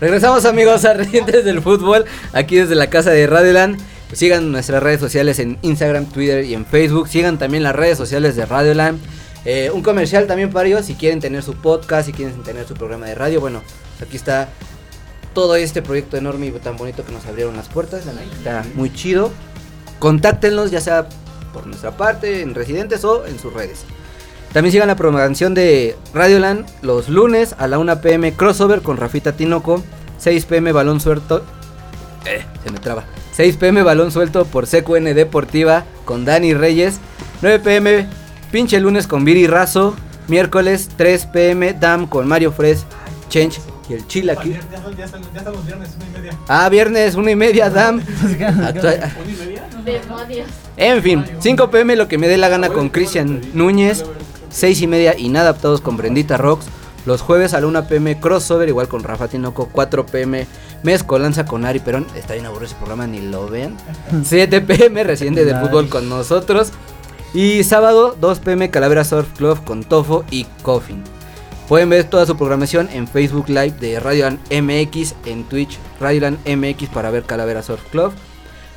Regresamos 0.00 0.44
amigos 0.44 0.84
a 0.84 0.94
Recientes 0.94 1.44
del 1.44 1.60
Fútbol, 1.60 2.04
aquí 2.32 2.56
desde 2.56 2.76
la 2.76 2.88
casa 2.88 3.10
de 3.10 3.26
Radioland. 3.26 3.80
Sigan 4.12 4.52
nuestras 4.52 4.82
redes 4.82 5.00
sociales 5.00 5.38
en 5.40 5.58
Instagram, 5.62 6.06
Twitter 6.06 6.44
y 6.44 6.54
en 6.54 6.64
Facebook. 6.64 7.08
Sigan 7.08 7.38
también 7.38 7.64
las 7.64 7.74
redes 7.74 7.98
sociales 7.98 8.36
de 8.36 8.46
Radioland. 8.46 9.00
Eh, 9.44 9.70
un 9.72 9.82
comercial 9.82 10.26
también 10.26 10.50
para 10.50 10.68
ellos, 10.68 10.86
si 10.86 10.94
quieren 10.94 11.20
tener 11.20 11.42
su 11.42 11.54
podcast, 11.54 12.06
si 12.06 12.12
quieren 12.12 12.42
tener 12.42 12.66
su 12.66 12.74
programa 12.74 13.06
de 13.06 13.16
radio. 13.16 13.40
Bueno, 13.40 13.62
aquí 14.00 14.16
está 14.16 14.48
todo 15.34 15.56
este 15.56 15.82
proyecto 15.82 16.16
enorme 16.16 16.46
y 16.46 16.50
tan 16.52 16.76
bonito 16.76 17.04
que 17.04 17.12
nos 17.12 17.26
abrieron 17.26 17.56
las 17.56 17.68
puertas. 17.68 18.04
Está 18.06 18.64
muy 18.74 18.92
chido. 18.92 19.32
Contáctenlos, 19.98 20.70
ya 20.70 20.80
sea 20.80 21.08
por 21.52 21.66
nuestra 21.66 21.96
parte, 21.96 22.42
en 22.42 22.54
Residentes 22.54 23.04
o 23.04 23.26
en 23.26 23.38
sus 23.38 23.52
redes. 23.52 23.80
También 24.52 24.72
sigan 24.72 24.88
la 24.88 24.96
programación 24.96 25.54
de 25.54 25.96
Radioland 26.14 26.66
los 26.82 27.08
lunes 27.08 27.54
a 27.58 27.66
la 27.66 27.78
1 27.78 28.00
pm 28.00 28.32
crossover 28.32 28.80
con 28.82 28.96
Rafita 28.96 29.32
Tinoco, 29.32 29.82
6 30.18 30.44
pm 30.46 30.72
balón 30.72 31.00
suelto. 31.00 31.44
Eh, 32.24 32.42
se 32.64 32.70
me 32.72 32.78
traba. 32.78 33.04
6 33.32 33.56
pm 33.56 33.82
balón 33.82 34.10
suelto 34.10 34.44
por 34.46 34.66
CQN 34.66 35.14
Deportiva 35.14 35.84
con 36.04 36.24
Dani 36.24 36.54
Reyes, 36.54 36.98
9 37.42 37.60
pm 37.60 38.06
pinche 38.50 38.80
lunes 38.80 39.06
con 39.06 39.24
Viri 39.24 39.46
Razo, 39.46 39.94
miércoles 40.26 40.88
3 40.96 41.26
pm 41.26 41.74
Dam 41.74 42.06
con 42.08 42.26
Mario 42.26 42.50
Fres, 42.50 42.84
Change 43.28 43.60
y 43.88 43.92
el 43.94 44.06
Chile 44.08 44.32
aquí. 44.32 44.50
Ya, 44.50 44.60
ya, 44.72 44.96
ya 44.96 45.04
están, 45.04 45.22
ya 45.32 45.38
están 45.38 45.52
los 45.52 45.64
viernes, 45.66 45.90
una 45.96 46.06
y 46.06 46.10
media. 46.20 46.38
Ah, 46.48 46.68
viernes 46.68 47.14
1 47.14 47.30
y 47.30 47.36
media 47.36 47.70
Dam. 47.70 48.00
Actua- 48.40 48.94
¿Una 48.94 49.30
y 49.30 49.36
media? 49.46 49.68
Demonios. 49.84 50.48
En 50.76 51.02
fin, 51.02 51.24
5 51.38 51.70
pm 51.70 51.94
lo 51.96 52.08
que 52.08 52.18
me 52.18 52.26
dé 52.28 52.36
la 52.38 52.48
gana 52.48 52.68
con 52.70 52.88
Cristian 52.88 53.40
Núñez, 53.54 54.04
6 54.50 54.82
y 54.82 54.86
media 54.86 55.18
inadaptados 55.18 55.80
con 55.80 55.96
Brendita 55.96 56.36
Rocks, 56.36 56.66
los 57.06 57.22
jueves 57.22 57.54
a 57.54 57.60
la 57.60 57.66
1 57.66 57.88
pm 57.88 58.20
crossover 58.20 58.68
igual 58.68 58.88
con 58.88 59.02
Rafa 59.02 59.28
Tinoco, 59.28 59.68
4 59.72 60.06
pm 60.06 60.46
mezcolanza 60.82 61.44
con 61.46 61.64
Ari 61.64 61.78
Perón, 61.80 62.06
está 62.14 62.34
bien 62.34 62.46
aburrido 62.46 62.66
ese 62.66 62.76
programa, 62.76 63.06
ni 63.06 63.20
lo 63.20 63.48
vean, 63.48 63.76
7 64.22 64.60
pm 64.60 65.04
residente 65.04 65.44
del 65.44 65.56
fútbol 65.56 65.88
con 65.88 66.08
nosotros. 66.08 66.72
Y 67.34 67.62
sábado 67.62 68.16
2 68.18 68.38
pm 68.38 68.70
Calavera 68.70 69.04
Surf 69.04 69.28
Club 69.36 69.62
con 69.64 69.84
Tofo 69.84 70.24
y 70.30 70.44
Coffin. 70.62 71.02
Pueden 71.68 71.90
ver 71.90 72.04
toda 72.04 72.24
su 72.24 72.36
programación 72.38 72.88
en 72.90 73.06
Facebook 73.06 73.48
Live 73.48 73.74
de 73.78 74.00
Radioland 74.00 74.38
MX, 74.50 75.14
en 75.26 75.44
Twitch 75.44 75.78
Radioland 76.00 76.38
MX 76.48 76.88
para 76.88 77.10
ver 77.10 77.24
Calavera 77.24 77.62
Surf 77.62 77.82
Club 77.90 78.12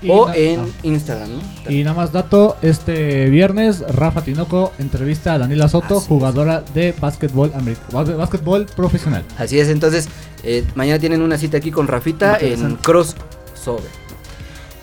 Y 0.02 0.10
o 0.10 0.28
na- 0.28 0.36
en 0.36 0.60
ah. 0.62 0.66
Instagram, 0.84 1.30
¿no? 1.30 1.72
Y 1.72 1.84
nada 1.84 1.96
más 1.96 2.12
dato, 2.12 2.58
este 2.62 3.30
viernes 3.30 3.82
Rafa 3.82 4.22
Tinoco 4.24 4.72
entrevista 4.80 5.34
a 5.34 5.38
Daniela 5.38 5.68
Soto, 5.68 5.98
Así 5.98 6.04
es. 6.04 6.08
jugadora 6.08 6.64
de 6.74 6.94
básquetbol, 7.00 7.52
básquetbol 7.92 8.66
profesional. 8.66 9.24
Así 9.38 9.60
es, 9.60 9.70
entonces 9.70 10.10
eh, 10.44 10.66
mañana 10.76 10.98
tienen 11.00 11.22
una 11.22 11.38
cita 11.38 11.58
aquí 11.58 11.72
con 11.72 11.88
Rafita 11.88 12.38
en. 12.40 12.78
Crossover. 12.78 13.92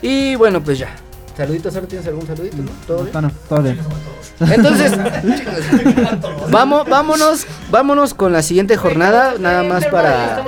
Y 0.01 0.35
bueno, 0.35 0.63
pues 0.63 0.79
ya. 0.79 0.95
Saluditos, 1.35 1.73
¿ahora 1.75 1.87
tienes 1.87 2.07
algún 2.07 2.27
saludito? 2.27 2.57
¿no? 2.57 2.69
¿Todo 2.85 3.03
bien? 3.03 3.13
No, 3.13 3.21
no, 3.21 3.31
todo 3.47 3.61
bien. 3.61 3.79
Entonces, 4.41 4.91
vamos, 6.51 6.87
vámonos, 6.89 7.45
vámonos 7.71 8.13
con 8.13 8.33
la 8.33 8.41
siguiente 8.41 8.75
jornada, 8.77 9.35
nada 9.39 9.63
más 9.63 9.85
para... 9.85 10.43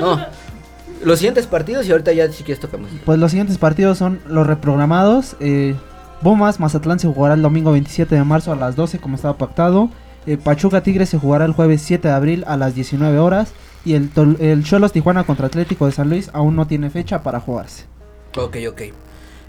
No, 0.00 0.18
los 1.04 1.18
siguientes 1.18 1.46
partidos 1.46 1.86
y 1.86 1.92
ahorita 1.92 2.12
ya 2.12 2.30
si 2.30 2.42
quieres 2.44 2.60
tocamos. 2.60 2.90
Pues 3.04 3.18
los 3.18 3.30
siguientes 3.30 3.58
partidos 3.58 3.98
son 3.98 4.20
los 4.28 4.46
reprogramados. 4.46 5.36
Eh, 5.40 5.74
Bomas, 6.22 6.60
Mazatlán 6.60 6.98
se 7.00 7.08
jugará 7.08 7.34
el 7.34 7.42
domingo 7.42 7.72
27 7.72 8.14
de 8.14 8.24
marzo 8.24 8.52
a 8.52 8.56
las 8.56 8.76
12 8.76 8.98
como 8.98 9.16
estaba 9.16 9.36
pactado. 9.38 9.90
Eh, 10.26 10.36
Pachuca 10.36 10.82
Tigres 10.82 11.08
se 11.08 11.18
jugará 11.18 11.44
el 11.44 11.52
jueves 11.52 11.82
7 11.82 12.06
de 12.08 12.14
abril 12.14 12.44
a 12.46 12.56
las 12.56 12.74
19 12.74 13.18
horas. 13.18 13.52
Y 13.84 13.94
el, 13.94 14.10
el 14.38 14.62
Cholos 14.62 14.92
Tijuana 14.92 15.24
contra 15.24 15.46
Atlético 15.48 15.86
de 15.86 15.92
San 15.92 16.08
Luis 16.08 16.30
aún 16.32 16.54
no 16.54 16.68
tiene 16.68 16.88
fecha 16.90 17.22
para 17.24 17.40
jugarse. 17.40 17.84
Ok, 18.38 18.56
ok. 18.68 18.82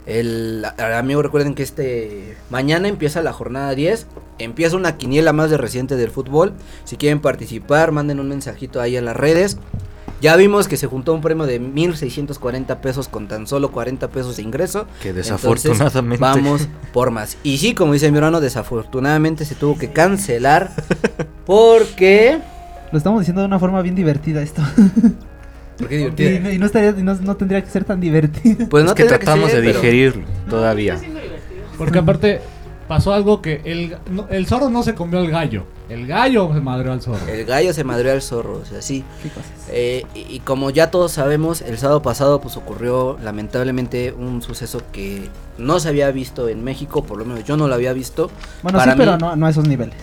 El 0.05 0.65
a- 0.65 0.97
amigo, 0.97 1.21
recuerden 1.21 1.53
que 1.55 1.63
este 1.63 2.35
mañana 2.49 2.87
empieza 2.87 3.21
la 3.21 3.31
jornada 3.31 3.75
10. 3.75 4.07
Empieza 4.39 4.75
una 4.75 4.97
quiniela 4.97 5.31
más 5.33 5.49
de 5.51 5.57
residentes 5.57 5.97
del 5.97 6.09
fútbol. 6.09 6.53
Si 6.83 6.97
quieren 6.97 7.21
participar, 7.21 7.91
manden 7.91 8.19
un 8.19 8.27
mensajito 8.29 8.81
ahí 8.81 8.97
en 8.97 9.05
las 9.05 9.15
redes. 9.15 9.57
Ya 10.23 10.37
vimos 10.37 10.69
que 10.69 10.77
se 10.77 10.87
juntó 10.87 11.13
un 11.13 11.19
premio 11.19 11.45
de 11.45 11.59
1640 11.59 12.79
pesos 12.79 13.09
con 13.09 13.27
tan 13.27 13.45
solo 13.45 13.71
40 13.71 14.07
pesos 14.07 14.37
de 14.37 14.43
ingreso. 14.43 14.87
Que 15.01 15.09
Entonces, 15.09 15.33
desafortunadamente. 15.33 16.17
vamos 16.21 16.67
por 16.93 17.11
más. 17.11 17.37
Y 17.43 17.57
sí, 17.57 17.73
como 17.75 17.91
dice 17.91 18.09
mi 18.09 18.17
hermano, 18.19 18.39
desafortunadamente 18.39 19.43
se 19.43 19.53
tuvo 19.55 19.77
que 19.77 19.91
cancelar 19.91 20.71
porque 21.45 22.39
Lo 22.93 22.97
estamos 22.97 23.19
diciendo 23.19 23.41
de 23.41 23.47
una 23.47 23.59
forma 23.59 23.81
bien 23.81 23.95
divertida 23.95 24.41
esto. 24.41 24.61
porque 25.77 25.95
y, 25.95 25.97
divertido. 25.97 26.39
no- 26.39 26.51
y 26.51 26.57
no, 26.57 26.65
estaría, 26.67 26.89
y 26.91 27.03
no, 27.03 27.15
no 27.15 27.35
tendría 27.35 27.61
que 27.61 27.69
ser 27.69 27.83
tan 27.83 27.99
divertido. 27.99 28.69
Pues 28.69 28.85
es 28.85 28.89
no 28.89 28.95
que 28.95 29.03
tendría 29.03 29.19
tratamos 29.19 29.51
ser, 29.51 29.61
de 29.61 29.67
pero- 29.67 29.81
digerirlo 29.81 30.23
todavía. 30.49 30.97
Porque 31.77 31.99
aparte 31.99 32.39
pasó 32.87 33.13
algo 33.13 33.41
que 33.41 33.61
el, 33.65 33.97
no- 34.09 34.27
el 34.29 34.45
zorro 34.47 34.69
no 34.69 34.83
se 34.83 34.93
comió 34.95 35.19
al 35.19 35.29
gallo, 35.29 35.63
el 35.89 36.07
gallo 36.07 36.51
se 36.53 36.59
madreó 36.61 36.91
al 36.93 37.01
zorro. 37.01 37.27
El 37.27 37.45
gallo 37.45 37.73
se 37.73 37.83
madreó 37.83 38.11
al 38.13 38.21
zorro, 38.21 38.59
o 38.61 38.65
sea, 38.65 38.81
sí. 38.81 39.03
¿Qué 39.21 39.29
cosas? 39.29 39.51
Eh, 39.69 40.05
y, 40.15 40.19
y 40.35 40.39
como 40.39 40.69
ya 40.69 40.91
todos 40.91 41.11
sabemos, 41.11 41.61
el 41.61 41.77
sábado 41.77 42.01
pasado 42.01 42.41
pues 42.41 42.57
ocurrió 42.57 43.17
lamentablemente 43.23 44.11
un 44.13 44.41
suceso 44.41 44.81
que 44.91 45.29
no 45.57 45.79
se 45.79 45.89
había 45.89 46.09
visto 46.11 46.47
en 46.49 46.63
México, 46.63 47.03
por 47.03 47.17
lo 47.17 47.25
menos 47.25 47.43
yo 47.43 47.57
no 47.57 47.67
lo 47.67 47.75
había 47.75 47.93
visto. 47.93 48.29
Bueno, 48.63 48.79
Para 48.79 48.93
sí, 48.93 48.97
pero 48.97 49.17
no, 49.17 49.35
no 49.35 49.45
a 49.45 49.49
esos 49.49 49.67
niveles. 49.67 49.95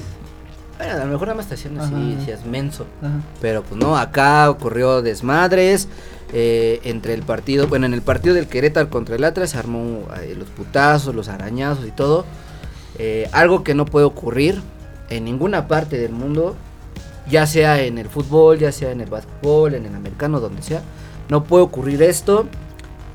Bueno, 0.78 0.94
a 0.94 1.04
lo 1.04 1.06
mejor 1.12 1.28
nada 1.28 1.36
más 1.36 1.46
te 1.46 1.54
hacían 1.54 1.78
así, 1.78 1.92
Ajá. 1.94 2.18
decías 2.20 2.46
menso. 2.46 2.86
Ajá. 3.02 3.20
Pero 3.42 3.62
pues 3.62 3.78
no, 3.78 3.98
acá 3.98 4.48
ocurrió 4.48 5.02
desmadres 5.02 5.88
eh, 6.32 6.80
entre 6.84 7.12
el 7.12 7.22
partido, 7.22 7.66
bueno, 7.66 7.84
en 7.86 7.92
el 7.92 8.00
partido 8.02 8.34
del 8.34 8.46
Querétaro 8.46 8.88
contra 8.88 9.16
el 9.16 9.24
Atlas 9.24 9.50
se 9.50 9.58
armó 9.58 10.06
eh, 10.22 10.34
los 10.38 10.48
putazos, 10.48 11.14
los 11.14 11.28
arañazos 11.28 11.86
y 11.86 11.90
todo. 11.90 12.24
Eh, 12.98 13.28
algo 13.32 13.62
que 13.64 13.74
no 13.74 13.84
puede 13.86 14.06
ocurrir 14.06 14.60
en 15.08 15.24
ninguna 15.24 15.66
parte 15.68 15.98
del 15.98 16.12
mundo, 16.12 16.54
ya 17.28 17.46
sea 17.46 17.80
en 17.82 17.98
el 17.98 18.08
fútbol, 18.08 18.58
ya 18.58 18.72
sea 18.72 18.90
en 18.90 19.00
el 19.00 19.08
básquetbol, 19.10 19.74
en 19.74 19.86
el 19.86 19.94
americano, 19.94 20.40
donde 20.40 20.62
sea. 20.62 20.82
No 21.28 21.44
puede 21.44 21.62
ocurrir 21.64 22.02
esto. 22.02 22.46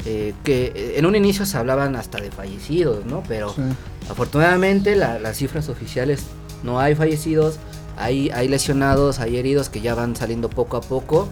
eh, 0.07 0.36
que 0.43 0.71
eh, 0.76 0.93
en 0.97 1.07
un 1.07 1.15
inicio 1.15 1.47
se 1.47 1.57
hablaban 1.57 1.95
hasta 1.95 2.19
de 2.21 2.30
fallecidos, 2.30 3.05
¿no? 3.07 3.23
Pero 3.28 3.49
Sí. 3.49 3.61
Afortunadamente 4.07 4.95
la- 4.95 5.17
las 5.19 5.38
cifras 5.38 5.67
oficiales 5.67 6.23
no 6.61 6.80
hay 6.80 6.93
fallecidos, 6.93 7.57
hay, 7.97 8.30
hay 8.30 8.47
lesionados, 8.47 9.19
hay 9.19 9.38
heridos 9.38 9.69
que 9.69 9.82
ya 9.82 9.95
van 9.95 10.15
saliendo 10.15 10.47
poco 10.49 10.78
a 10.78 10.82
poco. 10.82 11.28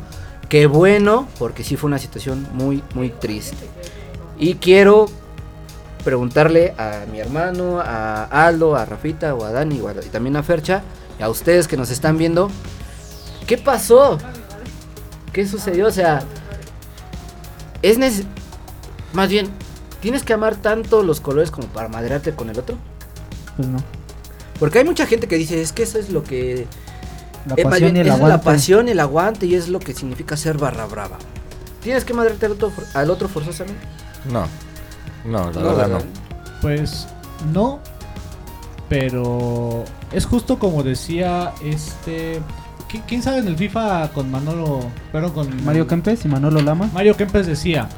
Qué 0.49 0.65
bueno, 0.65 1.27
porque 1.37 1.63
sí 1.63 1.75
fue 1.77 1.87
una 1.87 1.99
situación 1.99 2.47
muy, 2.53 2.83
muy 2.95 3.09
triste. 3.09 3.67
Y 4.39 4.55
quiero 4.55 5.05
preguntarle 6.03 6.73
a 6.77 7.05
mi 7.11 7.19
hermano, 7.19 7.79
a 7.79 8.23
Aldo, 8.25 8.75
a 8.75 8.85
Rafita 8.85 9.33
o 9.35 9.43
a 9.45 9.51
Dani 9.51 9.79
o 9.81 9.87
a- 9.87 9.93
y 9.93 10.09
también 10.09 10.35
a 10.35 10.43
Fercha, 10.43 10.81
y 11.19 11.23
a 11.23 11.29
ustedes 11.29 11.67
que 11.67 11.77
nos 11.77 11.89
están 11.89 12.17
viendo, 12.17 12.49
¿qué 13.47 13.57
pasó? 13.57 14.17
¿Qué 15.31 15.47
sucedió? 15.47 15.87
O 15.87 15.91
sea, 15.91 16.23
es 17.81 17.97
neces- 17.99 18.25
más 19.13 19.29
bien, 19.29 19.49
¿tienes 20.01 20.23
que 20.23 20.33
amar 20.33 20.55
tanto 20.55 21.03
los 21.03 21.21
colores 21.21 21.51
como 21.51 21.67
para 21.67 21.87
madrearte 21.89 22.33
con 22.33 22.49
el 22.49 22.59
otro? 22.59 22.77
Pues 23.57 23.67
no. 23.67 23.77
Porque 24.59 24.79
hay 24.79 24.85
mucha 24.85 25.05
gente 25.05 25.27
que 25.27 25.35
dice, 25.37 25.61
es 25.61 25.71
que 25.73 25.83
eso 25.83 25.99
es 25.99 26.09
lo 26.09 26.23
que... 26.23 26.67
La 27.45 27.55
eh, 27.57 27.63
pasión 27.63 27.91
bien, 27.93 27.97
y 27.97 27.99
el 27.99 28.07
es 28.07 28.19
la 28.19 28.25
aguante. 28.25 28.45
pasión, 28.45 28.87
el 28.89 28.99
aguante 28.99 29.45
y 29.47 29.55
es 29.55 29.67
lo 29.67 29.79
que 29.79 29.93
significa 29.93 30.37
ser 30.37 30.57
barra 30.57 30.85
brava. 30.85 31.17
¿Tienes 31.81 32.05
que 32.05 32.13
madrearte 32.13 32.45
al 32.45 32.53
otro, 32.53 32.71
al 32.93 33.09
otro 33.09 33.27
forzosamente? 33.27 33.81
No, 34.31 34.45
no, 35.25 35.51
la 35.51 35.61
No, 35.61 35.67
verdad 35.75 35.87
no. 35.89 35.97
Pues 36.61 37.07
no, 37.53 37.79
pero 38.89 39.83
es 40.11 40.25
justo 40.25 40.59
como 40.59 40.83
decía 40.83 41.51
este... 41.63 42.39
¿qui- 42.91 43.01
¿Quién 43.07 43.23
sabe 43.23 43.39
en 43.39 43.47
el 43.47 43.57
FIFA 43.57 44.09
con 44.13 44.29
Manolo? 44.29 44.81
Pero 45.11 45.33
con 45.33 45.63
Mario 45.65 45.87
Kempes 45.87 46.25
y 46.25 46.27
Manolo 46.27 46.61
Lama. 46.61 46.89
Mario 46.93 47.15
Kempes 47.17 47.47
decía, 47.47 47.89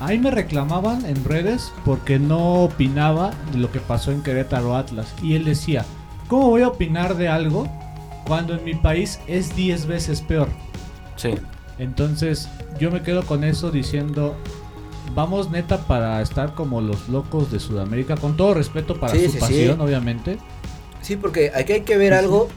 ahí 0.00 0.18
me 0.18 0.30
reclamaban 0.30 1.04
en 1.06 1.22
redes 1.24 1.72
porque 1.84 2.18
no 2.18 2.64
opinaba 2.64 3.30
de 3.52 3.58
lo 3.58 3.70
que 3.70 3.80
pasó 3.80 4.10
en 4.10 4.22
Querétaro 4.22 4.74
Atlas. 4.76 5.12
Y 5.22 5.34
él 5.34 5.44
decía, 5.44 5.84
¿cómo 6.28 6.48
voy 6.48 6.62
a 6.62 6.68
opinar 6.68 7.16
de 7.16 7.28
algo 7.28 7.68
cuando 8.26 8.54
en 8.54 8.64
mi 8.64 8.74
país 8.74 9.20
es 9.26 9.54
10 9.54 9.86
veces 9.86 10.20
peor? 10.22 10.48
Sí. 11.16 11.34
Entonces 11.78 12.48
yo 12.80 12.90
me 12.90 13.02
quedo 13.02 13.24
con 13.26 13.44
eso 13.44 13.70
diciendo, 13.70 14.34
vamos 15.14 15.50
neta 15.50 15.78
para 15.86 16.20
estar 16.22 16.54
como 16.54 16.80
los 16.80 17.08
locos 17.08 17.50
de 17.50 17.60
Sudamérica, 17.60 18.16
con 18.16 18.36
todo 18.36 18.54
respeto 18.54 18.98
para 18.98 19.12
Sí, 19.14 19.24
su 19.26 19.26
sí, 19.26 19.32
sí. 19.34 19.40
pasión, 19.40 19.80
obviamente. 19.80 20.38
Sí, 21.02 21.16
porque 21.16 21.52
aquí 21.54 21.72
hay 21.72 21.80
que 21.82 21.96
ver 21.96 22.12
algo 22.14 22.48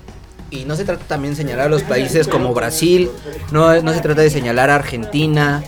y 0.49 0.65
no 0.65 0.75
se 0.75 0.83
trata 0.83 1.05
también 1.05 1.33
de 1.33 1.37
señalar 1.37 1.67
a 1.67 1.69
los 1.69 1.83
países 1.83 2.27
como 2.27 2.53
Brasil, 2.53 3.09
no, 3.51 3.81
no 3.81 3.93
se 3.93 4.01
trata 4.01 4.21
de 4.21 4.29
señalar 4.29 4.69
a 4.69 4.75
Argentina, 4.75 5.63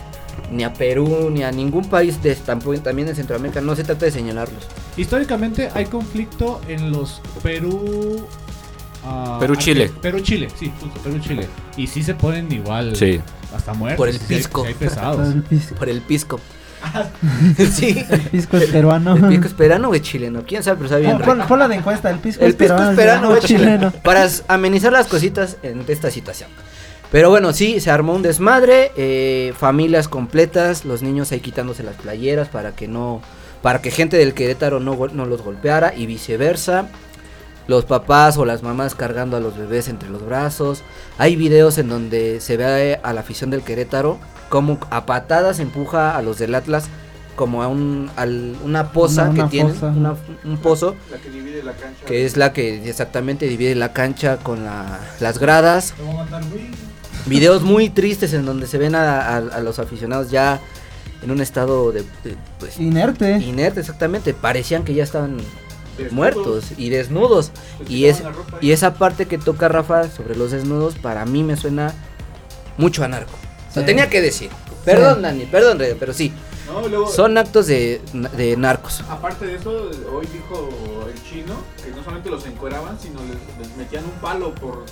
ni 0.52 0.62
a 0.64 0.72
Perú, 0.74 1.30
ni 1.30 1.42
a 1.42 1.50
ningún 1.50 1.88
país 1.88 2.22
de, 2.22 2.34
también 2.34 3.06
de 3.08 3.14
Centroamérica, 3.14 3.60
no 3.62 3.74
se 3.76 3.84
trata 3.84 4.04
de 4.04 4.10
señalarlos. 4.12 4.64
Históricamente 4.96 5.70
hay 5.74 5.86
conflicto 5.86 6.60
en 6.68 6.90
los 6.92 7.20
Perú, 7.42 8.26
Ah, 9.06 9.36
Perú-Chile. 9.38 9.90
Arge- 9.90 10.00
Perú-Chile, 10.00 10.48
sí, 10.58 10.72
justo, 10.80 10.98
Perú-Chile. 11.00 11.46
Y 11.76 11.86
sí 11.86 12.02
se 12.02 12.14
ponen 12.14 12.50
igual 12.50 12.96
Sí. 12.96 13.20
hasta 13.54 13.74
muertos. 13.74 13.98
Por 13.98 14.08
el 14.08 14.18
sí 14.18 14.24
hay- 14.30 14.36
pisco. 14.38 14.62
sí 14.62 14.68
hay 14.68 14.74
pesados. 14.74 15.28
El 15.28 15.42
pisco, 15.50 15.74
Por 15.74 15.88
el 15.90 16.00
pisco. 16.00 16.40
sí. 17.72 18.04
el 18.08 18.20
pisco 18.20 18.56
es 18.56 18.70
peruano. 18.70 19.16
¿El 19.16 19.28
pisco 19.28 19.46
es 19.46 19.54
peruano 19.54 19.88
o 19.88 19.94
es 19.94 20.02
chileno? 20.02 20.42
¿Quién 20.46 20.62
sabe? 20.62 20.76
Pero 20.78 20.88
sabe 20.88 21.02
bien 21.02 21.18
Pon, 21.18 21.58
la 21.58 21.68
de 21.68 21.76
encuesta, 21.76 22.10
el 22.10 22.18
pisco 22.18 22.44
El 22.44 22.50
es 22.50 22.56
pisco 22.56 22.74
peruano. 22.74 22.90
es 22.90 22.96
peruano 22.96 23.28
o 23.30 23.36
es 23.36 23.44
chileno. 23.44 23.90
Para 24.02 24.28
amenizar 24.48 24.92
las 24.92 25.06
cositas 25.06 25.56
en 25.62 25.84
esta 25.88 26.10
situación. 26.10 26.48
Pero 27.10 27.30
bueno, 27.30 27.52
sí, 27.52 27.80
se 27.80 27.90
armó 27.90 28.14
un 28.14 28.22
desmadre, 28.22 28.90
eh, 28.96 29.52
familias 29.56 30.08
completas, 30.08 30.84
los 30.84 31.02
niños 31.02 31.30
ahí 31.30 31.40
quitándose 31.40 31.82
las 31.82 31.96
playeras 31.96 32.48
para 32.48 32.72
que 32.72 32.88
no, 32.88 33.20
para 33.62 33.80
que 33.80 33.90
gente 33.90 34.16
del 34.16 34.34
Querétaro 34.34 34.80
no 34.80 35.26
los 35.26 35.42
golpeara 35.42 35.94
y 35.94 36.06
viceversa. 36.06 36.88
Los 37.66 37.86
papás 37.86 38.36
o 38.36 38.44
las 38.44 38.62
mamás 38.62 38.94
cargando 38.94 39.36
a 39.38 39.40
los 39.40 39.56
bebés 39.56 39.88
entre 39.88 40.10
los 40.10 40.24
brazos. 40.26 40.82
Hay 41.16 41.34
videos 41.34 41.78
en 41.78 41.88
donde 41.88 42.40
se 42.40 42.58
ve 42.58 43.00
a 43.02 43.12
la 43.14 43.20
afición 43.20 43.48
del 43.48 43.62
Querétaro 43.62 44.18
como 44.54 44.78
a 44.90 45.04
patadas 45.04 45.58
empuja 45.58 46.16
a 46.16 46.22
los 46.22 46.38
del 46.38 46.54
Atlas 46.54 46.84
como 47.34 47.64
a 47.64 47.66
un, 47.66 48.08
al- 48.14 48.54
una 48.62 48.92
poza 48.92 49.22
Una- 49.24 49.30
una 49.32 49.50
que 49.50 49.64
una- 49.64 50.14
un 50.44 50.58
pozo 50.58 50.94
La 51.10 51.16
que 51.18 51.28
divide 51.30 51.64
la 51.64 51.72
cancha. 51.72 52.04
que 52.06 52.24
es 52.24 52.36
la 52.36 52.52
que 52.52 52.88
exactamente 52.88 53.48
divide 53.48 53.74
la 53.74 53.92
cancha 53.92 54.36
con 54.36 54.64
la- 54.64 55.00
las 55.18 55.40
gradas. 55.40 55.94
Te 55.96 56.02
voy 56.04 56.14
a 56.14 56.18
matar. 56.18 56.42
Videos 57.26 57.62
muy 57.62 57.90
tristes 57.90 58.32
en 58.32 58.46
donde 58.46 58.68
se 58.68 58.78
ven 58.78 58.94
a, 58.94 59.26
a- 59.26 59.36
a 59.38 59.60
los 59.60 59.80
aficionados 59.80 60.30
ya 60.30 60.60
en 61.24 61.32
un 61.32 61.40
estado 61.40 61.90
de, 61.90 62.02
de, 62.22 62.36
pues, 62.60 62.78
Inerte. 62.78 63.38
inerte, 63.38 63.80
exactamente. 63.80 64.34
Parecían 64.34 64.84
que 64.84 64.94
ya 64.94 65.02
estaban 65.02 65.38
Desnudos. 65.98 66.12
muertos 66.12 66.64
y 66.76 66.90
desnudos. 66.90 67.50
Y, 67.88 68.04
es, 68.04 68.22
y 68.60 68.70
esa 68.70 68.94
parte 68.94 69.26
que 69.26 69.38
toca 69.38 69.66
Rafa 69.66 70.08
sobre 70.08 70.36
los 70.36 70.52
desnudos, 70.52 70.94
para 70.94 71.24
mí 71.26 71.42
me 71.42 71.56
suena 71.56 71.92
mucho 72.78 73.02
a 73.02 73.08
narco. 73.08 73.32
Lo 73.74 73.80
Sí. 73.82 73.86
tenía 73.86 74.08
que 74.08 74.20
decir. 74.20 74.50
Perdón, 74.84 75.22
Dani, 75.22 75.44
perdón, 75.46 75.78
pero 75.98 76.12
sí. 76.12 76.32
No, 76.66 76.86
y 76.86 76.90
luego, 76.90 77.08
Son 77.10 77.36
actos 77.38 77.66
de, 77.66 78.00
de 78.36 78.56
narcos. 78.56 79.02
aparte 79.08 79.46
de 79.46 79.56
eso, 79.56 79.70
hoy 80.12 80.26
dijo 80.32 80.70
el 81.12 81.22
chino 81.22 81.54
que 81.82 81.90
no 81.90 82.02
solamente 82.02 82.30
los 82.30 82.44
encueraban, 82.46 82.98
sino 83.00 83.20
les, 83.20 83.66
les 83.68 83.76
metían 83.76 84.04
un 84.04 84.10
palo 84.20 84.54
por. 84.54 84.84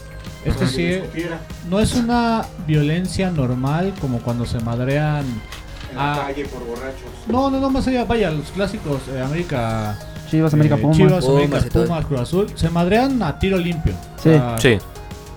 Sí 0.44 0.50
es- 0.50 0.76
les 0.76 1.02
cupiera 1.04 1.40
No 1.68 1.78
es 1.78 1.94
una 1.94 2.44
violencia 2.66 3.30
normal 3.30 3.94
como 4.00 4.18
cuando 4.20 4.44
se 4.46 4.58
madrean. 4.60 5.24
En 5.90 5.96
la 5.96 6.22
calle 6.26 6.44
por 6.46 6.64
borrachos. 6.66 7.02
No, 7.28 7.50
no, 7.50 7.60
no, 7.60 7.70
más 7.70 7.86
allá, 7.86 8.04
vaya, 8.04 8.30
los 8.30 8.50
clásicos, 8.50 9.02
eh, 9.14 9.20
América. 9.20 9.98
Chivas, 10.30 10.54
América, 10.54 10.76
eh, 10.76 10.78
Pumas. 10.78 10.96
Chivas, 10.96 11.24
Pumas 11.24 11.42
América. 11.42 11.70
Pumas, 11.84 12.06
Cruz 12.06 12.20
Azul. 12.20 12.46
Se 12.54 12.70
madrean 12.70 13.22
a 13.22 13.38
tiro 13.38 13.58
limpio. 13.58 13.92
O 13.92 14.22
Sí. 14.22 14.30
sea, 14.30 14.56
Sí. 14.58 14.78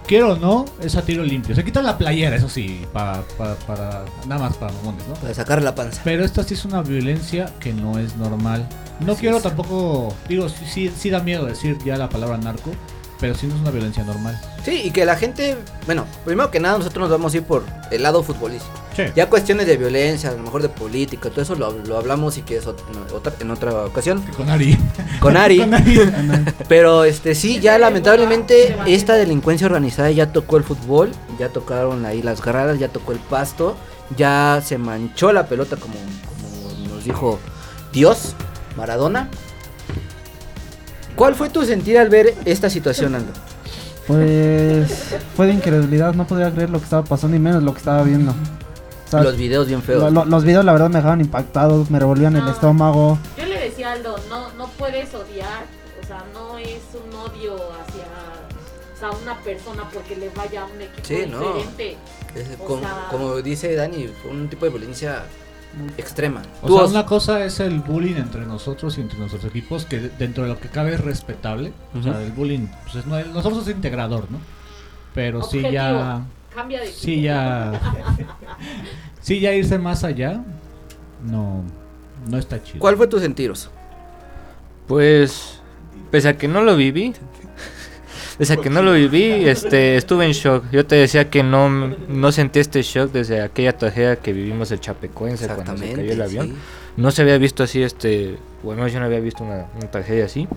Quiero 0.07 0.33
o 0.33 0.35
no, 0.37 0.65
es 0.81 0.95
a 0.95 1.01
tiro 1.01 1.23
limpio. 1.23 1.55
Se 1.55 1.63
quitan 1.63 1.83
la 1.83 1.97
playera, 1.97 2.35
eso 2.35 2.47
sí, 2.47 2.85
para, 2.93 3.23
para, 3.37 3.55
para 3.55 4.05
nada 4.27 4.41
más 4.41 4.55
para 4.57 4.71
mamones, 4.73 5.07
¿no? 5.07 5.15
Para 5.15 5.33
sacar 5.33 5.61
la 5.63 5.73
panza. 5.73 6.01
Pero 6.03 6.23
esta 6.23 6.43
sí 6.43 6.53
es 6.53 6.63
una 6.63 6.83
violencia 6.83 7.51
que 7.59 7.73
no 7.73 7.97
es 7.97 8.15
normal. 8.15 8.67
No 8.99 9.13
Así 9.13 9.21
quiero 9.21 9.37
es. 9.37 9.43
tampoco, 9.43 10.13
digo, 10.29 10.47
sí, 10.49 10.91
sí 10.95 11.09
da 11.09 11.21
miedo 11.21 11.45
decir 11.45 11.77
ya 11.83 11.97
la 11.97 12.07
palabra 12.09 12.37
narco, 12.37 12.71
pero 13.19 13.35
sí 13.35 13.47
no 13.47 13.55
es 13.55 13.61
una 13.61 13.71
violencia 13.71 14.03
normal. 14.03 14.39
Sí, 14.63 14.81
y 14.83 14.91
que 14.91 15.05
la 15.05 15.15
gente, 15.15 15.57
bueno, 15.85 16.05
primero 16.25 16.51
que 16.51 16.59
nada 16.59 16.77
nosotros 16.77 17.03
nos 17.03 17.11
vamos 17.11 17.33
a 17.33 17.37
ir 17.37 17.43
por 17.43 17.63
el 17.91 18.03
lado 18.03 18.23
futbolístico. 18.23 18.73
Sí. 18.95 19.03
Ya 19.15 19.29
cuestiones 19.29 19.67
de 19.67 19.77
violencia, 19.77 20.29
a 20.29 20.33
lo 20.33 20.43
mejor 20.43 20.61
de 20.61 20.69
política, 20.69 21.29
todo 21.29 21.41
eso 21.41 21.55
lo, 21.55 21.71
lo 21.71 21.97
hablamos 21.97 22.37
y 22.37 22.43
que 22.43 22.57
es 22.57 22.65
otra, 22.65 23.33
en 23.39 23.51
otra 23.51 23.85
ocasión 23.85 24.21
Con 24.37 24.49
Ari. 24.49 24.77
con 25.19 25.35
Ari. 25.37 25.59
Con 25.59 25.73
Ari. 25.73 25.99
Pero 26.69 27.03
este 27.03 27.35
sí, 27.35 27.59
ya 27.59 27.77
lamentablemente 27.77 28.75
esta 28.87 29.15
delincuencia 29.15 29.67
organizada 29.67 30.11
ya 30.11 30.31
tocó 30.31 30.57
el 30.57 30.63
fútbol, 30.63 31.11
ya 31.37 31.49
tocaron 31.49 32.05
ahí 32.05 32.21
las 32.21 32.41
gradas, 32.41 32.79
ya 32.79 32.87
tocó 32.87 33.11
el 33.11 33.19
pasto, 33.19 33.75
ya 34.15 34.61
se 34.63 34.77
manchó 34.77 35.33
la 35.33 35.47
pelota 35.47 35.75
como, 35.75 35.95
como 35.95 36.95
nos 36.95 37.03
dijo 37.03 37.39
Dios, 37.91 38.33
Maradona. 38.77 39.29
¿Cuál 41.15 41.35
fue 41.35 41.49
tu 41.49 41.63
sentir 41.65 41.97
al 41.97 42.09
ver 42.09 42.33
esta 42.45 42.69
situación, 42.69 43.15
Aldo? 43.15 43.31
Pues 44.07 45.15
fue 45.35 45.47
de 45.47 45.53
incredulidad, 45.53 46.13
no 46.13 46.27
podía 46.27 46.51
creer 46.51 46.69
lo 46.69 46.77
que 46.79 46.83
estaba 46.83 47.03
pasando 47.03 47.35
y 47.35 47.39
menos 47.39 47.63
lo 47.63 47.71
que 47.73 47.79
estaba 47.79 48.03
viendo. 48.03 48.31
O 48.31 49.09
sea, 49.09 49.21
Los 49.23 49.37
videos 49.37 49.67
bien 49.67 49.81
feos. 49.81 50.01
lo- 50.01 50.09
lo- 50.11 50.25
los 50.25 50.43
videos 50.43 50.65
la 50.65 50.73
verdad 50.73 50.89
me 50.89 50.95
dejaban 50.97 51.21
impactados, 51.21 51.89
me 51.89 51.99
revolvían 51.99 52.35
el 52.35 52.43
No. 52.45 52.51
estómago. 52.51 53.17
Yo 53.37 53.45
le 53.45 53.59
decía 53.59 53.89
a 53.89 53.93
Aldo, 53.93 54.15
no, 54.29 54.51
no 54.53 54.67
puedes 54.77 55.13
odiar, 55.13 55.65
o 56.03 56.05
sea, 56.07 56.23
no 56.33 56.57
es 56.57 56.79
un 56.93 57.15
odio 57.19 57.55
hacia 57.55 58.03
o 58.95 58.97
sea, 58.97 59.09
una 59.23 59.37
persona 59.41 59.83
porque 59.93 60.15
le 60.15 60.29
vaya 60.29 60.61
a 60.61 60.65
un 60.65 60.81
equipo 60.81 61.05
Sí, 61.05 61.25
no. 61.29 61.39
diferente. 61.39 61.97
Es 62.33 62.47
o 62.59 62.63
como, 62.65 62.79
sea- 62.81 63.07
como 63.11 63.35
dice 63.41 63.75
Dani, 63.75 64.07
fue 64.21 64.31
un 64.31 64.47
tipo 64.49 64.65
de 64.65 64.71
violencia 64.71 65.23
extrema. 65.97 66.41
O 66.61 66.67
sea, 66.75 66.85
una 66.87 67.05
cosa 67.05 67.43
es 67.45 67.59
el 67.59 67.79
bullying 67.79 68.15
entre 68.15 68.45
nosotros 68.45 68.97
y 68.97 69.01
entre 69.01 69.17
nuestros 69.19 69.43
equipos, 69.45 69.85
que 69.85 69.99
de- 69.99 70.09
dentro 70.09 70.43
de 70.43 70.49
lo 70.49 70.59
que 70.59 70.67
cabe 70.69 70.93
es 70.93 71.01
respetable. 71.01 71.73
O 71.97 72.01
sea, 72.03 72.21
el 72.21 72.31
bullying, 72.31 72.67
pues 72.83 72.95
es- 72.95 73.05
nosotros 73.33 73.67
es 73.67 73.75
integrador, 73.75 74.29
¿no? 74.31 74.39
Pero 75.13 75.41
sí 75.43 75.57
Objetivo. 75.57 75.71
ya... 75.73 76.21
Cambia 76.53 76.79
de 76.81 76.87
Sí 76.87 77.21
ya... 77.21 77.79
sí 79.21 79.39
ya 79.39 79.53
irse 79.53 79.77
más 79.77 80.03
allá, 80.03 80.41
no, 81.23 81.63
no 82.29 82.37
está 82.37 82.61
chido. 82.63 82.79
¿Cuál 82.79 82.95
fue 82.97 83.07
tu 83.07 83.19
sentiros? 83.19 83.69
Pues, 84.87 85.59
pese 86.11 86.29
a 86.29 86.37
que 86.37 86.47
no 86.47 86.61
lo 86.63 86.75
viví, 86.75 87.13
a 88.51 88.57
que 88.57 88.69
no 88.69 88.81
lo 88.81 88.93
viví, 88.93 89.47
este, 89.47 89.95
estuve 89.95 90.25
en 90.25 90.31
shock. 90.33 90.65
Yo 90.71 90.85
te 90.85 90.95
decía 90.95 91.29
que 91.29 91.41
no, 91.43 91.69
no 91.69 92.31
sentí 92.31 92.59
este 92.59 92.81
shock 92.81 93.11
desde 93.11 93.41
aquella 93.41 93.77
tragedia 93.77 94.17
que 94.17 94.33
vivimos 94.33 94.71
el 94.71 94.79
Chapecoense 94.79 95.47
cuando 95.47 95.77
se 95.77 95.93
cayó 95.93 96.11
el 96.11 96.21
avión. 96.21 96.47
sí. 96.47 96.53
No 96.97 97.11
se 97.11 97.21
había 97.23 97.37
visto 97.37 97.63
así, 97.63 97.83
este, 97.83 98.37
bueno, 98.63 98.87
yo 98.87 98.99
no 98.99 99.05
había 99.05 99.19
visto 99.19 99.43
una, 99.43 99.65
una 99.77 99.91
tragedia 99.91 100.25
así. 100.25 100.47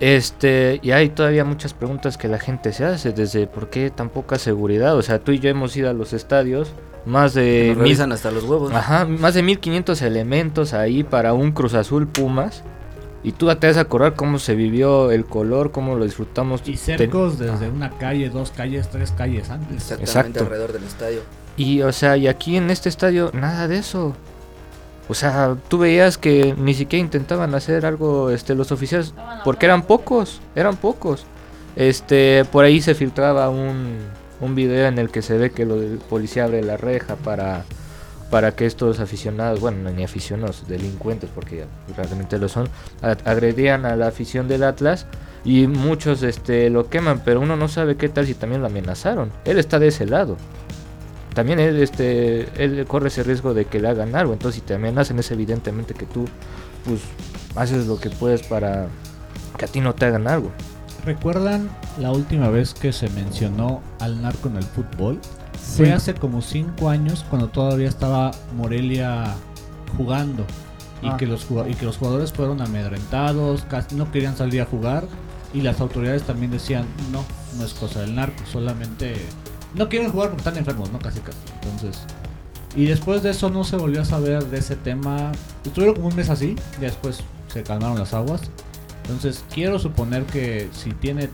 Este, 0.00 0.80
y 0.82 0.90
hay 0.90 1.10
todavía 1.10 1.44
muchas 1.44 1.74
preguntas 1.74 2.18
que 2.18 2.28
la 2.28 2.38
gente 2.38 2.72
se 2.72 2.84
hace, 2.84 3.12
desde 3.12 3.46
por 3.46 3.70
qué 3.70 3.90
tan 3.90 4.08
poca 4.10 4.38
seguridad. 4.38 4.96
O 4.96 5.02
sea, 5.02 5.18
tú 5.20 5.32
y 5.32 5.38
yo 5.38 5.48
hemos 5.48 5.76
ido 5.76 5.88
a 5.88 5.92
los 5.92 6.12
estadios, 6.12 6.72
más 7.06 7.34
de 7.34 7.76
mil- 7.78 8.00
hasta 8.12 8.30
los 8.30 8.44
huevos. 8.44 8.72
Ajá, 8.72 9.04
más 9.06 9.34
de 9.34 9.42
1500 9.42 10.02
elementos 10.02 10.72
ahí 10.74 11.04
para 11.04 11.32
un 11.34 11.52
Cruz 11.52 11.74
Azul 11.74 12.08
Pumas. 12.08 12.64
Y 13.24 13.32
tú 13.32 13.54
te 13.54 13.68
vas 13.68 13.76
a 13.76 13.82
acordar 13.82 14.14
cómo 14.14 14.38
se 14.40 14.54
vivió 14.56 15.10
el 15.12 15.24
color, 15.24 15.70
cómo 15.70 15.94
lo 15.94 16.04
disfrutamos. 16.04 16.60
Y 16.66 16.76
cercos 16.76 17.38
Ten- 17.38 17.46
desde 17.52 17.68
una 17.68 17.90
calle, 17.90 18.30
dos 18.30 18.50
calles, 18.50 18.90
tres 18.90 19.12
calles 19.12 19.48
antes. 19.50 19.76
Exactamente 19.92 20.04
Exacto. 20.10 20.40
alrededor 20.44 20.72
del 20.72 20.84
estadio. 20.84 21.20
Y, 21.56 21.82
o 21.82 21.92
sea, 21.92 22.16
y 22.16 22.26
aquí 22.26 22.56
en 22.56 22.70
este 22.70 22.88
estadio, 22.88 23.30
nada 23.32 23.68
de 23.68 23.78
eso. 23.78 24.14
O 25.08 25.14
sea, 25.14 25.56
tú 25.68 25.78
veías 25.78 26.16
que 26.18 26.54
ni 26.58 26.74
siquiera 26.74 27.00
intentaban 27.04 27.54
hacer 27.54 27.84
algo 27.86 28.30
este, 28.30 28.54
los 28.54 28.72
oficiales, 28.72 29.12
porque 29.44 29.66
eran 29.66 29.82
pocos, 29.82 30.40
eran 30.56 30.76
pocos. 30.76 31.24
Este, 31.76 32.44
por 32.50 32.64
ahí 32.64 32.80
se 32.80 32.94
filtraba 32.94 33.48
un, 33.50 33.98
un 34.40 34.54
video 34.54 34.86
en 34.86 34.98
el 34.98 35.10
que 35.10 35.22
se 35.22 35.36
ve 35.38 35.50
que 35.50 35.64
lo 35.66 35.76
del 35.78 35.98
policía 35.98 36.44
abre 36.44 36.62
la 36.62 36.76
reja 36.76 37.16
para, 37.16 37.64
para 38.32 38.56
que 38.56 38.64
estos 38.64 38.98
aficionados, 38.98 39.60
bueno, 39.60 39.90
ni 39.90 40.04
aficionados, 40.04 40.66
delincuentes, 40.66 41.28
porque 41.34 41.66
realmente 41.94 42.38
lo 42.38 42.48
son, 42.48 42.66
agredían 43.02 43.84
a 43.84 43.94
la 43.94 44.06
afición 44.06 44.48
del 44.48 44.62
Atlas 44.62 45.04
y 45.44 45.66
muchos 45.66 46.22
este, 46.22 46.70
lo 46.70 46.88
queman, 46.88 47.20
pero 47.26 47.40
uno 47.40 47.56
no 47.56 47.68
sabe 47.68 47.98
qué 47.98 48.08
tal 48.08 48.26
si 48.26 48.32
también 48.32 48.62
lo 48.62 48.68
amenazaron. 48.68 49.30
Él 49.44 49.58
está 49.58 49.78
de 49.78 49.88
ese 49.88 50.06
lado. 50.06 50.38
También 51.34 51.60
él, 51.60 51.82
este, 51.82 52.48
él 52.56 52.86
corre 52.86 53.08
ese 53.08 53.22
riesgo 53.22 53.52
de 53.52 53.66
que 53.66 53.80
le 53.80 53.88
hagan 53.88 54.16
algo. 54.16 54.32
Entonces, 54.32 54.62
si 54.62 54.66
te 54.66 54.72
amenazan, 54.72 55.18
es 55.18 55.30
evidentemente 55.30 55.92
que 55.92 56.06
tú, 56.06 56.24
pues, 56.86 57.02
haces 57.54 57.86
lo 57.86 58.00
que 58.00 58.08
puedes 58.08 58.44
para 58.44 58.86
que 59.58 59.66
a 59.66 59.68
ti 59.68 59.82
no 59.82 59.94
te 59.94 60.06
hagan 60.06 60.26
algo. 60.26 60.50
¿Recuerdan 61.04 61.68
la 61.98 62.12
última 62.12 62.48
vez 62.48 62.72
que 62.72 62.94
se 62.94 63.10
mencionó 63.10 63.82
al 64.00 64.22
narco 64.22 64.48
en 64.48 64.56
el 64.56 64.64
fútbol? 64.64 65.20
Sí. 65.72 65.78
Fue 65.84 65.92
hace 65.92 66.14
como 66.14 66.42
cinco 66.42 66.90
años 66.90 67.24
cuando 67.30 67.48
todavía 67.48 67.88
estaba 67.88 68.30
Morelia 68.56 69.34
jugando 69.96 70.44
y, 71.02 71.08
Ah. 71.08 71.16
que, 71.16 71.26
los, 71.26 71.46
y 71.68 71.74
que 71.74 71.84
los 71.86 71.96
jugadores 71.96 72.32
fueron 72.32 72.60
amedrentados, 72.60 73.62
casi 73.62 73.94
no 73.96 74.10
querían 74.12 74.36
salir 74.36 74.60
a 74.62 74.66
jugar 74.66 75.04
y 75.54 75.62
las 75.62 75.80
autoridades 75.80 76.22
también 76.22 76.50
decían, 76.50 76.84
no, 77.10 77.24
no 77.58 77.64
es 77.64 77.74
cosa 77.74 78.00
del 78.00 78.14
narco, 78.14 78.42
solamente 78.50 79.14
no 79.74 79.88
quieren 79.88 80.10
jugar 80.10 80.28
porque 80.28 80.40
están 80.42 80.56
enfermos, 80.58 80.92
¿no? 80.92 80.98
Casi 80.98 81.20
casi. 81.20 81.38
Entonces, 81.62 82.02
y 82.76 82.84
después 82.86 83.22
de 83.22 83.30
eso 83.30 83.50
no 83.50 83.64
se 83.64 83.76
volvió 83.76 84.00
a 84.02 84.04
saber 84.04 84.44
de 84.46 84.58
ese 84.58 84.76
tema. 84.76 85.32
Estuvieron 85.64 85.94
como 85.96 86.08
un 86.08 86.16
mes 86.16 86.30
así, 86.30 86.56
y 86.78 86.80
después 86.80 87.20
se 87.48 87.62
calmaron 87.62 87.98
las 87.98 88.14
aguas. 88.14 88.40
Entonces, 89.02 89.44
quiero 89.52 89.78
suponer 89.78 90.24
que 90.24 90.68
si 90.72 90.92
tiene 90.92 91.28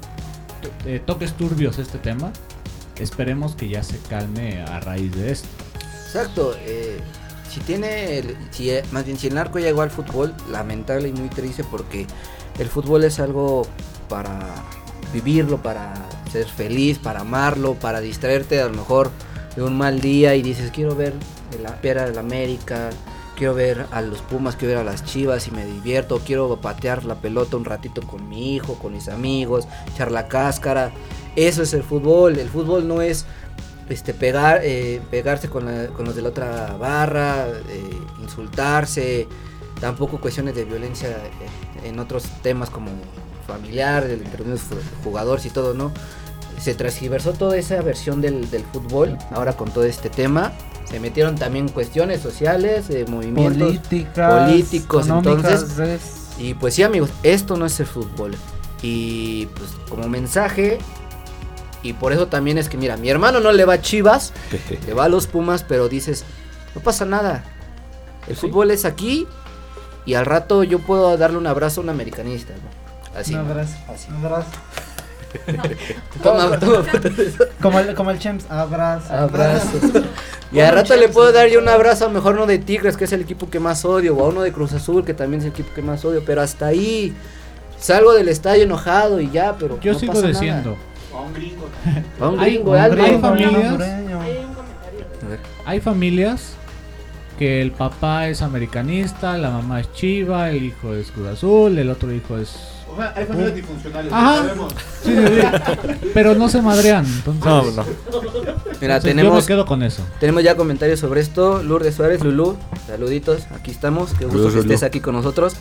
eh, 0.84 1.00
toques 1.04 1.34
turbios 1.34 1.78
este 1.78 1.98
tema, 1.98 2.32
esperemos 3.02 3.54
que 3.54 3.68
ya 3.68 3.82
se 3.82 3.98
calme 3.98 4.60
a 4.62 4.80
raíz 4.80 5.12
de 5.14 5.32
esto. 5.32 5.48
Exacto. 6.06 6.54
eh, 6.60 6.98
si 7.50 7.60
tiene, 7.60 8.18
el- 8.18 8.36
si, 8.50 8.70
eh, 8.70 8.82
más 8.92 9.04
bien 9.06 9.18
si 9.18 9.28
el 9.28 9.34
narco 9.34 9.58
llegó 9.58 9.82
al 9.82 9.90
fútbol, 9.90 10.34
lamentable 10.50 11.08
y 11.08 11.12
muy 11.12 11.28
triste 11.28 11.64
porque 11.64 12.06
el 12.58 12.68
fútbol 12.68 13.04
es 13.04 13.18
algo 13.20 13.66
para 14.08 14.38
vivirlo, 15.12 15.62
para 15.62 15.94
ser 16.30 16.46
feliz, 16.46 16.98
para 16.98 17.20
amarlo, 17.20 17.74
para 17.74 18.00
distraerte 18.00 18.60
a 18.60 18.66
lo 18.66 18.74
mejor 18.74 19.10
de 19.56 19.62
un 19.62 19.76
mal 19.78 20.00
día 20.00 20.34
y 20.34 20.42
dices, 20.42 20.70
quiero 20.70 20.94
ver 20.94 21.14
la 21.62 21.80
pera 21.80 22.04
de 22.04 22.12
la 22.14 22.20
América, 22.20 22.90
quiero 23.36 23.54
ver 23.54 23.86
a 23.92 24.02
los 24.02 24.20
Pumas, 24.20 24.56
quiero 24.56 24.74
ver 24.74 24.82
a 24.82 24.84
las 24.90 25.04
Chivas 25.04 25.48
y 25.48 25.50
me 25.50 25.64
divierto, 25.64 26.20
quiero 26.24 26.60
patear 26.60 27.04
la 27.04 27.14
pelota 27.16 27.56
un 27.56 27.64
ratito 27.64 28.02
con 28.02 28.28
mi 28.28 28.54
hijo, 28.54 28.74
con 28.74 28.92
mis 28.92 29.08
amigos, 29.08 29.66
echar 29.94 30.10
la 30.12 30.28
cáscara. 30.28 30.90
Eso 31.36 31.62
es 31.62 31.72
el 31.74 31.82
fútbol, 31.82 32.38
el 32.38 32.48
fútbol 32.48 32.86
no 32.88 33.00
es 33.02 33.24
este 33.88 34.12
pegar 34.12 34.60
eh, 34.64 35.00
pegarse 35.10 35.48
con, 35.48 35.64
la- 35.64 35.86
con 35.88 36.04
los 36.04 36.14
de 36.14 36.22
la 36.22 36.28
otra 36.28 36.76
barra, 36.78 37.46
eh, 37.48 37.90
insultarse, 38.22 39.26
tampoco 39.80 40.20
cuestiones 40.20 40.54
de 40.54 40.64
violencia 40.64 41.08
eh, 41.08 41.88
en 41.88 41.98
otros 41.98 42.24
temas 42.42 42.70
como 42.70 42.90
familiar, 43.46 44.04
entre 44.10 44.44
los 44.44 44.60
jugadores 45.04 45.46
y 45.46 45.50
todo, 45.50 45.72
¿no? 45.74 45.90
Se 46.60 46.74
transgiversó 46.74 47.32
toda 47.32 47.56
esa 47.56 47.80
versión 47.82 48.20
del, 48.20 48.50
del 48.50 48.62
fútbol, 48.64 49.16
ahora 49.30 49.52
con 49.54 49.70
todo 49.70 49.84
este 49.84 50.10
tema. 50.10 50.52
Se 50.90 50.98
metieron 51.00 51.36
también 51.36 51.68
cuestiones 51.68 52.20
sociales, 52.20 52.88
de 52.88 53.06
movimientos 53.06 53.68
Políticas, 53.68 54.32
políticos, 54.32 55.06
entonces. 55.18 55.78
es- 55.78 56.40
Y 56.40 56.54
pues 56.54 56.74
sí, 56.74 56.82
amigos, 56.82 57.10
esto 57.22 57.56
no 57.56 57.66
es 57.66 57.78
el 57.80 57.86
fútbol. 57.86 58.34
Y 58.82 59.46
pues 59.56 59.70
como 59.88 60.08
mensaje, 60.08 60.78
y 61.82 61.92
por 61.92 62.12
eso 62.12 62.26
también 62.28 62.58
es 62.58 62.68
que, 62.68 62.76
mira, 62.76 62.96
mi 62.96 63.08
hermano 63.08 63.40
no 63.40 63.52
le 63.52 63.64
va 63.64 63.74
a 63.74 63.80
Chivas, 63.80 64.32
le 64.86 64.94
va 64.94 65.04
a 65.04 65.08
los 65.08 65.26
Pumas, 65.26 65.62
pero 65.62 65.88
dices, 65.88 66.24
no 66.74 66.80
pasa 66.80 67.04
nada. 67.04 67.44
El 68.26 68.36
fútbol 68.36 68.70
es 68.70 68.84
aquí 68.84 69.26
y 70.04 70.14
al 70.14 70.26
rato 70.26 70.64
yo 70.64 70.78
puedo 70.80 71.16
darle 71.16 71.38
un 71.38 71.46
abrazo 71.46 71.80
a 71.80 71.84
un 71.84 71.90
americanista. 71.90 72.52
¿no? 72.52 73.18
Así. 73.18 73.34
Un 73.34 73.40
abrazo, 73.40 73.76
Así. 73.88 74.08
un 74.10 74.24
abrazo. 74.24 74.50
Toma, 76.22 76.58
toma. 76.58 76.84
Como 77.60 77.78
el, 77.80 77.94
como 77.94 78.10
el 78.10 78.18
Champs, 78.18 78.46
abrazo. 78.50 79.12
Abrazo. 79.12 79.78
Y 80.50 80.60
al 80.60 80.74
rato 80.74 80.96
le 80.96 81.10
puedo 81.10 81.30
dar 81.30 81.48
yo 81.48 81.60
un 81.60 81.68
abrazo, 81.68 82.06
a 82.06 82.08
mejor 82.08 82.34
no 82.34 82.46
de 82.46 82.58
Tigres, 82.58 82.96
que 82.96 83.04
es 83.04 83.12
el 83.12 83.20
equipo 83.20 83.50
que 83.50 83.60
más 83.60 83.84
odio, 83.84 84.16
o 84.16 84.24
a 84.24 84.28
uno 84.28 84.40
de 84.40 84.50
Cruz 84.50 84.72
Azul, 84.72 85.04
que 85.04 85.12
también 85.12 85.40
es 85.40 85.46
el 85.46 85.52
equipo 85.52 85.74
que 85.74 85.82
más 85.82 86.04
odio, 86.06 86.22
pero 86.24 86.40
hasta 86.40 86.66
ahí 86.66 87.14
salgo 87.78 88.14
del 88.14 88.28
estadio 88.28 88.64
enojado 88.64 89.20
y 89.20 89.30
ya, 89.30 89.56
pero 89.58 89.78
Yo 89.80 89.92
no 89.92 89.98
sigo 89.98 90.14
pasa 90.14 90.28
diciendo, 90.28 90.76
Un 91.26 91.34
gringo. 91.34 91.68
un 92.20 92.38
Hay- 92.40 92.54
gringo, 92.54 92.74
hay 92.74 92.80
algo. 92.80 93.02
hay 93.04 93.18
familias-. 93.18 93.82
Hay 95.66 95.80
familias 95.80 96.52
que 97.38 97.60
el 97.62 97.70
papá 97.72 98.28
es 98.28 98.42
americanista, 98.42 99.36
la 99.38 99.50
mamá 99.50 99.80
es 99.80 99.92
chiva, 99.92 100.50
el 100.50 100.64
hijo 100.64 100.94
es 100.94 101.10
Cruz 101.12 101.28
Azul, 101.28 101.78
el 101.78 101.88
otro 101.90 102.12
hijo 102.12 102.36
es... 102.38 102.56
O 102.90 102.96
sea, 102.96 103.12
hay 103.14 103.26
familias 103.26 103.54
disfuncionales, 103.54 104.12
Ajá. 104.12 104.32
lo 104.36 104.42
sabemos. 104.42 104.74
Sí, 105.04 105.14
sí, 105.14 105.22
sí. 105.26 106.10
Pero 106.14 106.34
no 106.34 106.48
se 106.48 106.62
madrean, 106.62 107.04
entonces... 107.06 107.44
No, 107.44 107.62
no. 107.62 107.84
Mira, 107.84 107.84
entonces 107.84 108.80
Yo 108.80 108.94
me 108.94 109.00
tenemos, 109.00 109.46
quedo 109.46 109.66
con 109.66 109.82
eso. 109.84 110.02
tenemos 110.18 110.42
ya 110.42 110.56
comentarios 110.56 110.98
sobre 110.98 111.20
esto. 111.20 111.62
Lourdes 111.62 111.94
Suárez, 111.94 112.24
Lulú, 112.24 112.56
saluditos, 112.86 113.42
aquí 113.54 113.70
estamos, 113.70 114.14
qué 114.18 114.24
gusto 114.24 114.50
que 114.52 114.58
estés 114.60 114.80
Lulú. 114.80 114.86
aquí 114.86 115.00
con 115.00 115.14
nosotros. 115.14 115.54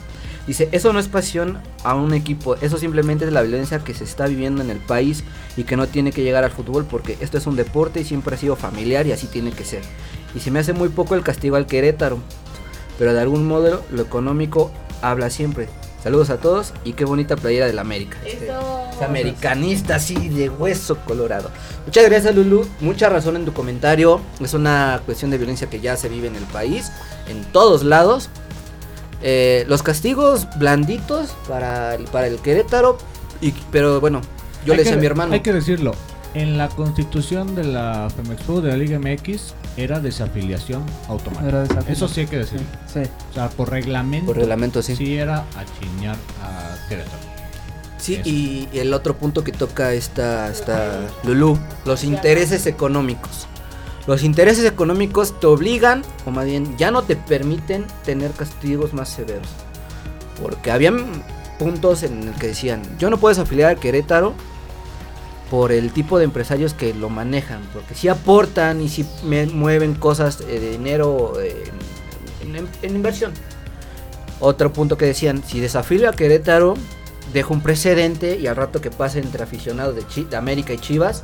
Dice, 0.48 0.70
eso 0.72 0.94
no 0.94 1.00
es 1.00 1.10
pasión 1.10 1.60
a 1.84 1.94
un 1.94 2.14
equipo, 2.14 2.56
eso 2.56 2.78
simplemente 2.78 3.26
es 3.26 3.34
la 3.34 3.42
violencia 3.42 3.80
que 3.80 3.94
se 3.94 4.06
está 4.06 4.28
viviendo 4.28 4.64
en 4.64 4.70
el 4.70 4.78
país 4.78 5.26
y 5.58 5.66
que 5.66 5.76
no 5.76 5.88
tiene 5.88 6.14
que 6.14 6.24
llegar 6.24 6.46
al 6.46 6.52
fútbol 6.52 6.86
porque 6.86 7.18
esto 7.20 7.38
es 7.38 7.46
un 7.48 7.58
deporte 7.58 8.00
y 8.00 8.06
siempre 8.06 8.36
ha 8.36 8.38
sido 8.38 8.56
familiar 8.56 9.06
y 9.06 9.12
así 9.12 9.28
tiene 9.28 9.52
que 9.52 9.66
ser. 9.66 9.82
Y 10.34 10.40
se 10.40 10.50
me 10.50 10.60
hace 10.60 10.72
muy 10.72 10.88
poco 10.88 11.16
el 11.16 11.24
castigo 11.24 11.58
al 11.58 11.68
Querétaro, 11.68 12.20
pero 12.98 13.14
de 13.14 13.20
algún 13.20 13.46
modo 13.46 13.84
lo 13.92 14.02
económico 14.02 14.72
habla 15.02 15.30
siempre. 15.30 15.68
Saludos 16.02 16.30
a 16.30 16.38
todos 16.38 16.74
y 16.86 16.94
qué 16.94 17.04
bonita 17.04 17.36
playera 17.36 17.66
del 17.66 17.80
América. 17.80 18.18
Este, 18.24 18.48
es 18.48 19.02
americanista 19.02 19.96
así 19.96 20.30
de 20.30 20.48
hueso 20.48 20.98
colorado. 21.04 21.52
Muchas 21.86 22.06
gracias 22.06 22.34
Lulu, 22.34 22.66
mucha 22.80 23.10
razón 23.10 23.36
en 23.36 23.44
tu 23.44 23.52
comentario. 23.52 24.22
Es 24.40 24.54
una 24.54 25.02
cuestión 25.06 25.32
de 25.32 25.38
violencia 25.38 25.70
que 25.70 25.82
ya 25.82 25.98
se 25.98 26.08
vive 26.08 26.28
en 26.28 26.38
el 26.38 26.46
país, 26.46 26.92
en 27.28 27.44
todos 27.52 27.84
lados. 27.84 28.30
Eh, 29.22 29.66
los 29.68 29.84
castigos 29.84 30.48
blanditos 30.58 31.36
para 31.48 31.96
el, 31.96 32.06
para 32.06 32.28
el 32.28 32.38
Querétaro, 32.40 32.98
y, 33.42 33.52
pero 33.72 34.00
bueno, 34.00 34.22
yo 34.66 34.74
Hay 34.74 34.78
le 34.78 34.84
decía 34.84 34.98
a 34.98 35.00
mi 35.00 35.06
hermano. 35.06 35.34
Hay 35.34 35.40
que 35.42 35.54
decirlo, 35.54 35.94
en 36.34 36.58
la 36.58 36.70
constitución 36.70 37.56
de 37.56 37.64
la 37.64 38.10
Femexpo 38.16 38.62
de 38.62 38.70
la 38.70 38.78
Liga 38.78 39.00
MX 39.00 39.54
era 39.76 40.00
desafiliación 40.00 40.84
automática. 41.08 41.48
Era 41.48 41.62
desafiliación. 41.62 41.96
Eso 41.96 42.08
sí 42.08 42.22
hay 42.22 42.28
que 42.28 42.38
decir. 42.38 42.62
Sí. 42.92 43.02
O 43.32 43.34
sea, 43.34 43.50
por 43.50 43.72
reglamento, 43.72 44.28
Por 44.28 44.38
reglamento, 44.38 44.82
sí. 44.82 44.96
sí 44.96 45.18
era 45.18 45.40
a 45.40 45.66
chiñar 45.80 46.16
a 46.44 46.88
Querétaro. 46.90 47.18
Sí, 47.98 48.16
Eso. 48.16 48.30
y 48.30 48.70
el 48.74 48.94
otro 48.94 49.18
punto 49.18 49.44
que 49.44 49.52
toca 49.52 49.94
esta, 49.94 50.50
esta 50.50 51.00
Lulú, 51.24 51.58
los 51.86 52.04
intereses 52.04 52.68
económicos. 52.68 53.48
Los 54.08 54.24
intereses 54.24 54.66
económicos 54.66 55.38
te 55.40 55.48
obligan, 55.48 56.02
o 56.26 56.32
más 56.32 56.46
bien 56.46 56.78
ya 56.78 56.92
no 56.92 57.04
te 57.04 57.16
permiten 57.18 57.86
tener 58.06 58.32
castigos 58.32 58.94
más 58.94 59.10
severos. 59.10 59.48
Porque 60.42 60.72
habían 60.72 61.24
puntos 61.60 62.04
en 62.04 62.24
el 62.30 62.34
que 62.36 62.48
decían, 62.48 62.82
yo 63.00 63.10
no 63.10 63.18
puedes 63.18 63.38
afiliar 63.38 63.72
al 63.72 63.80
Querétaro 63.80 64.34
por 65.52 65.72
el 65.72 65.92
tipo 65.92 66.18
de 66.20 66.26
empresarios 66.26 66.74
que 66.74 66.94
lo 66.94 67.10
manejan, 67.10 67.62
porque 67.74 67.96
si 67.96 68.08
aportan 68.08 68.82
y 68.82 68.90
si 68.90 69.06
mueven 69.54 69.96
cosas 69.96 70.42
eh, 70.42 70.60
de 70.60 70.72
dinero 70.72 71.34
eh, 71.42 71.64
en, 72.82 72.96
inversión. 72.96 73.34
Otro 74.40 74.72
punto 74.72 74.98
que 74.98 75.06
decían, 75.06 75.44
si 75.46 75.60
desafilio 75.60 76.10
a 76.10 76.14
Querétaro, 76.14 76.76
dejo 77.34 77.54
un 77.54 77.62
precedente 77.62 78.38
y 78.38 78.48
al 78.48 78.56
rato 78.56 78.80
que 78.80 78.92
pase 78.92 79.20
entre 79.20 79.44
aficionados 79.44 79.96
de, 79.96 80.06
Chi- 80.08 80.26
de 80.26 80.36
América 80.38 80.74
y 80.74 80.78
Chivas, 80.78 81.24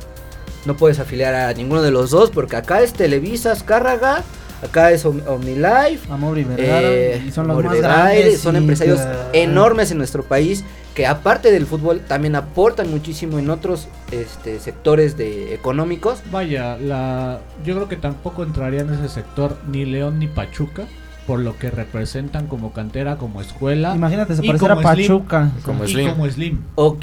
no 0.66 0.76
puedes 0.76 0.98
afiliar 0.98 1.34
a 1.34 1.52
ninguno 1.52 1.82
de 1.82 1.90
los 1.90 2.10
dos, 2.10 2.30
porque 2.30 2.56
acá 2.56 2.80
es 2.82 2.92
Televisa, 2.92 3.52
Azcárraga, 3.52 4.22
acá 4.62 4.90
es 4.92 5.04
Om- 5.04 5.22
OmniLife, 5.26 6.10
Amor 6.10 6.38
y 6.38 6.44
Vergara. 6.44 6.80
eh, 6.82 7.22
y 7.26 7.30
son 7.30 7.46
los 7.48 7.54
Amor 7.54 7.64
más 7.66 7.74
de 7.74 7.80
grandes. 7.80 8.40
Son 8.40 8.56
empresarios 8.56 9.00
eh, 9.00 9.42
enormes 9.42 9.90
en 9.90 9.98
nuestro 9.98 10.22
país 10.22 10.64
que 10.94 11.06
aparte 11.06 11.50
del 11.50 11.66
fútbol 11.66 12.00
también 12.06 12.36
aportan 12.36 12.88
muchísimo 12.88 13.38
en 13.40 13.50
otros 13.50 13.88
este, 14.12 14.60
sectores 14.60 15.16
de 15.16 15.52
económicos. 15.52 16.20
Vaya, 16.30 16.76
la, 16.78 17.40
yo 17.64 17.74
creo 17.74 17.88
que 17.88 17.96
tampoco 17.96 18.44
entraría 18.44 18.82
en 18.82 18.94
ese 18.94 19.08
sector 19.08 19.56
ni 19.68 19.84
León 19.84 20.20
ni 20.20 20.28
Pachuca, 20.28 20.84
por 21.26 21.40
lo 21.40 21.58
que 21.58 21.70
representan 21.70 22.46
como 22.46 22.72
cantera, 22.72 23.16
como 23.16 23.40
escuela. 23.40 23.92
Imagínate, 23.96 24.36
se 24.36 24.42
pareciera 24.44 24.74
a 24.74 24.76
como 24.76 24.92
Slim. 24.94 25.08
Pachuca. 25.08 25.50
Como 25.64 25.84
y 25.84 25.88
Slim. 25.88 26.10
como 26.10 26.30
Slim. 26.30 26.60
O, 26.76 26.96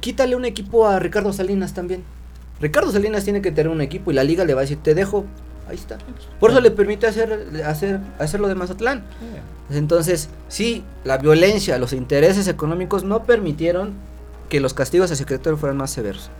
quítale 0.00 0.36
un 0.36 0.44
equipo 0.44 0.86
a 0.86 0.98
Ricardo 0.98 1.32
Salinas 1.32 1.72
también. 1.72 2.02
Ricardo 2.60 2.90
Salinas 2.92 3.24
tiene 3.24 3.40
que 3.42 3.50
tener 3.52 3.68
un 3.70 3.80
equipo 3.80 4.10
y 4.10 4.14
la 4.14 4.24
liga 4.24 4.44
le 4.44 4.54
va 4.54 4.60
a 4.60 4.62
decir, 4.62 4.78
te 4.82 4.94
dejo. 4.94 5.24
Ahí 5.68 5.76
está. 5.76 5.98
Por 6.40 6.50
eso 6.50 6.60
le 6.60 6.70
permite 6.70 7.06
hacer, 7.06 7.62
hacer, 7.66 8.00
hacer 8.18 8.40
lo 8.40 8.48
de 8.48 8.54
Mazatlán. 8.54 9.04
Entonces, 9.70 10.28
sí, 10.48 10.82
la 11.04 11.18
violencia, 11.18 11.76
los 11.78 11.92
intereses 11.92 12.48
económicos 12.48 13.04
no 13.04 13.24
permitieron 13.24 13.92
que 14.48 14.60
los 14.60 14.72
castigos 14.72 15.10
a 15.10 15.16
secretario 15.16 15.58
fueran 15.58 15.76
más 15.76 15.90
severos. 15.90 16.30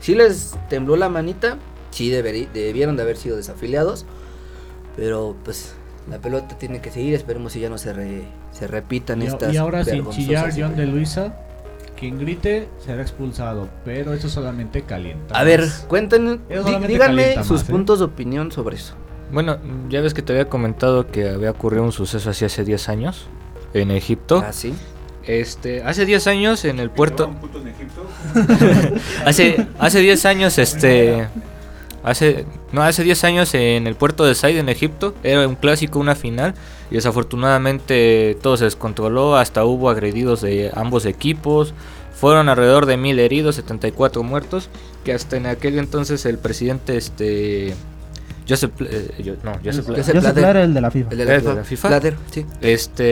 Sí 0.00 0.14
les 0.14 0.54
tembló 0.68 0.94
la 0.96 1.08
manita, 1.08 1.56
sí 1.90 2.08
deberí- 2.10 2.48
debieron 2.52 2.96
de 2.96 3.02
haber 3.02 3.16
sido 3.16 3.36
desafiliados, 3.36 4.06
pero 4.96 5.34
pues 5.44 5.72
la 6.08 6.18
pelota 6.18 6.56
tiene 6.56 6.80
que 6.80 6.92
seguir, 6.92 7.14
esperemos 7.14 7.52
si 7.52 7.60
ya 7.60 7.68
no 7.68 7.78
se, 7.78 7.92
re- 7.92 8.22
se 8.52 8.68
repitan 8.68 9.20
Y, 9.22 9.26
estas 9.26 9.52
y 9.52 9.56
ahora 9.56 9.84
sin 9.84 10.08
chillar 10.10 10.52
John 10.56 10.76
de. 10.76 10.86
Luisa, 10.86 11.34
quien 11.98 12.18
grite 12.18 12.68
será 12.78 13.02
expulsado, 13.02 13.68
pero 13.84 14.12
eso 14.12 14.28
solamente 14.28 14.82
calienta. 14.82 15.38
A 15.38 15.44
ver, 15.44 15.60
más. 15.60 15.84
cuenten, 15.88 16.40
díganme 16.86 17.42
sus 17.42 17.60
más, 17.60 17.68
¿eh? 17.68 17.72
puntos 17.72 17.98
de 17.98 18.04
opinión 18.04 18.52
sobre 18.52 18.76
eso. 18.76 18.94
Bueno, 19.32 19.58
ya 19.88 20.00
ves 20.00 20.14
que 20.14 20.22
te 20.22 20.32
había 20.32 20.48
comentado 20.48 21.08
que 21.08 21.28
había 21.28 21.50
ocurrido 21.50 21.82
un 21.82 21.92
suceso 21.92 22.30
así 22.30 22.44
hace 22.44 22.64
10 22.64 22.88
años 22.88 23.26
en 23.74 23.90
Egipto. 23.90 24.42
Ah, 24.46 24.52
sí. 24.52 24.74
Este, 25.26 25.82
hace 25.82 26.06
10 26.06 26.26
años 26.28 26.64
en 26.64 26.78
el 26.78 26.90
puerto. 26.90 27.24
roba 27.24 27.34
un 27.34 27.40
puto 27.40 27.58
en 27.60 27.68
Egipto. 27.68 28.06
Hace, 29.26 29.66
hace 29.78 30.00
10 30.00 30.24
años, 30.24 30.58
este. 30.58 31.28
Hace, 32.02 32.46
no, 32.72 32.82
hace 32.82 33.02
10 33.02 33.24
años 33.24 33.54
en 33.54 33.86
el 33.86 33.94
puerto 33.96 34.24
de 34.24 34.34
Said 34.34 34.56
en 34.58 34.68
Egipto. 34.68 35.14
Era 35.22 35.46
un 35.46 35.56
clásico, 35.56 35.98
una 35.98 36.14
final. 36.14 36.54
Y 36.90 36.94
desafortunadamente 36.94 38.36
todo 38.42 38.56
se 38.56 38.64
descontroló. 38.64 39.36
Hasta 39.36 39.64
hubo 39.64 39.90
agredidos 39.90 40.40
de 40.40 40.70
ambos 40.74 41.04
equipos. 41.06 41.74
Fueron 42.14 42.48
alrededor 42.48 42.86
de 42.86 42.96
mil 42.96 43.18
heridos, 43.18 43.56
74 43.56 44.22
muertos. 44.22 44.70
Que 45.04 45.12
hasta 45.12 45.36
en 45.36 45.46
aquel 45.46 45.78
entonces 45.78 46.24
el 46.26 46.38
presidente, 46.38 46.96
este. 46.96 47.74
Joseph, 48.48 48.70
eh, 48.80 49.10
yo- 49.22 49.34
no, 49.44 49.52
Joseph, 49.62 49.86
Joseph 49.86 49.96
Joseph 49.98 50.14
Blatter. 50.14 50.42
Blatter, 50.42 50.56
el 50.62 50.74
de 50.74 50.80
la 50.80 50.90
FIFA. 50.90 51.10
El 51.10 51.18
de 51.18 51.24
la, 51.26 51.34
¿El 51.34 51.40
de 51.42 51.42
FIFA. 51.48 51.54
la 51.56 51.64
FIFA? 51.64 51.88
Blatter, 51.88 52.16
sí. 52.30 52.46
este 52.62 53.02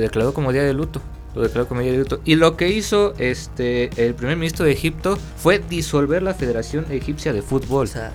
declaró 0.00 0.34
como 0.34 0.52
día 0.52 0.64
de 0.64 0.72
luto. 0.74 1.00
Lo 1.34 1.42
declaró 1.42 1.66
como 1.66 1.80
día 1.80 1.92
de 1.92 1.98
luto. 1.98 2.20
Y 2.24 2.34
lo 2.34 2.56
que 2.56 2.68
hizo 2.68 3.14
este 3.18 3.90
el 4.04 4.14
primer 4.14 4.36
ministro 4.36 4.64
de 4.66 4.72
Egipto 4.72 5.18
fue 5.36 5.58
disolver 5.58 6.22
la 6.22 6.34
Federación 6.34 6.86
Egipcia 6.90 7.32
de 7.32 7.42
Fútbol. 7.42 7.84
O 7.84 7.90
sea, 7.90 8.12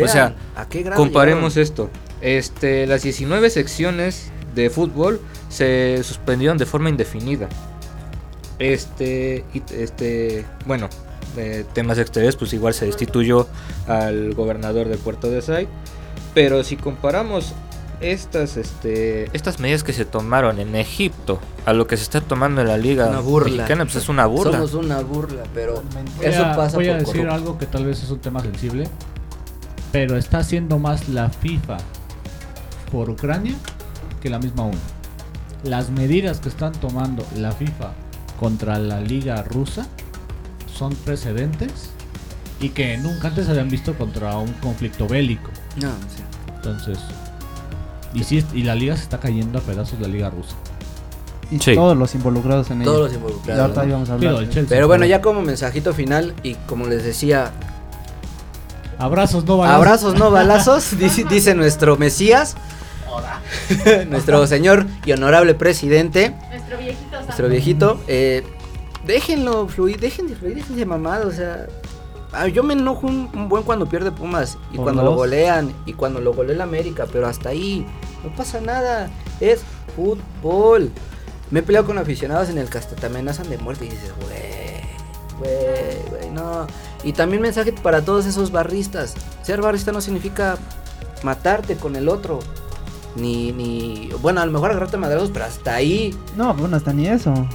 O 0.00 0.08
sea, 0.08 0.34
¿a 0.56 0.68
qué 0.68 0.82
grado 0.82 1.00
Comparemos 1.02 1.54
llegaron? 1.56 1.62
esto. 1.62 1.90
Este, 2.20 2.86
las 2.86 3.02
19 3.02 3.50
secciones 3.50 4.30
de 4.54 4.70
fútbol 4.70 5.20
se 5.48 6.02
suspendieron 6.04 6.56
de 6.58 6.64
forma 6.66 6.88
indefinida. 6.88 7.48
Este, 8.58 9.44
este, 9.72 10.44
bueno, 10.64 10.88
eh, 11.36 11.64
temas 11.72 11.98
exteriores, 11.98 12.36
pues 12.36 12.52
igual 12.52 12.72
se 12.72 12.86
destituyó 12.86 13.48
al 13.88 14.32
gobernador 14.34 14.88
de 14.88 14.96
Puerto 14.96 15.28
de 15.28 15.42
Say. 15.42 15.68
Pero 16.34 16.62
si 16.64 16.76
comparamos 16.76 17.52
estas, 18.12 18.56
este, 18.56 19.30
estas 19.36 19.58
medidas 19.60 19.82
que 19.84 19.92
se 19.92 20.04
tomaron 20.04 20.58
en 20.60 20.74
Egipto 20.76 21.40
a 21.66 21.72
lo 21.72 21.86
que 21.86 21.96
se 21.96 22.02
está 22.02 22.20
tomando 22.20 22.60
en 22.60 22.68
la 22.68 22.76
liga 22.76 23.06
Una 23.08 23.20
burla. 23.20 23.56
mexicana, 23.56 23.84
pues 23.84 23.96
es 23.96 24.08
una 24.08 24.26
burla. 24.26 24.52
Somos 24.52 24.74
una 24.74 25.00
burla, 25.00 25.42
pero 25.54 25.82
Voy 26.16 26.26
eso 26.26 26.44
a, 26.44 26.56
pasa 26.56 26.76
voy 26.76 26.88
a 26.88 26.94
decir 26.98 27.06
corrupto. 27.22 27.34
algo 27.34 27.58
que 27.58 27.66
tal 27.66 27.84
vez 27.86 28.02
es 28.02 28.10
un 28.10 28.18
tema 28.20 28.40
sensible, 28.40 28.88
pero 29.92 30.16
está 30.16 30.38
haciendo 30.38 30.78
más 30.78 31.08
la 31.08 31.30
FIFA 31.30 31.78
por 32.92 33.10
Ucrania 33.10 33.54
que 34.20 34.30
la 34.30 34.38
misma 34.38 34.64
ONU. 34.64 34.78
Las 35.62 35.90
medidas 35.90 36.40
que 36.40 36.48
están 36.48 36.72
tomando 36.72 37.24
la 37.36 37.52
FIFA 37.52 37.92
contra 38.38 38.78
la 38.78 39.00
liga 39.00 39.42
rusa 39.42 39.86
son 40.72 40.94
precedentes 40.94 41.90
y 42.60 42.70
que 42.70 42.96
nunca 42.98 43.28
antes 43.28 43.46
se 43.46 43.52
habían 43.52 43.68
visto 43.68 43.94
contra 43.94 44.36
un 44.36 44.52
conflicto 44.54 45.06
bélico. 45.08 45.50
No, 45.80 45.88
sí. 46.14 46.22
Entonces, 46.56 46.98
y, 48.14 48.24
sí, 48.24 48.44
y 48.54 48.62
la 48.62 48.74
liga 48.74 48.96
se 48.96 49.02
está 49.02 49.18
cayendo 49.18 49.58
a 49.58 49.62
pedazos 49.62 50.00
la 50.00 50.08
liga 50.08 50.30
rusa. 50.30 50.54
Y 51.50 51.58
Sí. 51.58 51.74
todos 51.74 51.96
los 51.96 52.14
involucrados 52.14 52.70
en 52.70 52.82
Todos 52.82 52.96
ello. 52.96 53.02
los 53.04 53.12
Y 53.12 53.16
involucrados. 53.16 53.60
ahorita 53.62 53.82
¿no? 53.82 53.88
íbamos 53.88 54.10
a 54.10 54.16
Digo, 54.16 54.28
hablar. 54.30 54.42
el 54.44 54.48
de- 54.48 54.54
Chelsea, 54.54 54.76
Pero 54.76 54.88
bueno, 54.88 55.04
ya 55.04 55.20
como 55.20 55.42
mensajito 55.42 55.92
final 55.92 56.34
y 56.42 56.54
como 56.66 56.86
les 56.86 57.04
decía, 57.04 57.50
Abrazos, 58.98 59.44
no 59.44 59.58
balazos. 59.58 59.76
abrazos 59.80 60.14
no 60.18 60.30
balazos, 60.30 60.98
dice, 60.98 61.24
dice 61.24 61.54
nuestro 61.54 61.96
Mesías, 61.96 62.56
nuestro 64.10 64.46
señor 64.46 64.86
y 65.04 65.12
honorable 65.12 65.54
presidente, 65.54 66.34
Nuestro 66.50 66.78
viejito 66.78 67.10
santo. 67.10 67.24
nuestro 67.26 67.48
viejito, 67.48 68.00
eh, 68.08 68.42
déjenlo 69.04 69.68
fluir, 69.68 70.00
dejen 70.00 70.28
de 70.28 70.36
fluir, 70.36 70.54
dejen 70.56 70.76
de 70.76 70.86
mamado, 70.86 71.28
o 71.28 71.32
sea, 71.32 71.66
yo 72.52 72.62
me 72.62 72.74
enojo 72.74 73.06
un, 73.06 73.30
un 73.34 73.48
buen 73.48 73.62
cuando 73.62 73.86
pierde 73.86 74.10
Pumas 74.12 74.58
y 74.72 74.76
cuando 74.76 75.02
lo 75.02 75.14
golean 75.14 75.72
y 75.86 75.92
cuando 75.92 76.20
lo 76.20 76.32
golea 76.34 76.54
el 76.54 76.60
América, 76.60 77.06
pero 77.12 77.26
hasta 77.26 77.50
ahí 77.50 77.86
no 78.22 78.34
pasa 78.34 78.60
nada, 78.60 79.10
es 79.40 79.62
fútbol. 79.96 80.90
Me 81.50 81.60
he 81.60 81.62
peleado 81.62 81.86
con 81.86 81.98
aficionados 81.98 82.48
en 82.48 82.58
el 82.58 82.68
que 82.68 82.78
hasta 82.78 82.96
te 82.96 83.06
amenazan 83.06 83.48
de 83.48 83.58
muerte 83.58 83.84
y 83.86 83.88
dices, 83.90 84.12
güey, 84.20 84.80
güey, 85.38 86.08
güey, 86.10 86.30
no. 86.30 86.66
Y 87.04 87.12
también 87.12 87.42
mensaje 87.42 87.72
para 87.72 88.02
todos 88.04 88.26
esos 88.26 88.50
barristas. 88.50 89.14
Ser 89.42 89.60
barrista 89.60 89.92
no 89.92 90.00
significa 90.00 90.56
matarte 91.22 91.76
con 91.76 91.96
el 91.96 92.08
otro. 92.08 92.40
Ni, 93.16 93.52
ni, 93.52 94.10
bueno, 94.22 94.40
a 94.40 94.46
lo 94.46 94.50
mejor 94.52 94.70
agarrarte 94.70 94.96
madrazos, 94.96 95.30
pero 95.32 95.44
hasta 95.44 95.74
ahí. 95.74 96.16
No, 96.36 96.52
bueno, 96.54 96.76
hasta 96.76 96.92
ni 96.92 97.06
eso. 97.06 97.30
No, 97.32 97.46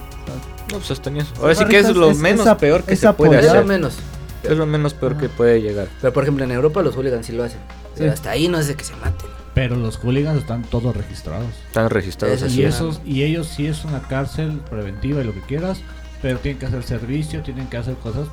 pues 0.77 0.91
hasta 0.91 1.09
ni 1.09 1.19
eso. 1.19 1.33
Ahora 1.41 1.55
sí 1.55 1.65
que 1.65 1.79
es 1.79 1.93
lo 1.95 2.11
Es- 2.11 2.17
menos 2.17 2.47
ap- 2.47 2.59
peor 2.59 2.83
que 2.83 2.93
es 2.93 2.99
se 2.99 3.11
puede 3.13 3.31
Es 3.31 3.37
apoyar. 3.39 3.55
lo 3.55 3.59
hacer. 3.61 3.65
menos. 3.65 3.95
Es 4.43 4.57
lo 4.57 4.65
menos 4.65 4.93
peor 4.93 5.17
que 5.17 5.29
puede 5.29 5.61
llegar. 5.61 5.87
Pero 6.01 6.13
por 6.13 6.23
ejemplo 6.23 6.43
en 6.43 6.51
Europa 6.51 6.81
los 6.81 6.95
hooligans 6.95 7.25
sí 7.25 7.33
lo 7.33 7.43
hacen. 7.43 7.59
Pero 7.97 8.11
hasta 8.11 8.31
ahí 8.31 8.47
no 8.47 8.59
es 8.59 8.67
de 8.67 8.75
que 8.75 8.83
se 8.83 8.95
maten. 8.95 9.29
Pero 9.53 9.75
los 9.75 9.97
hooligans 9.97 10.39
están 10.39 10.63
todos 10.63 10.95
registrados. 10.95 11.47
Están 11.67 11.89
registrados 11.89 12.41
así. 12.43 12.63
Esos, 12.63 13.01
y 13.05 13.23
ellos 13.23 13.47
sí 13.47 13.67
es 13.67 13.83
una 13.83 14.01
cárcel 14.01 14.61
preventiva 14.69 15.21
y 15.21 15.25
lo 15.25 15.33
que 15.33 15.41
quieras, 15.41 15.81
pero 16.21 16.39
tienen 16.39 16.59
que 16.59 16.65
hacer 16.67 16.83
servicio, 16.83 17.41
tienen 17.41 17.67
que 17.67 17.77
hacer 17.77 17.95
cosas 17.95 18.27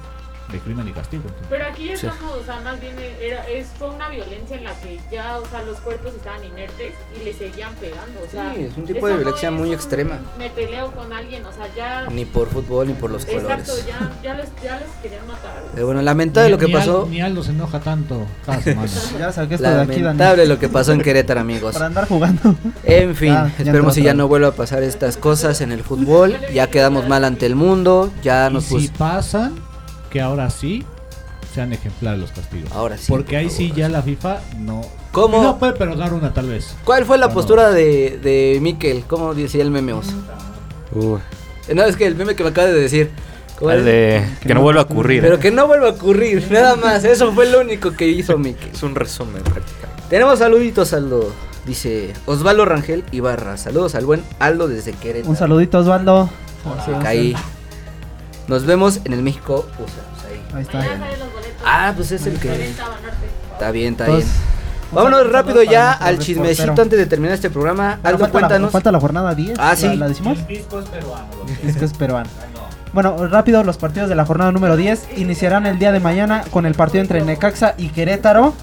de 0.53 0.59
crimen 0.61 0.89
y 0.89 0.93
castigo. 0.93 1.23
entonces. 1.27 1.47
Pero 1.51 1.65
aquí 1.67 1.87
Sí. 1.89 1.93
estamos, 2.07 2.33
o 2.37 2.45
sea, 2.45 2.61
más 2.61 2.81
bien 2.81 2.95
era, 3.21 3.47
es, 3.49 3.67
fue 3.79 3.91
una 3.91 4.09
violencia 4.09 4.57
en 4.57 4.65
la 4.65 4.73
que 4.81 4.99
ya, 5.11 5.39
o 5.39 5.47
sea, 5.47 5.63
los 5.63 5.79
cuerpos 5.81 6.15
estaban 6.15 6.45
inertes 6.45 6.93
y 7.21 7.25
le 7.25 7.33
seguían 7.33 7.75
pegando, 7.75 8.21
o 8.27 8.31
sea. 8.31 8.53
Sí, 8.55 8.63
es 8.63 8.77
un 8.77 8.85
tipo 8.85 9.07
de 9.09 9.15
violencia 9.17 9.51
muy 9.51 9.69
un 9.69 9.75
extrema. 9.75 10.19
Me 10.39 10.49
peleo 10.51 10.93
con 10.93 11.13
alguien, 11.13 11.45
o 11.47 11.53
sea, 11.53 11.67
ya. 11.77 12.07
Ni 12.11 12.25
por 12.25 12.49
fútbol 12.49 12.87
ni 12.89 12.95
por 12.95 13.11
los 13.11 13.25
Exacto, 13.25 13.47
colores. 13.73 13.87
ya, 13.87 14.13
ya, 14.23 14.35
les, 14.35 14.49
ya 14.63 14.79
les 14.79 14.89
querían 15.03 15.27
matar. 15.27 15.65
Pero 15.75 15.87
bueno, 15.87 16.03
lamentable 16.03 16.51
lo 16.51 16.59
que 16.59 16.67
Ni 16.67 16.75
Al- 16.75 16.79
pasó. 16.81 17.07
ni 17.11 17.21
Aldo 17.21 17.43
se 17.43 17.51
enoja 17.51 17.81
tanto 17.81 18.27
cada 18.45 18.61
semana. 18.63 18.89
Ya 19.19 19.33
saqué 19.33 19.55
esto 19.57 19.69
de 19.69 19.81
aquí, 19.81 19.87
Dani. 19.93 20.03
Lamentable 20.03 20.47
lo 20.47 20.59
que 20.59 20.69
pasó 20.69 20.93
en 20.93 21.01
Querétaro, 21.01 21.41
amigos. 21.41 21.73
Para 21.75 21.87
andar 21.87 22.07
jugando. 22.09 22.55
En 22.85 23.15
fin, 23.17 23.33
Ah, 23.33 23.51
ya 23.59 23.65
esperemos 23.65 23.95
si 23.95 24.03
ya 24.03 24.15
no 24.15 24.29
vuelva 24.29 24.49
a 24.49 24.53
pasar 24.53 24.83
estas 24.83 25.17
cosas 25.17 25.61
en 25.61 25.73
el 25.73 25.83
fútbol. 25.83 26.37
Ya 26.53 26.69
quedamos 26.69 27.09
mal 27.09 27.25
ante 27.25 27.47
el 27.47 27.57
mundo. 27.57 28.13
Ya 28.23 28.49
y 28.51 28.55
nos 28.55 28.65
si 28.65 28.75
puso. 28.75 28.93
pasan, 28.99 29.55
que 30.17 30.23
ahora 30.23 30.49
sí 30.49 30.83
sean 31.55 31.75
ejemplares 31.75 32.19
los 32.19 32.31
castigos. 32.33 32.73
Ahora 32.73 32.97
sí. 32.97 33.05
Porque 33.09 33.33
por 33.33 33.37
ahí 33.37 33.51
sí 33.51 33.71
ya 33.77 33.91
la 33.91 34.01
FIFA 34.01 34.41
no. 34.61 34.81
¿Cómo? 35.13 35.43
No 35.43 35.59
puede 35.59 35.75
perdonar 35.75 36.15
una 36.15 36.33
tal 36.33 36.49
vez. 36.49 36.75
¿Cuál 36.85 37.05
fue 37.05 37.19
la 37.19 37.29
postura 37.29 37.71
de, 37.71 38.19
de 38.23 38.59
Mikel? 38.63 39.05
¿Cómo 39.07 39.35
decía 39.35 39.63
el 39.63 39.71
meme? 39.71 39.93
Eh, 39.93 41.75
No, 41.75 41.85
es 41.85 41.97
que 41.97 42.07
el 42.07 42.15
meme 42.15 42.35
que 42.35 42.43
me 42.45 42.49
acaba 42.49 42.69
de 42.69 42.81
decir. 42.81 43.11
¿cómo 43.59 43.71
al 43.73 43.81
es? 43.81 43.85
de 43.85 44.25
que 44.41 44.55
no 44.55 44.63
vuelva 44.63 44.81
a 44.81 44.85
ocurrir. 44.85 45.21
Pero 45.21 45.39
que 45.39 45.51
no 45.51 45.67
vuelva 45.67 45.89
a 45.89 45.91
ocurrir, 45.91 46.51
nada 46.51 46.77
más. 46.77 47.05
Eso 47.05 47.35
fue 47.35 47.51
lo 47.51 47.61
único 47.61 47.91
que 47.93 48.09
hizo 48.09 48.39
Mikel. 48.39 48.71
Es 48.73 48.83
un 48.83 48.95
resumen 48.95 49.43
prácticamente. 49.43 50.03
Tenemos 50.09 50.39
saluditos, 50.39 50.95
Aldo. 50.95 51.31
Dice 51.67 52.15
Osvaldo 52.25 52.65
Rangel 52.65 53.05
Ibarra. 53.13 53.59
Saludos 53.59 53.95
al 53.95 54.07
buen 54.07 54.23
Aldo 54.39 54.67
desde 54.67 54.93
Querétaro. 54.95 55.29
Un 55.29 55.37
saludito, 55.37 55.79
Osvaldo. 55.79 56.31
Caí. 57.03 57.37
Nos 58.49 58.65
vemos 58.67 59.01
en 59.05 59.13
el 59.13 59.23
México 59.23 59.67
USA. 59.79 60.03
Pues 60.53 60.69
ahí. 60.75 60.87
Ahí 60.87 60.93
está. 60.93 60.99
Ah, 61.65 61.93
pues 61.97 62.13
es 62.13 62.27
el 62.27 62.39
que. 62.39 62.71
Está 63.53 63.71
bien, 63.71 63.93
está 63.95 64.07
Pues, 64.07 64.25
bien. 64.25 64.37
un 64.91 64.97
Vámonos 64.97 65.31
rápido 65.33 65.63
ya 65.65 65.93
al 65.93 66.19
chismecito 66.19 66.63
reportero. 66.63 66.83
antes 66.85 66.99
de 66.99 67.07
terminar 67.07 67.35
este 67.35 67.51
programa. 67.51 67.99
Aldo, 68.05 68.19
falta, 68.19 68.27
la, 68.27 68.31
cuéntanos. 68.31 68.71
falta 68.71 68.93
la 68.93 69.01
jornada 69.01 69.35
10. 69.35 69.59
Ah, 69.59 69.75
sí. 69.75 69.89
¿La, 69.89 69.95
la 69.97 70.09
decimos? 70.09 70.47
disco 70.47 70.79
es 70.81 70.87
peruano. 70.89 71.27
Es 71.65 71.77
que 71.77 71.85
es 71.85 71.93
peruano. 71.93 72.31
Bueno, 72.93 73.27
rápido, 73.29 73.63
los 73.65 73.77
partidos 73.77 74.09
de 74.09 74.15
la 74.15 74.25
jornada 74.25 74.53
número 74.53 74.77
10 74.77 75.09
iniciarán 75.19 75.67
el 75.67 75.79
día 75.79 75.93
de 75.93 76.01
mañana 76.01 76.45
con 76.51 76.65
el 76.67 76.75
partido 76.75 77.03
entre 77.03 77.21
Necaxa 77.23 77.75
y 77.77 77.89
Querétaro. 77.89 78.55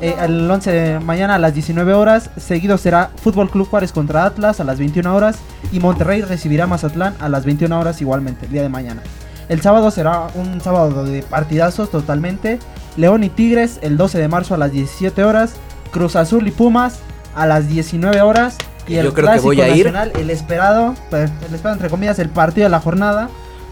Eh, 0.00 0.14
el 0.20 0.50
11 0.50 0.70
de 0.70 1.00
mañana 1.00 1.36
a 1.36 1.38
las 1.38 1.54
19 1.54 1.94
horas. 1.94 2.30
Seguido 2.36 2.78
será 2.78 3.10
Fútbol 3.16 3.50
Club 3.50 3.68
Juárez 3.68 3.92
contra 3.92 4.24
Atlas 4.24 4.60
a 4.60 4.64
las 4.64 4.78
21 4.78 5.14
horas. 5.14 5.38
Y 5.72 5.80
Monterrey 5.80 6.22
recibirá 6.22 6.64
a 6.64 6.66
Mazatlán 6.66 7.14
a 7.20 7.28
las 7.28 7.44
21 7.44 7.78
horas 7.78 8.00
igualmente, 8.00 8.46
el 8.46 8.52
día 8.52 8.62
de 8.62 8.68
mañana. 8.68 9.02
El 9.48 9.60
sábado 9.62 9.90
será 9.90 10.28
un 10.34 10.60
sábado 10.60 11.04
de 11.04 11.22
partidazos 11.22 11.90
totalmente. 11.90 12.58
León 12.96 13.24
y 13.24 13.28
Tigres 13.30 13.78
el 13.82 13.96
12 13.96 14.18
de 14.18 14.28
marzo 14.28 14.54
a 14.54 14.58
las 14.58 14.72
17 14.72 15.24
horas. 15.24 15.54
Cruz 15.90 16.16
Azul 16.16 16.46
y 16.46 16.50
Pumas 16.50 16.98
a 17.34 17.46
las 17.46 17.68
19 17.68 18.20
horas. 18.20 18.56
Y 18.86 18.94
Yo 18.94 19.00
el 19.00 19.08
que 19.14 19.22
clásico 19.22 19.44
voy 19.46 19.60
a 19.60 19.68
ir. 19.68 19.86
nacional, 19.86 20.12
el 20.18 20.30
esperado, 20.30 20.94
el 21.12 21.24
esperado 21.54 21.74
entre 21.74 21.90
comillas, 21.90 22.18
el 22.18 22.28
partido 22.28 22.64
de 22.64 22.70
la 22.70 22.80
jornada. 22.80 23.28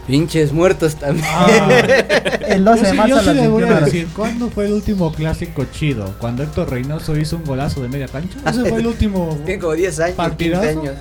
Pinches 0.07 0.53
muertos 0.53 0.95
también. 0.95 1.25
El 2.47 2.63
12 2.63 2.81
de 2.87 2.93
marzo 2.93 3.15
yo 3.17 3.21
sí 3.21 3.33
le 3.33 3.47
voy 3.49 3.63
21 3.63 3.75
a 3.75 3.81
decir, 3.85 4.07
¿cuándo 4.15 4.49
fue 4.49 4.65
el 4.65 4.71
último 4.73 5.11
clásico 5.13 5.65
chido? 5.65 6.13
¿Cuando 6.19 6.43
Héctor 6.43 6.69
Reynoso 6.71 7.17
hizo 7.17 7.35
un 7.35 7.43
golazo 7.43 7.81
de 7.81 7.89
media 7.89 8.07
cancha? 8.07 8.37
Ese 8.49 8.63
fue 8.65 8.79
el 8.79 8.87
último. 8.93 9.37
Tiene 9.45 9.59
como 9.61 9.73
10 9.73 9.99
años, 9.99 10.15
15 10.15 10.15
¿Partidazo? 10.15 10.79
años. 10.81 10.95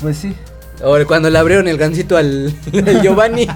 Pues 0.00 0.18
sí. 0.18 0.34
Ahora, 0.82 1.04
cuando 1.06 1.30
le 1.30 1.38
abrieron 1.38 1.68
el 1.68 1.78
gancito 1.78 2.16
al, 2.18 2.54
al 2.86 3.00
Giovanni. 3.02 3.46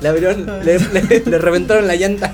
le 0.00 0.08
abrieron, 0.08 0.46
le, 0.64 0.78
le- 0.78 1.22
le 1.26 1.38
reventaron 1.38 1.88
la 1.88 1.96
llanta. 1.96 2.32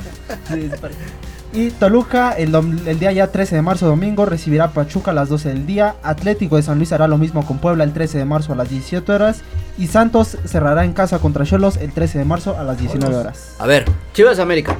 Y 1.54 1.70
Toluca, 1.70 2.32
el, 2.32 2.50
dom- 2.50 2.86
el 2.86 2.98
día 2.98 3.12
ya 3.12 3.26
13 3.26 3.56
de 3.56 3.62
marzo, 3.62 3.86
domingo, 3.86 4.24
recibirá 4.24 4.64
a 4.64 4.70
Pachuca 4.70 5.10
a 5.10 5.14
las 5.14 5.28
12 5.28 5.50
del 5.50 5.66
día. 5.66 5.96
Atlético 6.02 6.56
de 6.56 6.62
San 6.62 6.78
Luis 6.78 6.92
hará 6.92 7.06
lo 7.08 7.18
mismo 7.18 7.44
con 7.44 7.58
Puebla 7.58 7.84
el 7.84 7.92
13 7.92 8.16
de 8.18 8.24
marzo 8.24 8.54
a 8.54 8.56
las 8.56 8.70
17 8.70 9.12
horas. 9.12 9.42
Y 9.76 9.88
Santos 9.88 10.38
cerrará 10.46 10.84
en 10.84 10.94
casa 10.94 11.18
contra 11.18 11.44
Cholos 11.44 11.76
el 11.76 11.92
13 11.92 12.20
de 12.20 12.24
marzo 12.24 12.56
a 12.58 12.64
las 12.64 12.78
19 12.78 13.14
horas. 13.14 13.54
A 13.58 13.66
ver, 13.66 13.84
Chivas 14.14 14.38
América. 14.38 14.76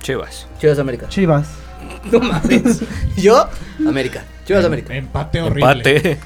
Chivas. 0.00 0.46
Chivas 0.58 0.78
América. 0.78 1.06
Chivas. 1.08 1.46
No 2.12 2.20
mames. 2.20 2.80
Yo, 3.16 3.46
América. 3.86 4.22
Chivas 4.46 4.64
América. 4.64 4.94
Empate 4.94 5.42
horrible. 5.42 5.70
Empate. 5.70 6.18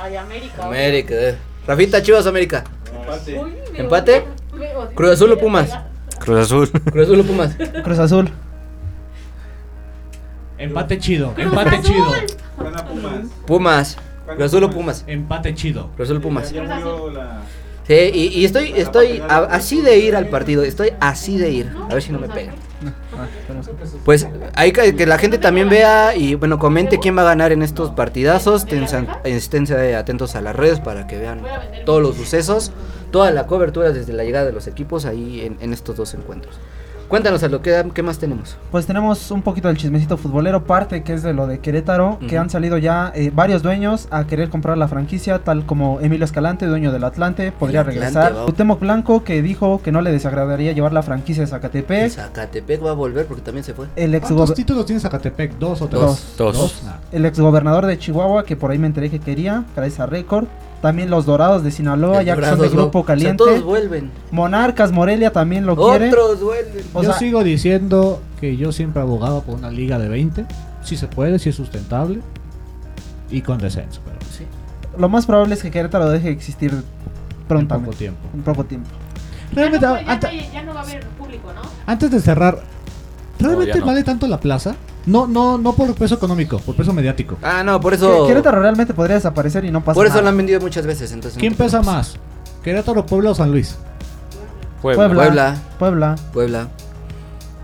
Ay, 0.00 0.16
América. 0.16 0.66
América. 0.66 1.14
eh. 1.14 1.36
Rafita, 1.66 2.02
Chivas 2.02 2.26
América. 2.26 2.64
Empate. 2.92 3.40
¿Empate? 3.74 4.24
Cruz 4.94 5.10
Azul 5.10 5.32
o 5.32 5.38
Pumas. 5.38 5.70
Cruz 6.18 6.38
Azul. 6.40 6.68
Cruz 6.70 7.04
Azul 7.04 7.20
o 7.20 7.24
Pumas. 7.24 7.56
Cruz 7.84 7.98
Azul. 8.00 8.30
Empate 10.62 10.98
chido. 10.98 11.34
Cruz 11.34 11.46
Empate 11.46 11.76
Azul. 11.76 11.82
chido. 11.84 12.12
Gana 12.58 12.84
Pumas. 12.86 13.14
Pumas. 13.46 13.96
Cruz 14.26 14.42
Azul 14.42 14.64
o 14.64 14.70
Pumas. 14.70 15.04
Empate 15.06 15.54
chido. 15.54 15.88
Cruz 15.96 16.08
Azul 16.08 16.20
Pumas. 16.20 16.52
Ya 16.52 16.62
murió 16.62 17.10
la. 17.10 17.40
Sí, 17.86 17.94
y, 18.14 18.26
y 18.40 18.44
estoy, 18.44 18.72
estoy 18.76 19.20
a- 19.28 19.38
así 19.50 19.80
de 19.82 19.98
ir 19.98 20.14
al 20.14 20.28
partido. 20.28 20.62
Estoy 20.62 20.92
así 21.00 21.36
de 21.36 21.50
ir. 21.50 21.72
A 21.90 21.94
ver 21.94 22.02
si 22.02 22.12
no 22.12 22.20
me 22.20 22.28
pegan. 22.28 22.54
Ah, 23.16 23.26
Pues 24.04 24.26
hay 24.54 24.72
que, 24.72 24.94
que 24.94 25.04
la 25.06 25.18
gente 25.18 25.38
también 25.38 25.68
vea 25.68 26.14
y 26.16 26.36
bueno, 26.36 26.58
comente 26.60 26.98
quién 27.00 27.16
va 27.16 27.22
a 27.22 27.26
ganar 27.26 27.50
en 27.52 27.62
estos 27.62 27.90
partidazos. 27.90 28.66
Tensan- 28.66 29.08
Esténse 29.24 29.96
atentos 29.96 30.36
a 30.36 30.40
las 30.40 30.54
redes 30.54 30.78
para 30.78 31.06
que 31.08 31.18
vean 31.18 31.42
todos 31.84 32.00
los 32.00 32.14
sucesos, 32.16 32.70
toda 33.10 33.32
la 33.32 33.46
cobertura 33.48 33.90
desde 33.90 34.12
la 34.12 34.22
llegada 34.22 34.46
de 34.46 34.52
los 34.52 34.68
equipos 34.68 35.04
ahí 35.04 35.40
en, 35.40 35.58
en 35.60 35.72
estos 35.72 35.96
dos 35.96 36.14
encuentros. 36.14 36.54
Cuéntanos 37.12 37.42
a 37.42 37.48
lo 37.48 37.60
que 37.60 37.84
qué 37.92 38.02
más 38.02 38.16
tenemos. 38.16 38.56
Pues 38.70 38.86
tenemos 38.86 39.30
un 39.30 39.42
poquito 39.42 39.68
del 39.68 39.76
chismecito 39.76 40.16
futbolero, 40.16 40.64
parte 40.64 41.02
que 41.02 41.12
es 41.12 41.22
de 41.22 41.34
lo 41.34 41.46
de 41.46 41.58
Querétaro, 41.58 42.18
que 42.26 42.38
han 42.38 42.48
salido 42.48 42.78
ya 42.78 43.12
eh, 43.14 43.30
varios 43.34 43.62
dueños 43.62 44.08
a 44.10 44.26
querer 44.26 44.48
comprar 44.48 44.78
la 44.78 44.88
franquicia, 44.88 45.40
tal 45.40 45.66
como 45.66 46.00
Emilio 46.00 46.24
Escalante, 46.24 46.64
dueño 46.64 46.90
del 46.90 47.04
Atlante, 47.04 47.52
podría 47.52 47.80
Atlante, 47.80 48.00
regresar. 48.00 48.32
Cuauhtémoc 48.32 48.80
Blanco, 48.80 49.24
que 49.24 49.42
dijo 49.42 49.82
que 49.82 49.92
no 49.92 50.00
le 50.00 50.10
desagradaría 50.10 50.72
llevar 50.72 50.94
la 50.94 51.02
franquicia 51.02 51.42
de 51.42 51.48
Zacatepec. 51.48 52.12
Zacatepec 52.12 52.82
va 52.82 52.92
a 52.92 52.94
volver 52.94 53.26
porque 53.26 53.42
también 53.42 53.64
se 53.64 53.74
fue. 53.74 53.88
El 53.94 54.14
ex, 54.14 54.28
¿Cuántos 54.28 54.54
títulos 54.54 54.86
tiene 54.86 54.98
Zacatepec? 54.98 55.58
¿Dos 55.58 55.82
o 55.82 55.88
tres? 55.88 56.00
Dos. 56.00 56.56
Dos. 56.56 56.82
Ah. 56.86 56.98
el 57.12 57.26
exgobernador 57.26 57.84
de 57.84 57.98
Chihuahua, 57.98 58.46
que 58.46 58.56
por 58.56 58.70
ahí 58.70 58.78
me 58.78 58.86
enteré 58.86 59.10
que 59.10 59.20
quería, 59.20 59.64
gracias 59.76 60.00
a 60.00 60.06
récord. 60.06 60.46
También 60.82 61.08
los 61.10 61.24
Dorados 61.24 61.62
de 61.64 61.70
Sinaloa, 61.70 62.20
El 62.20 62.26
ya 62.26 62.36
que 62.36 62.44
son 62.44 62.58
de 62.60 62.68
grupo 62.68 62.98
¿no? 62.98 63.02
O 63.02 63.06
sea, 63.06 63.14
caliente. 63.14 63.36
todos 63.38 63.62
vuelven. 63.62 64.10
Monarcas 64.32 64.90
Morelia 64.92 65.32
también 65.32 65.64
lo 65.64 65.76
quiere. 65.76 66.08
Otros 66.08 66.42
vuelven. 66.42 66.84
O 66.92 67.02
yo 67.02 67.10
sea- 67.10 67.18
sigo 67.20 67.44
diciendo 67.44 68.20
que 68.40 68.56
yo 68.56 68.72
siempre 68.72 69.00
abogaba 69.00 69.40
por 69.42 69.54
una 69.54 69.70
liga 69.70 69.98
de 70.00 70.08
20. 70.08 70.44
Si 70.82 70.96
se 70.96 71.06
puede, 71.06 71.38
si 71.38 71.48
es 71.50 71.54
sustentable. 71.54 72.20
Y 73.30 73.40
con 73.42 73.58
descenso, 73.58 74.00
pero 74.04 74.18
Sí. 74.30 74.44
Lo 74.98 75.08
más 75.08 75.24
probable 75.24 75.54
es 75.54 75.62
que 75.62 75.70
Querétaro 75.70 76.10
deje 76.10 76.26
de 76.26 76.32
existir 76.34 76.72
en 76.72 76.84
prontamente. 77.48 77.86
poco 77.86 77.96
tiempo. 77.98 78.20
En 78.34 78.42
poco 78.42 78.64
tiempo. 78.64 78.90
Ya 79.52 79.54
Realmente, 79.54 79.86
no, 79.86 80.00
ya, 80.00 80.16
no, 80.16 80.52
ya 80.52 80.62
no 80.64 80.74
va 80.74 80.80
a 80.80 80.82
haber 80.82 81.06
público, 81.06 81.48
¿no? 81.54 81.62
antes 81.86 82.10
de 82.10 82.20
cerrar, 82.20 82.58
¿realmente 83.38 83.78
no. 83.78 83.86
vale 83.86 84.02
tanto 84.02 84.26
la 84.26 84.40
plaza? 84.40 84.74
No, 85.06 85.26
no, 85.26 85.58
no 85.58 85.72
por 85.74 85.94
peso 85.94 86.14
económico, 86.14 86.58
por 86.58 86.76
peso 86.76 86.92
mediático. 86.92 87.36
Ah, 87.42 87.62
no, 87.64 87.80
por 87.80 87.92
eso. 87.94 88.22
Que- 88.22 88.28
Querétaro 88.28 88.60
realmente 88.60 88.94
podría 88.94 89.16
desaparecer 89.16 89.64
y 89.64 89.70
no 89.70 89.82
pasa 89.82 89.94
Por 89.94 90.06
eso 90.06 90.14
nada. 90.14 90.22
lo 90.24 90.28
han 90.30 90.36
vendido 90.36 90.60
muchas 90.60 90.86
veces. 90.86 91.12
Entonces 91.12 91.38
¿Quién 91.38 91.54
te 91.54 91.64
pesa 91.64 91.80
preocupes. 91.80 91.94
más? 91.94 92.16
¿Querétaro, 92.62 93.04
Puebla 93.06 93.30
o 93.30 93.34
San 93.34 93.50
Luis? 93.50 93.76
Puebla. 94.80 95.06
Puebla. 95.08 95.22
Puebla. 95.24 95.56
Puebla. 95.78 96.16
Puebla. 96.32 96.68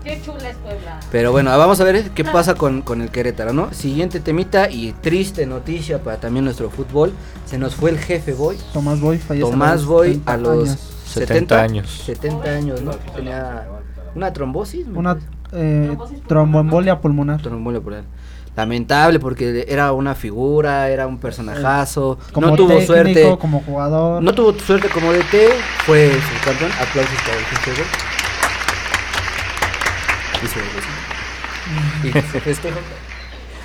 Qué 0.03 0.21
chula 0.25 0.49
es 0.49 0.55
Puebla. 0.57 0.99
Pero 1.11 1.31
bueno, 1.31 1.55
vamos 1.57 1.79
a 1.81 1.83
ver 1.83 2.09
qué 2.11 2.23
pasa 2.23 2.55
con, 2.55 2.81
con 2.81 3.01
el 3.01 3.09
Querétaro, 3.09 3.51
¿no? 3.53 3.73
Siguiente 3.73 4.19
temita 4.19 4.69
y 4.69 4.93
triste 4.93 5.45
noticia 5.45 6.01
para 6.01 6.17
también 6.17 6.45
nuestro 6.45 6.69
fútbol. 6.69 7.11
Se 7.45 7.57
nos 7.57 7.75
fue 7.75 7.89
el 7.91 7.99
jefe 7.99 8.33
Boy. 8.33 8.57
Tomás 8.73 8.99
Boy 9.01 9.17
fallece 9.17 9.49
Tomás 9.51 9.85
Boy 9.85 10.11
30 10.17 10.33
a 10.33 10.37
los 10.37 10.69
años. 10.69 10.79
70 11.05 11.61
años. 11.61 12.01
70 12.05 12.49
años, 12.49 12.81
¿no? 12.81 12.91
Tenía 13.15 13.67
una 14.15 14.31
trombosis. 14.31 14.87
me 14.87 14.97
Una 14.97 15.15
parece. 15.15 15.31
Eh, 15.53 15.95
tromboembolia 16.27 16.99
pulmonar. 16.99 17.41
Trombolia 17.41 17.81
por 17.81 17.93
ahí. 17.95 18.03
Lamentable 18.55 19.19
porque 19.19 19.65
era 19.69 19.93
una 19.93 20.15
figura, 20.15 20.89
era 20.89 21.07
un 21.07 21.17
personajazo. 21.17 22.17
Como 22.33 22.47
no 22.47 22.55
tuvo 22.55 22.67
técnico, 22.69 22.87
suerte. 22.93 23.37
como 23.39 23.61
jugador. 23.61 24.21
No 24.21 24.33
tuvo 24.33 24.53
suerte 24.59 24.89
como 24.89 25.13
DT, 25.13 25.35
fue 25.85 26.11
subcampeón. 26.11 26.71
Aplausos 26.73 27.15
para 27.25 27.37
el. 27.37 27.43
Hizo 30.43 30.59
eso. 30.59 32.49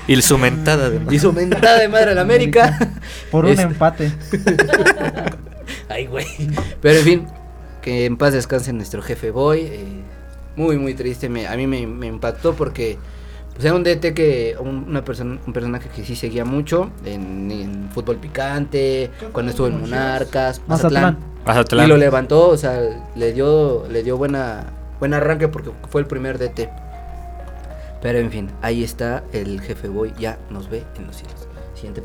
Y. 0.06 0.12
Y 0.12 0.20
su 0.22 0.36
mentada 0.36 0.90
de 0.90 1.14
Hizo 1.14 1.32
mentada 1.32 1.78
de 1.78 1.88
madre 1.88 2.10
a 2.10 2.14
la 2.14 2.20
América. 2.20 2.78
Por 3.30 3.46
un 3.46 3.52
Este- 3.52 3.62
empate. 3.62 4.12
Ay, 5.88 6.06
güey. 6.06 6.26
Pero 6.82 6.98
en 6.98 7.04
fin, 7.04 7.26
que 7.80 8.04
en 8.04 8.16
paz 8.16 8.32
descanse 8.34 8.72
nuestro 8.72 9.02
jefe 9.02 9.30
Boy. 9.30 9.60
eh, 9.60 10.02
muy, 10.56 10.78
muy 10.78 10.94
triste. 10.94 11.28
me- 11.28 11.46
a 11.46 11.56
mí 11.56 11.66
me, 11.66 11.86
me 11.86 12.06
impactó 12.06 12.54
porque 12.54 12.98
pues, 13.52 13.64
era 13.64 13.74
un 13.74 13.82
DT 13.84 14.14
que. 14.14 14.56
Un, 14.58 14.84
una 14.88 15.04
persona, 15.04 15.38
un 15.46 15.52
personaje 15.52 15.88
que 15.94 16.04
sí 16.04 16.16
seguía 16.16 16.44
mucho 16.44 16.90
en, 17.04 17.50
en 17.50 17.90
fútbol 17.90 18.16
picante. 18.16 19.10
Cuando 19.32 19.50
estuvo 19.50 19.66
en 19.68 19.80
Monarcas, 19.80 20.60
Mazatlán. 20.66 21.18
Mazatlán. 21.46 21.86
Y 21.86 21.88
lo 21.88 21.96
levantó, 21.96 22.48
o 22.48 22.56
sea, 22.56 22.80
le 23.14 23.32
dio, 23.32 23.86
le 23.88 24.02
dio 24.02 24.16
buena, 24.16 24.64
buen 24.98 25.12
arranque 25.14 25.48
porque 25.48 25.70
fue 25.90 26.00
el 26.00 26.06
primer 26.06 26.38
DT. 26.38 26.68
Pero 28.02 28.18
en 28.18 28.30
fin, 28.30 28.50
ahí 28.60 28.84
está 28.84 29.24
el 29.32 29.60
jefe 29.60 29.88
Boy. 29.88 30.12
Ya 30.18 30.38
nos 30.50 30.68
ve 30.68 30.82
en 30.98 31.06
los 31.06 31.16
cielos. 31.16 31.48
Siguiente. 31.74 32.02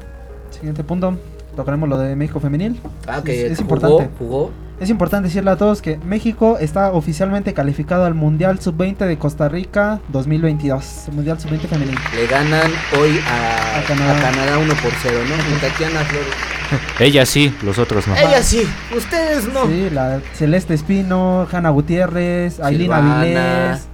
Siguiente 0.49 0.83
punto. 0.83 1.17
Tocaremos 1.55 1.89
lo 1.89 1.97
de 1.97 2.15
México 2.15 2.39
femenil. 2.39 2.79
Ah, 3.05 3.21
que 3.23 3.45
es, 3.47 3.51
es 3.53 3.57
jugó, 3.59 3.75
importante. 3.75 4.09
jugó. 4.17 4.51
Es 4.79 4.89
importante 4.89 5.27
decirle 5.27 5.51
a 5.51 5.57
todos 5.57 5.81
que 5.81 5.97
México 5.97 6.57
está 6.57 6.93
oficialmente 6.93 7.53
calificado 7.53 8.05
al 8.05 8.13
Mundial 8.13 8.61
Sub-20 8.61 9.07
de 9.07 9.17
Costa 9.17 9.49
Rica 9.49 9.99
2022. 10.07 11.09
el 11.09 11.13
Mundial 11.15 11.37
Sub-20 11.37 11.59
femenil. 11.67 11.95
Le 12.15 12.27
ganan 12.27 12.71
hoy 12.97 13.19
a, 13.27 13.75
A 13.75 13.79
a 13.79 13.83
Canadá. 13.83 14.21
Canadá. 14.21 14.57
1 14.57 14.73
por 14.75 14.91
0, 15.01 15.17
¿no? 15.27 15.35
Con 15.51 15.59
Tatiana 15.59 15.99
Flores. 16.05 16.29
Ella 16.99 17.25
sí, 17.25 17.53
los 17.61 17.77
otros 17.77 18.07
no. 18.07 18.15
Ella 18.15 18.41
sí, 18.41 18.61
ustedes 18.95 19.51
no. 19.53 19.65
Sí, 19.67 19.89
la 19.91 20.21
Celeste 20.33 20.75
Espino, 20.75 21.45
Hanna 21.51 21.71
Gutiérrez, 21.71 22.61
Ailina 22.61 23.01
Vilés, 23.23 23.85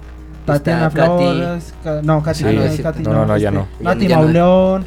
Tatiana 0.44 0.90
Katy. 0.90 1.08
Flores, 1.08 1.74
no, 2.04 2.22
Katy, 2.22 2.38
Sí, 2.38 2.44
no, 2.44 2.62
es 2.62 2.80
Katy 2.80 3.02
no, 3.02 3.12
no, 3.12 3.26
no, 3.26 3.36
ya 3.36 3.50
no. 3.50 3.66
Nati. 3.80 4.06
Mauleón, 4.08 4.84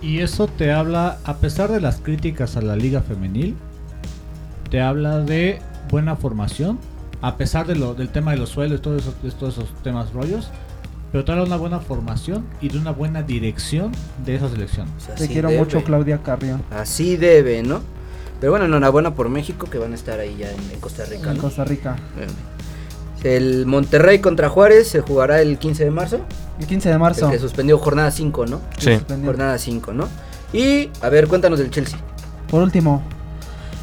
Y 0.00 0.20
eso 0.20 0.46
te 0.46 0.72
habla, 0.72 1.18
a 1.24 1.34
pesar 1.34 1.70
de 1.70 1.82
las 1.82 1.96
críticas 1.96 2.56
a 2.56 2.62
la 2.62 2.76
liga 2.76 3.02
femenil, 3.02 3.56
te 4.70 4.80
habla 4.80 5.20
de 5.20 5.60
buena 5.90 6.16
formación, 6.16 6.78
a 7.20 7.36
pesar 7.36 7.66
de 7.66 7.76
lo, 7.76 7.94
del 7.94 8.08
tema 8.08 8.32
de 8.32 8.38
los 8.38 8.50
suelos 8.50 8.78
y 8.78 8.82
todos 8.82 9.02
esos, 9.02 9.22
de 9.22 9.30
todos 9.30 9.54
esos 9.54 9.74
temas 9.82 10.12
rollos, 10.12 10.50
pero 11.12 11.24
te 11.24 11.32
habla 11.32 11.44
de 11.44 11.48
una 11.48 11.56
buena 11.56 11.80
formación 11.80 12.44
y 12.60 12.68
de 12.68 12.78
una 12.78 12.90
buena 12.90 13.22
dirección 13.22 13.92
de 14.24 14.34
esa 14.34 14.48
selección. 14.48 14.88
Te 15.16 15.28
quiero 15.28 15.48
debe. 15.48 15.60
mucho 15.60 15.84
Claudia 15.84 16.22
Carrión, 16.22 16.62
Así 16.70 17.16
debe, 17.16 17.62
¿no? 17.62 17.80
Pero 18.40 18.52
bueno, 18.52 18.66
enhorabuena 18.66 19.14
por 19.14 19.28
México 19.28 19.68
que 19.70 19.78
van 19.78 19.92
a 19.92 19.94
estar 19.94 20.18
ahí 20.18 20.36
ya 20.38 20.50
en, 20.50 20.58
en 20.72 20.80
Costa 20.80 21.04
Rica, 21.04 21.30
en 21.30 21.36
¿no? 21.36 21.42
Costa 21.42 21.64
Rica. 21.64 21.96
El 23.22 23.64
Monterrey 23.64 24.18
contra 24.18 24.50
Juárez 24.50 24.88
se 24.88 25.00
jugará 25.00 25.40
el 25.40 25.56
15 25.58 25.84
de 25.84 25.90
marzo. 25.90 26.20
El 26.60 26.66
15 26.66 26.90
de 26.90 26.98
marzo. 26.98 27.30
Que 27.30 27.38
suspendió 27.38 27.78
jornada 27.78 28.10
5, 28.10 28.46
¿no? 28.46 28.60
Sí. 28.76 28.92
suspendió. 28.94 29.26
Jornada 29.30 29.56
5, 29.56 29.94
¿no? 29.94 30.08
Y, 30.52 30.90
a 31.00 31.08
ver, 31.08 31.26
cuéntanos 31.26 31.58
del 31.58 31.70
Chelsea. 31.70 31.98
Por 32.50 32.62
último, 32.62 33.02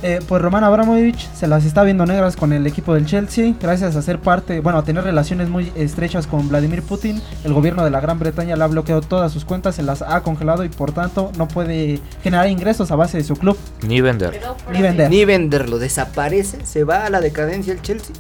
eh, 0.04 0.20
pues 0.28 0.42
Roman 0.42 0.64
Abramovich 0.64 1.30
se 1.34 1.48
las 1.48 1.66
está 1.66 1.84
viendo 1.84 2.06
negras 2.06 2.36
con 2.36 2.54
el 2.54 2.66
equipo 2.66 2.94
del 2.94 3.06
Chelsea, 3.06 3.54
gracias 3.60 3.96
a 3.96 4.02
ser 4.02 4.20
parte, 4.20 4.60
bueno, 4.60 4.80
a 4.80 4.84
tener 4.84 5.04
relaciones 5.04 5.50
muy 5.50 5.72
estrechas 5.76 6.28
con 6.28 6.50
Vladimir 6.50 6.82
Putin. 6.82 7.22
El 7.44 7.54
gobierno 7.54 7.84
de 7.84 7.92
la 7.92 8.00
Gran 8.00 8.20
Bretaña 8.20 8.56
le 8.56 8.64
ha 8.64 8.68
bloqueado 8.68 9.02
todas 9.02 9.32
sus 9.32 9.46
cuentas, 9.46 9.76
se 9.76 9.84
las 9.84 10.02
ha 10.02 10.22
congelado 10.22 10.64
y 10.64 10.70
por 10.70 10.92
tanto 10.92 11.32
no 11.38 11.48
puede 11.48 12.00
generar 12.24 12.50
ingresos 12.50 12.92
a 12.92 12.96
base 12.96 13.18
de 13.18 13.24
su 13.24 13.36
club 13.36 13.58
Ni 13.88 14.02
vender. 14.02 14.42
Ni 14.72 14.82
vender. 14.82 15.10
Ni 15.10 15.26
venderlo, 15.26 15.78
desaparece, 15.78 16.66
se 16.66 16.84
va 16.84 17.06
a 17.06 17.10
la 17.10 17.22
decadencia 17.22 17.74
el 17.74 17.82
Chelsea. 17.82 18.16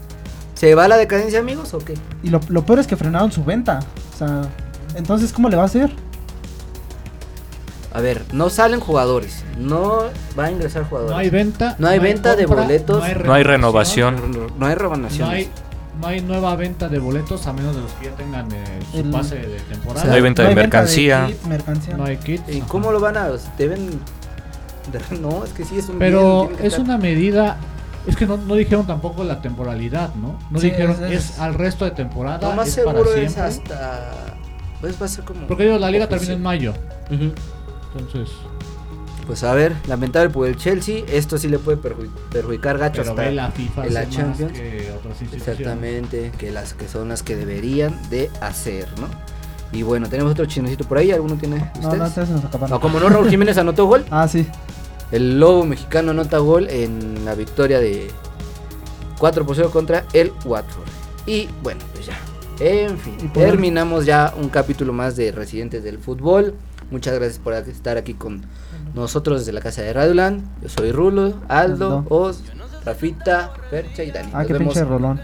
¿Se 0.53 0.75
va 0.75 0.86
a 0.86 0.88
la 0.88 0.97
decadencia, 0.97 1.39
amigos, 1.39 1.73
o 1.73 1.79
qué? 1.79 1.95
Y 2.21 2.29
lo, 2.29 2.39
lo 2.49 2.63
peor 2.65 2.77
es 2.77 2.86
que 2.86 2.95
frenaron 2.95 3.32
su 3.32 3.43
venta. 3.43 3.79
O 4.13 4.17
sea, 4.17 4.41
entonces, 4.95 5.34
¿cómo 5.34 5.49
le 5.49 5.55
va 5.55 5.63
a 5.63 5.65
hacer? 5.65 5.91
A 7.93 7.99
ver, 7.99 8.23
no 8.31 8.49
salen 8.49 8.79
jugadores, 8.79 9.43
no 9.57 10.03
va 10.39 10.45
a 10.45 10.51
ingresar 10.51 10.83
jugadores. 10.85 11.11
No 11.11 11.17
hay 11.19 11.29
venta. 11.29 11.75
No 11.77 11.87
hay 11.89 11.99
venta 11.99 12.35
de 12.37 12.45
boletos. 12.45 13.03
No 13.25 13.33
hay 13.33 13.43
renovación. 13.43 14.31
No 14.57 14.65
hay 14.65 14.75
No 14.75 14.79
renovaciones. 14.81 15.33
hay, 15.35 15.49
no 15.99 16.07
hay 16.07 16.21
nueva 16.21 16.55
venta 16.55 16.87
de 16.87 16.99
boletos 16.99 17.47
a 17.47 17.53
menos 17.53 17.75
de 17.75 17.81
los 17.81 17.91
que 17.93 18.05
ya 18.05 18.11
tengan 18.15 18.49
eh, 18.53 18.79
su 18.91 18.99
El- 18.99 19.11
pase 19.11 19.35
de 19.35 19.59
temporada. 19.59 20.05
No 20.07 20.13
hay 20.13 20.21
venta 20.21 20.43
de 20.43 20.55
mercancía. 20.55 21.25
kit, 21.27 21.43
mercancía. 21.43 21.97
No 21.97 22.05
hay 22.05 22.15
kits. 22.17 22.43
¿Y 22.47 22.59
ajá. 22.59 22.67
cómo 22.69 22.91
lo 22.93 23.01
van 23.01 23.17
a...? 23.17 23.29
Deben... 23.57 23.89
de- 23.89 25.19
No, 25.19 25.43
es 25.43 25.51
que 25.51 25.65
sí 25.65 25.77
es 25.77 25.89
un 25.89 25.99
Pero 25.99 26.47
bien, 26.47 26.59
es 26.65 26.73
estar- 26.73 26.85
una 26.85 26.97
medida. 26.97 27.57
Es 28.07 28.15
que 28.15 28.25
no, 28.25 28.37
no 28.37 28.55
dijeron 28.55 28.87
tampoco 28.87 29.23
la 29.25 29.41
temporalidad, 29.41 30.15
¿no? 30.15 30.39
No 30.49 30.59
Sí, 30.59 30.69
dijeron 30.69 30.95
es- 31.03 31.11
es, 31.11 31.29
es- 31.31 31.39
al 31.39 31.55
resto 31.55 31.83
de 31.83 31.91
temporada. 31.91 32.49
Lo 32.49 32.55
más 32.55 32.69
es 32.69 32.77
para 32.85 32.91
seguro 32.99 33.13
es 33.13 33.33
siempre. 33.33 33.41
hasta... 33.43 34.11
Pues 34.79 34.99
va 34.99 35.05
a 35.05 35.09
ser 35.09 35.23
como... 35.25 35.45
Porque 35.45 35.65
digo, 35.65 35.77
la 35.77 35.91
liga 35.91 36.07
termina 36.07 36.33
en 36.33 36.41
mayo. 36.41 36.73
Ujú. 37.11 37.33
Entonces, 37.95 38.29
Pues 39.27 39.43
a 39.43 39.53
ver, 39.53 39.75
lamentable 39.87 40.29
por 40.31 40.47
el 40.47 40.57
Chelsea, 40.57 41.03
esto 41.07 41.37
sí 41.37 41.47
le 41.47 41.59
puede 41.59 41.77
perju- 41.77 42.09
perjudicar 42.31 42.77
gacho 42.77 43.01
pero 43.01 43.11
hasta 43.11 43.21
ve 43.21 43.31
la 43.31 43.51
FIFA 43.51 43.85
en 43.87 43.93
la 43.93 44.09
Champions. 44.09 44.51
que 44.51 44.91
otras 44.97 45.21
instituciones. 45.21 45.47
Exactamente, 45.59 46.31
que 46.37 46.51
las 46.51 46.73
que 46.73 46.87
son 46.87 47.09
las 47.09 47.21
que 47.23 47.35
deberían 47.35 47.97
de 48.09 48.29
hacer, 48.41 48.87
¿no? 48.99 49.07
Y 49.77 49.83
bueno, 49.83 50.09
tenemos 50.09 50.31
otro 50.33 50.45
chismecito 50.47 50.85
por 50.85 50.97
ahí, 50.97 51.11
¿alguno 51.11 51.35
tiene 51.35 51.57
No, 51.57 51.63
no, 51.81 51.89
ustedes? 51.89 52.07
ustedes 52.09 52.27
se 52.29 52.33
nos 52.33 52.45
acabaron. 52.45 52.69
No, 52.71 52.81
como 52.81 52.99
no, 52.99 53.07
Raúl 53.09 53.29
Jiménez 53.29 53.57
anotó 53.57 53.85
gol. 53.85 54.03
Ah, 54.09 54.27
sí. 54.27 54.45
El 55.11 55.39
Lobo 55.39 55.65
mexicano 55.65 56.11
anota 56.11 56.39
gol 56.39 56.67
en 56.69 57.23
la 57.23 57.35
victoria 57.35 57.79
de 57.79 58.09
4 59.19 59.45
por 59.45 59.55
0 59.55 59.69
contra 59.71 60.03
el 60.13 60.33
Watford. 60.45 60.87
Y 61.25 61.47
bueno, 61.63 61.79
pues 61.93 62.07
ya. 62.07 62.17
En 62.59 62.97
fin, 62.97 63.15
terminamos 63.33 64.05
ya 64.05 64.33
un 64.37 64.49
capítulo 64.49 64.93
más 64.93 65.15
de 65.15 65.31
Residentes 65.31 65.83
del 65.83 65.99
Fútbol. 65.99 66.55
Muchas 66.91 67.15
gracias 67.15 67.39
por 67.39 67.53
estar 67.53 67.97
aquí 67.97 68.13
con 68.13 68.43
nosotros 68.93 69.39
desde 69.39 69.53
la 69.53 69.61
casa 69.61 69.81
de 69.81 69.93
Radioland. 69.93 70.43
Yo 70.61 70.69
soy 70.69 70.91
Rulo, 70.91 71.33
Aldo. 71.47 72.05
Oz, 72.09 72.43
Rafita, 72.85 73.51
Percha 73.69 74.03
y 74.03 74.11
Dani. 74.11 74.29
Ah, 74.33 74.39
Nos 74.39 74.47
qué 74.47 74.53
vemos 74.53 74.73
pinche 74.73 74.87
rolón. 74.89 75.19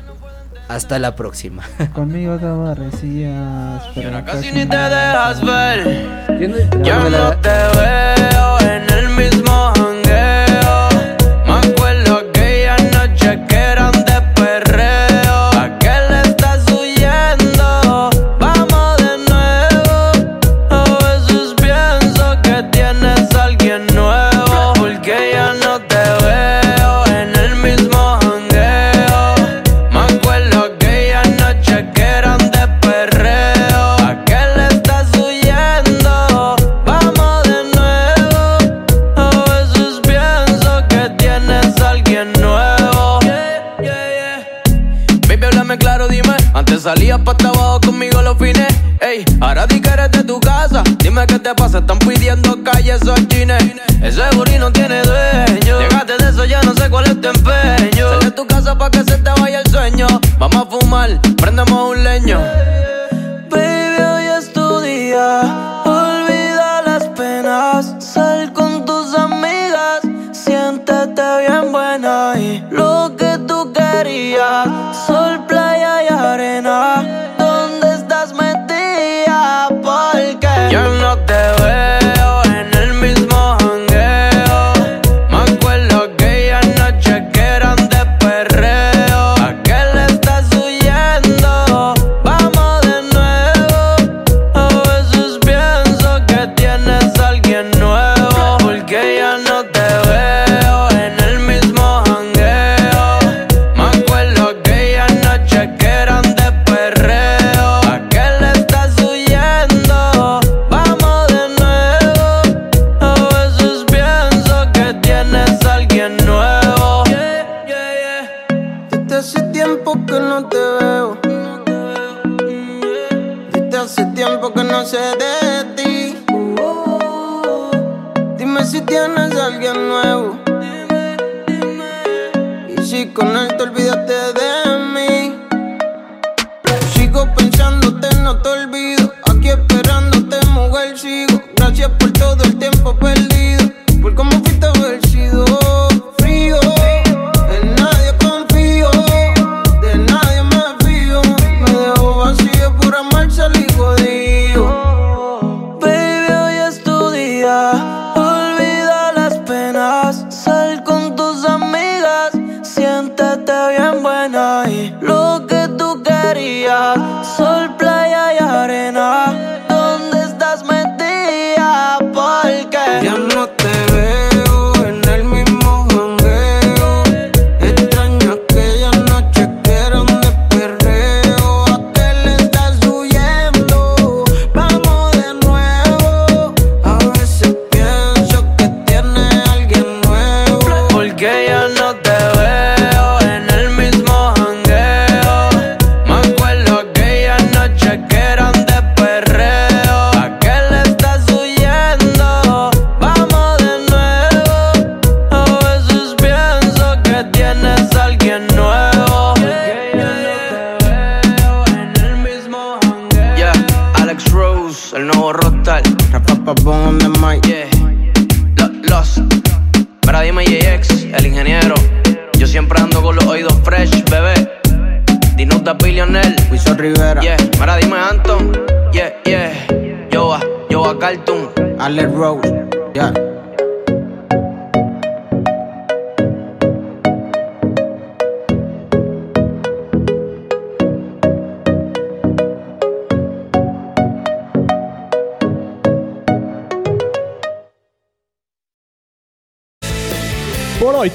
hasta 0.70 0.98
la 1.00 1.16
próxima. 1.16 1.64
Conmigo 1.94 2.38
te 2.38 2.46
aborrecías. 2.46 3.84
Pero 3.96 4.24
casi 4.26 4.52
ni 4.52 4.66
te 4.66 4.78
dejas 4.78 5.44
ver. 5.46 6.40
Yo 6.40 6.48
no- 6.50 6.84
Ya 6.84 7.10
no 7.10 7.32
te 7.38 7.50
veo 7.50 8.37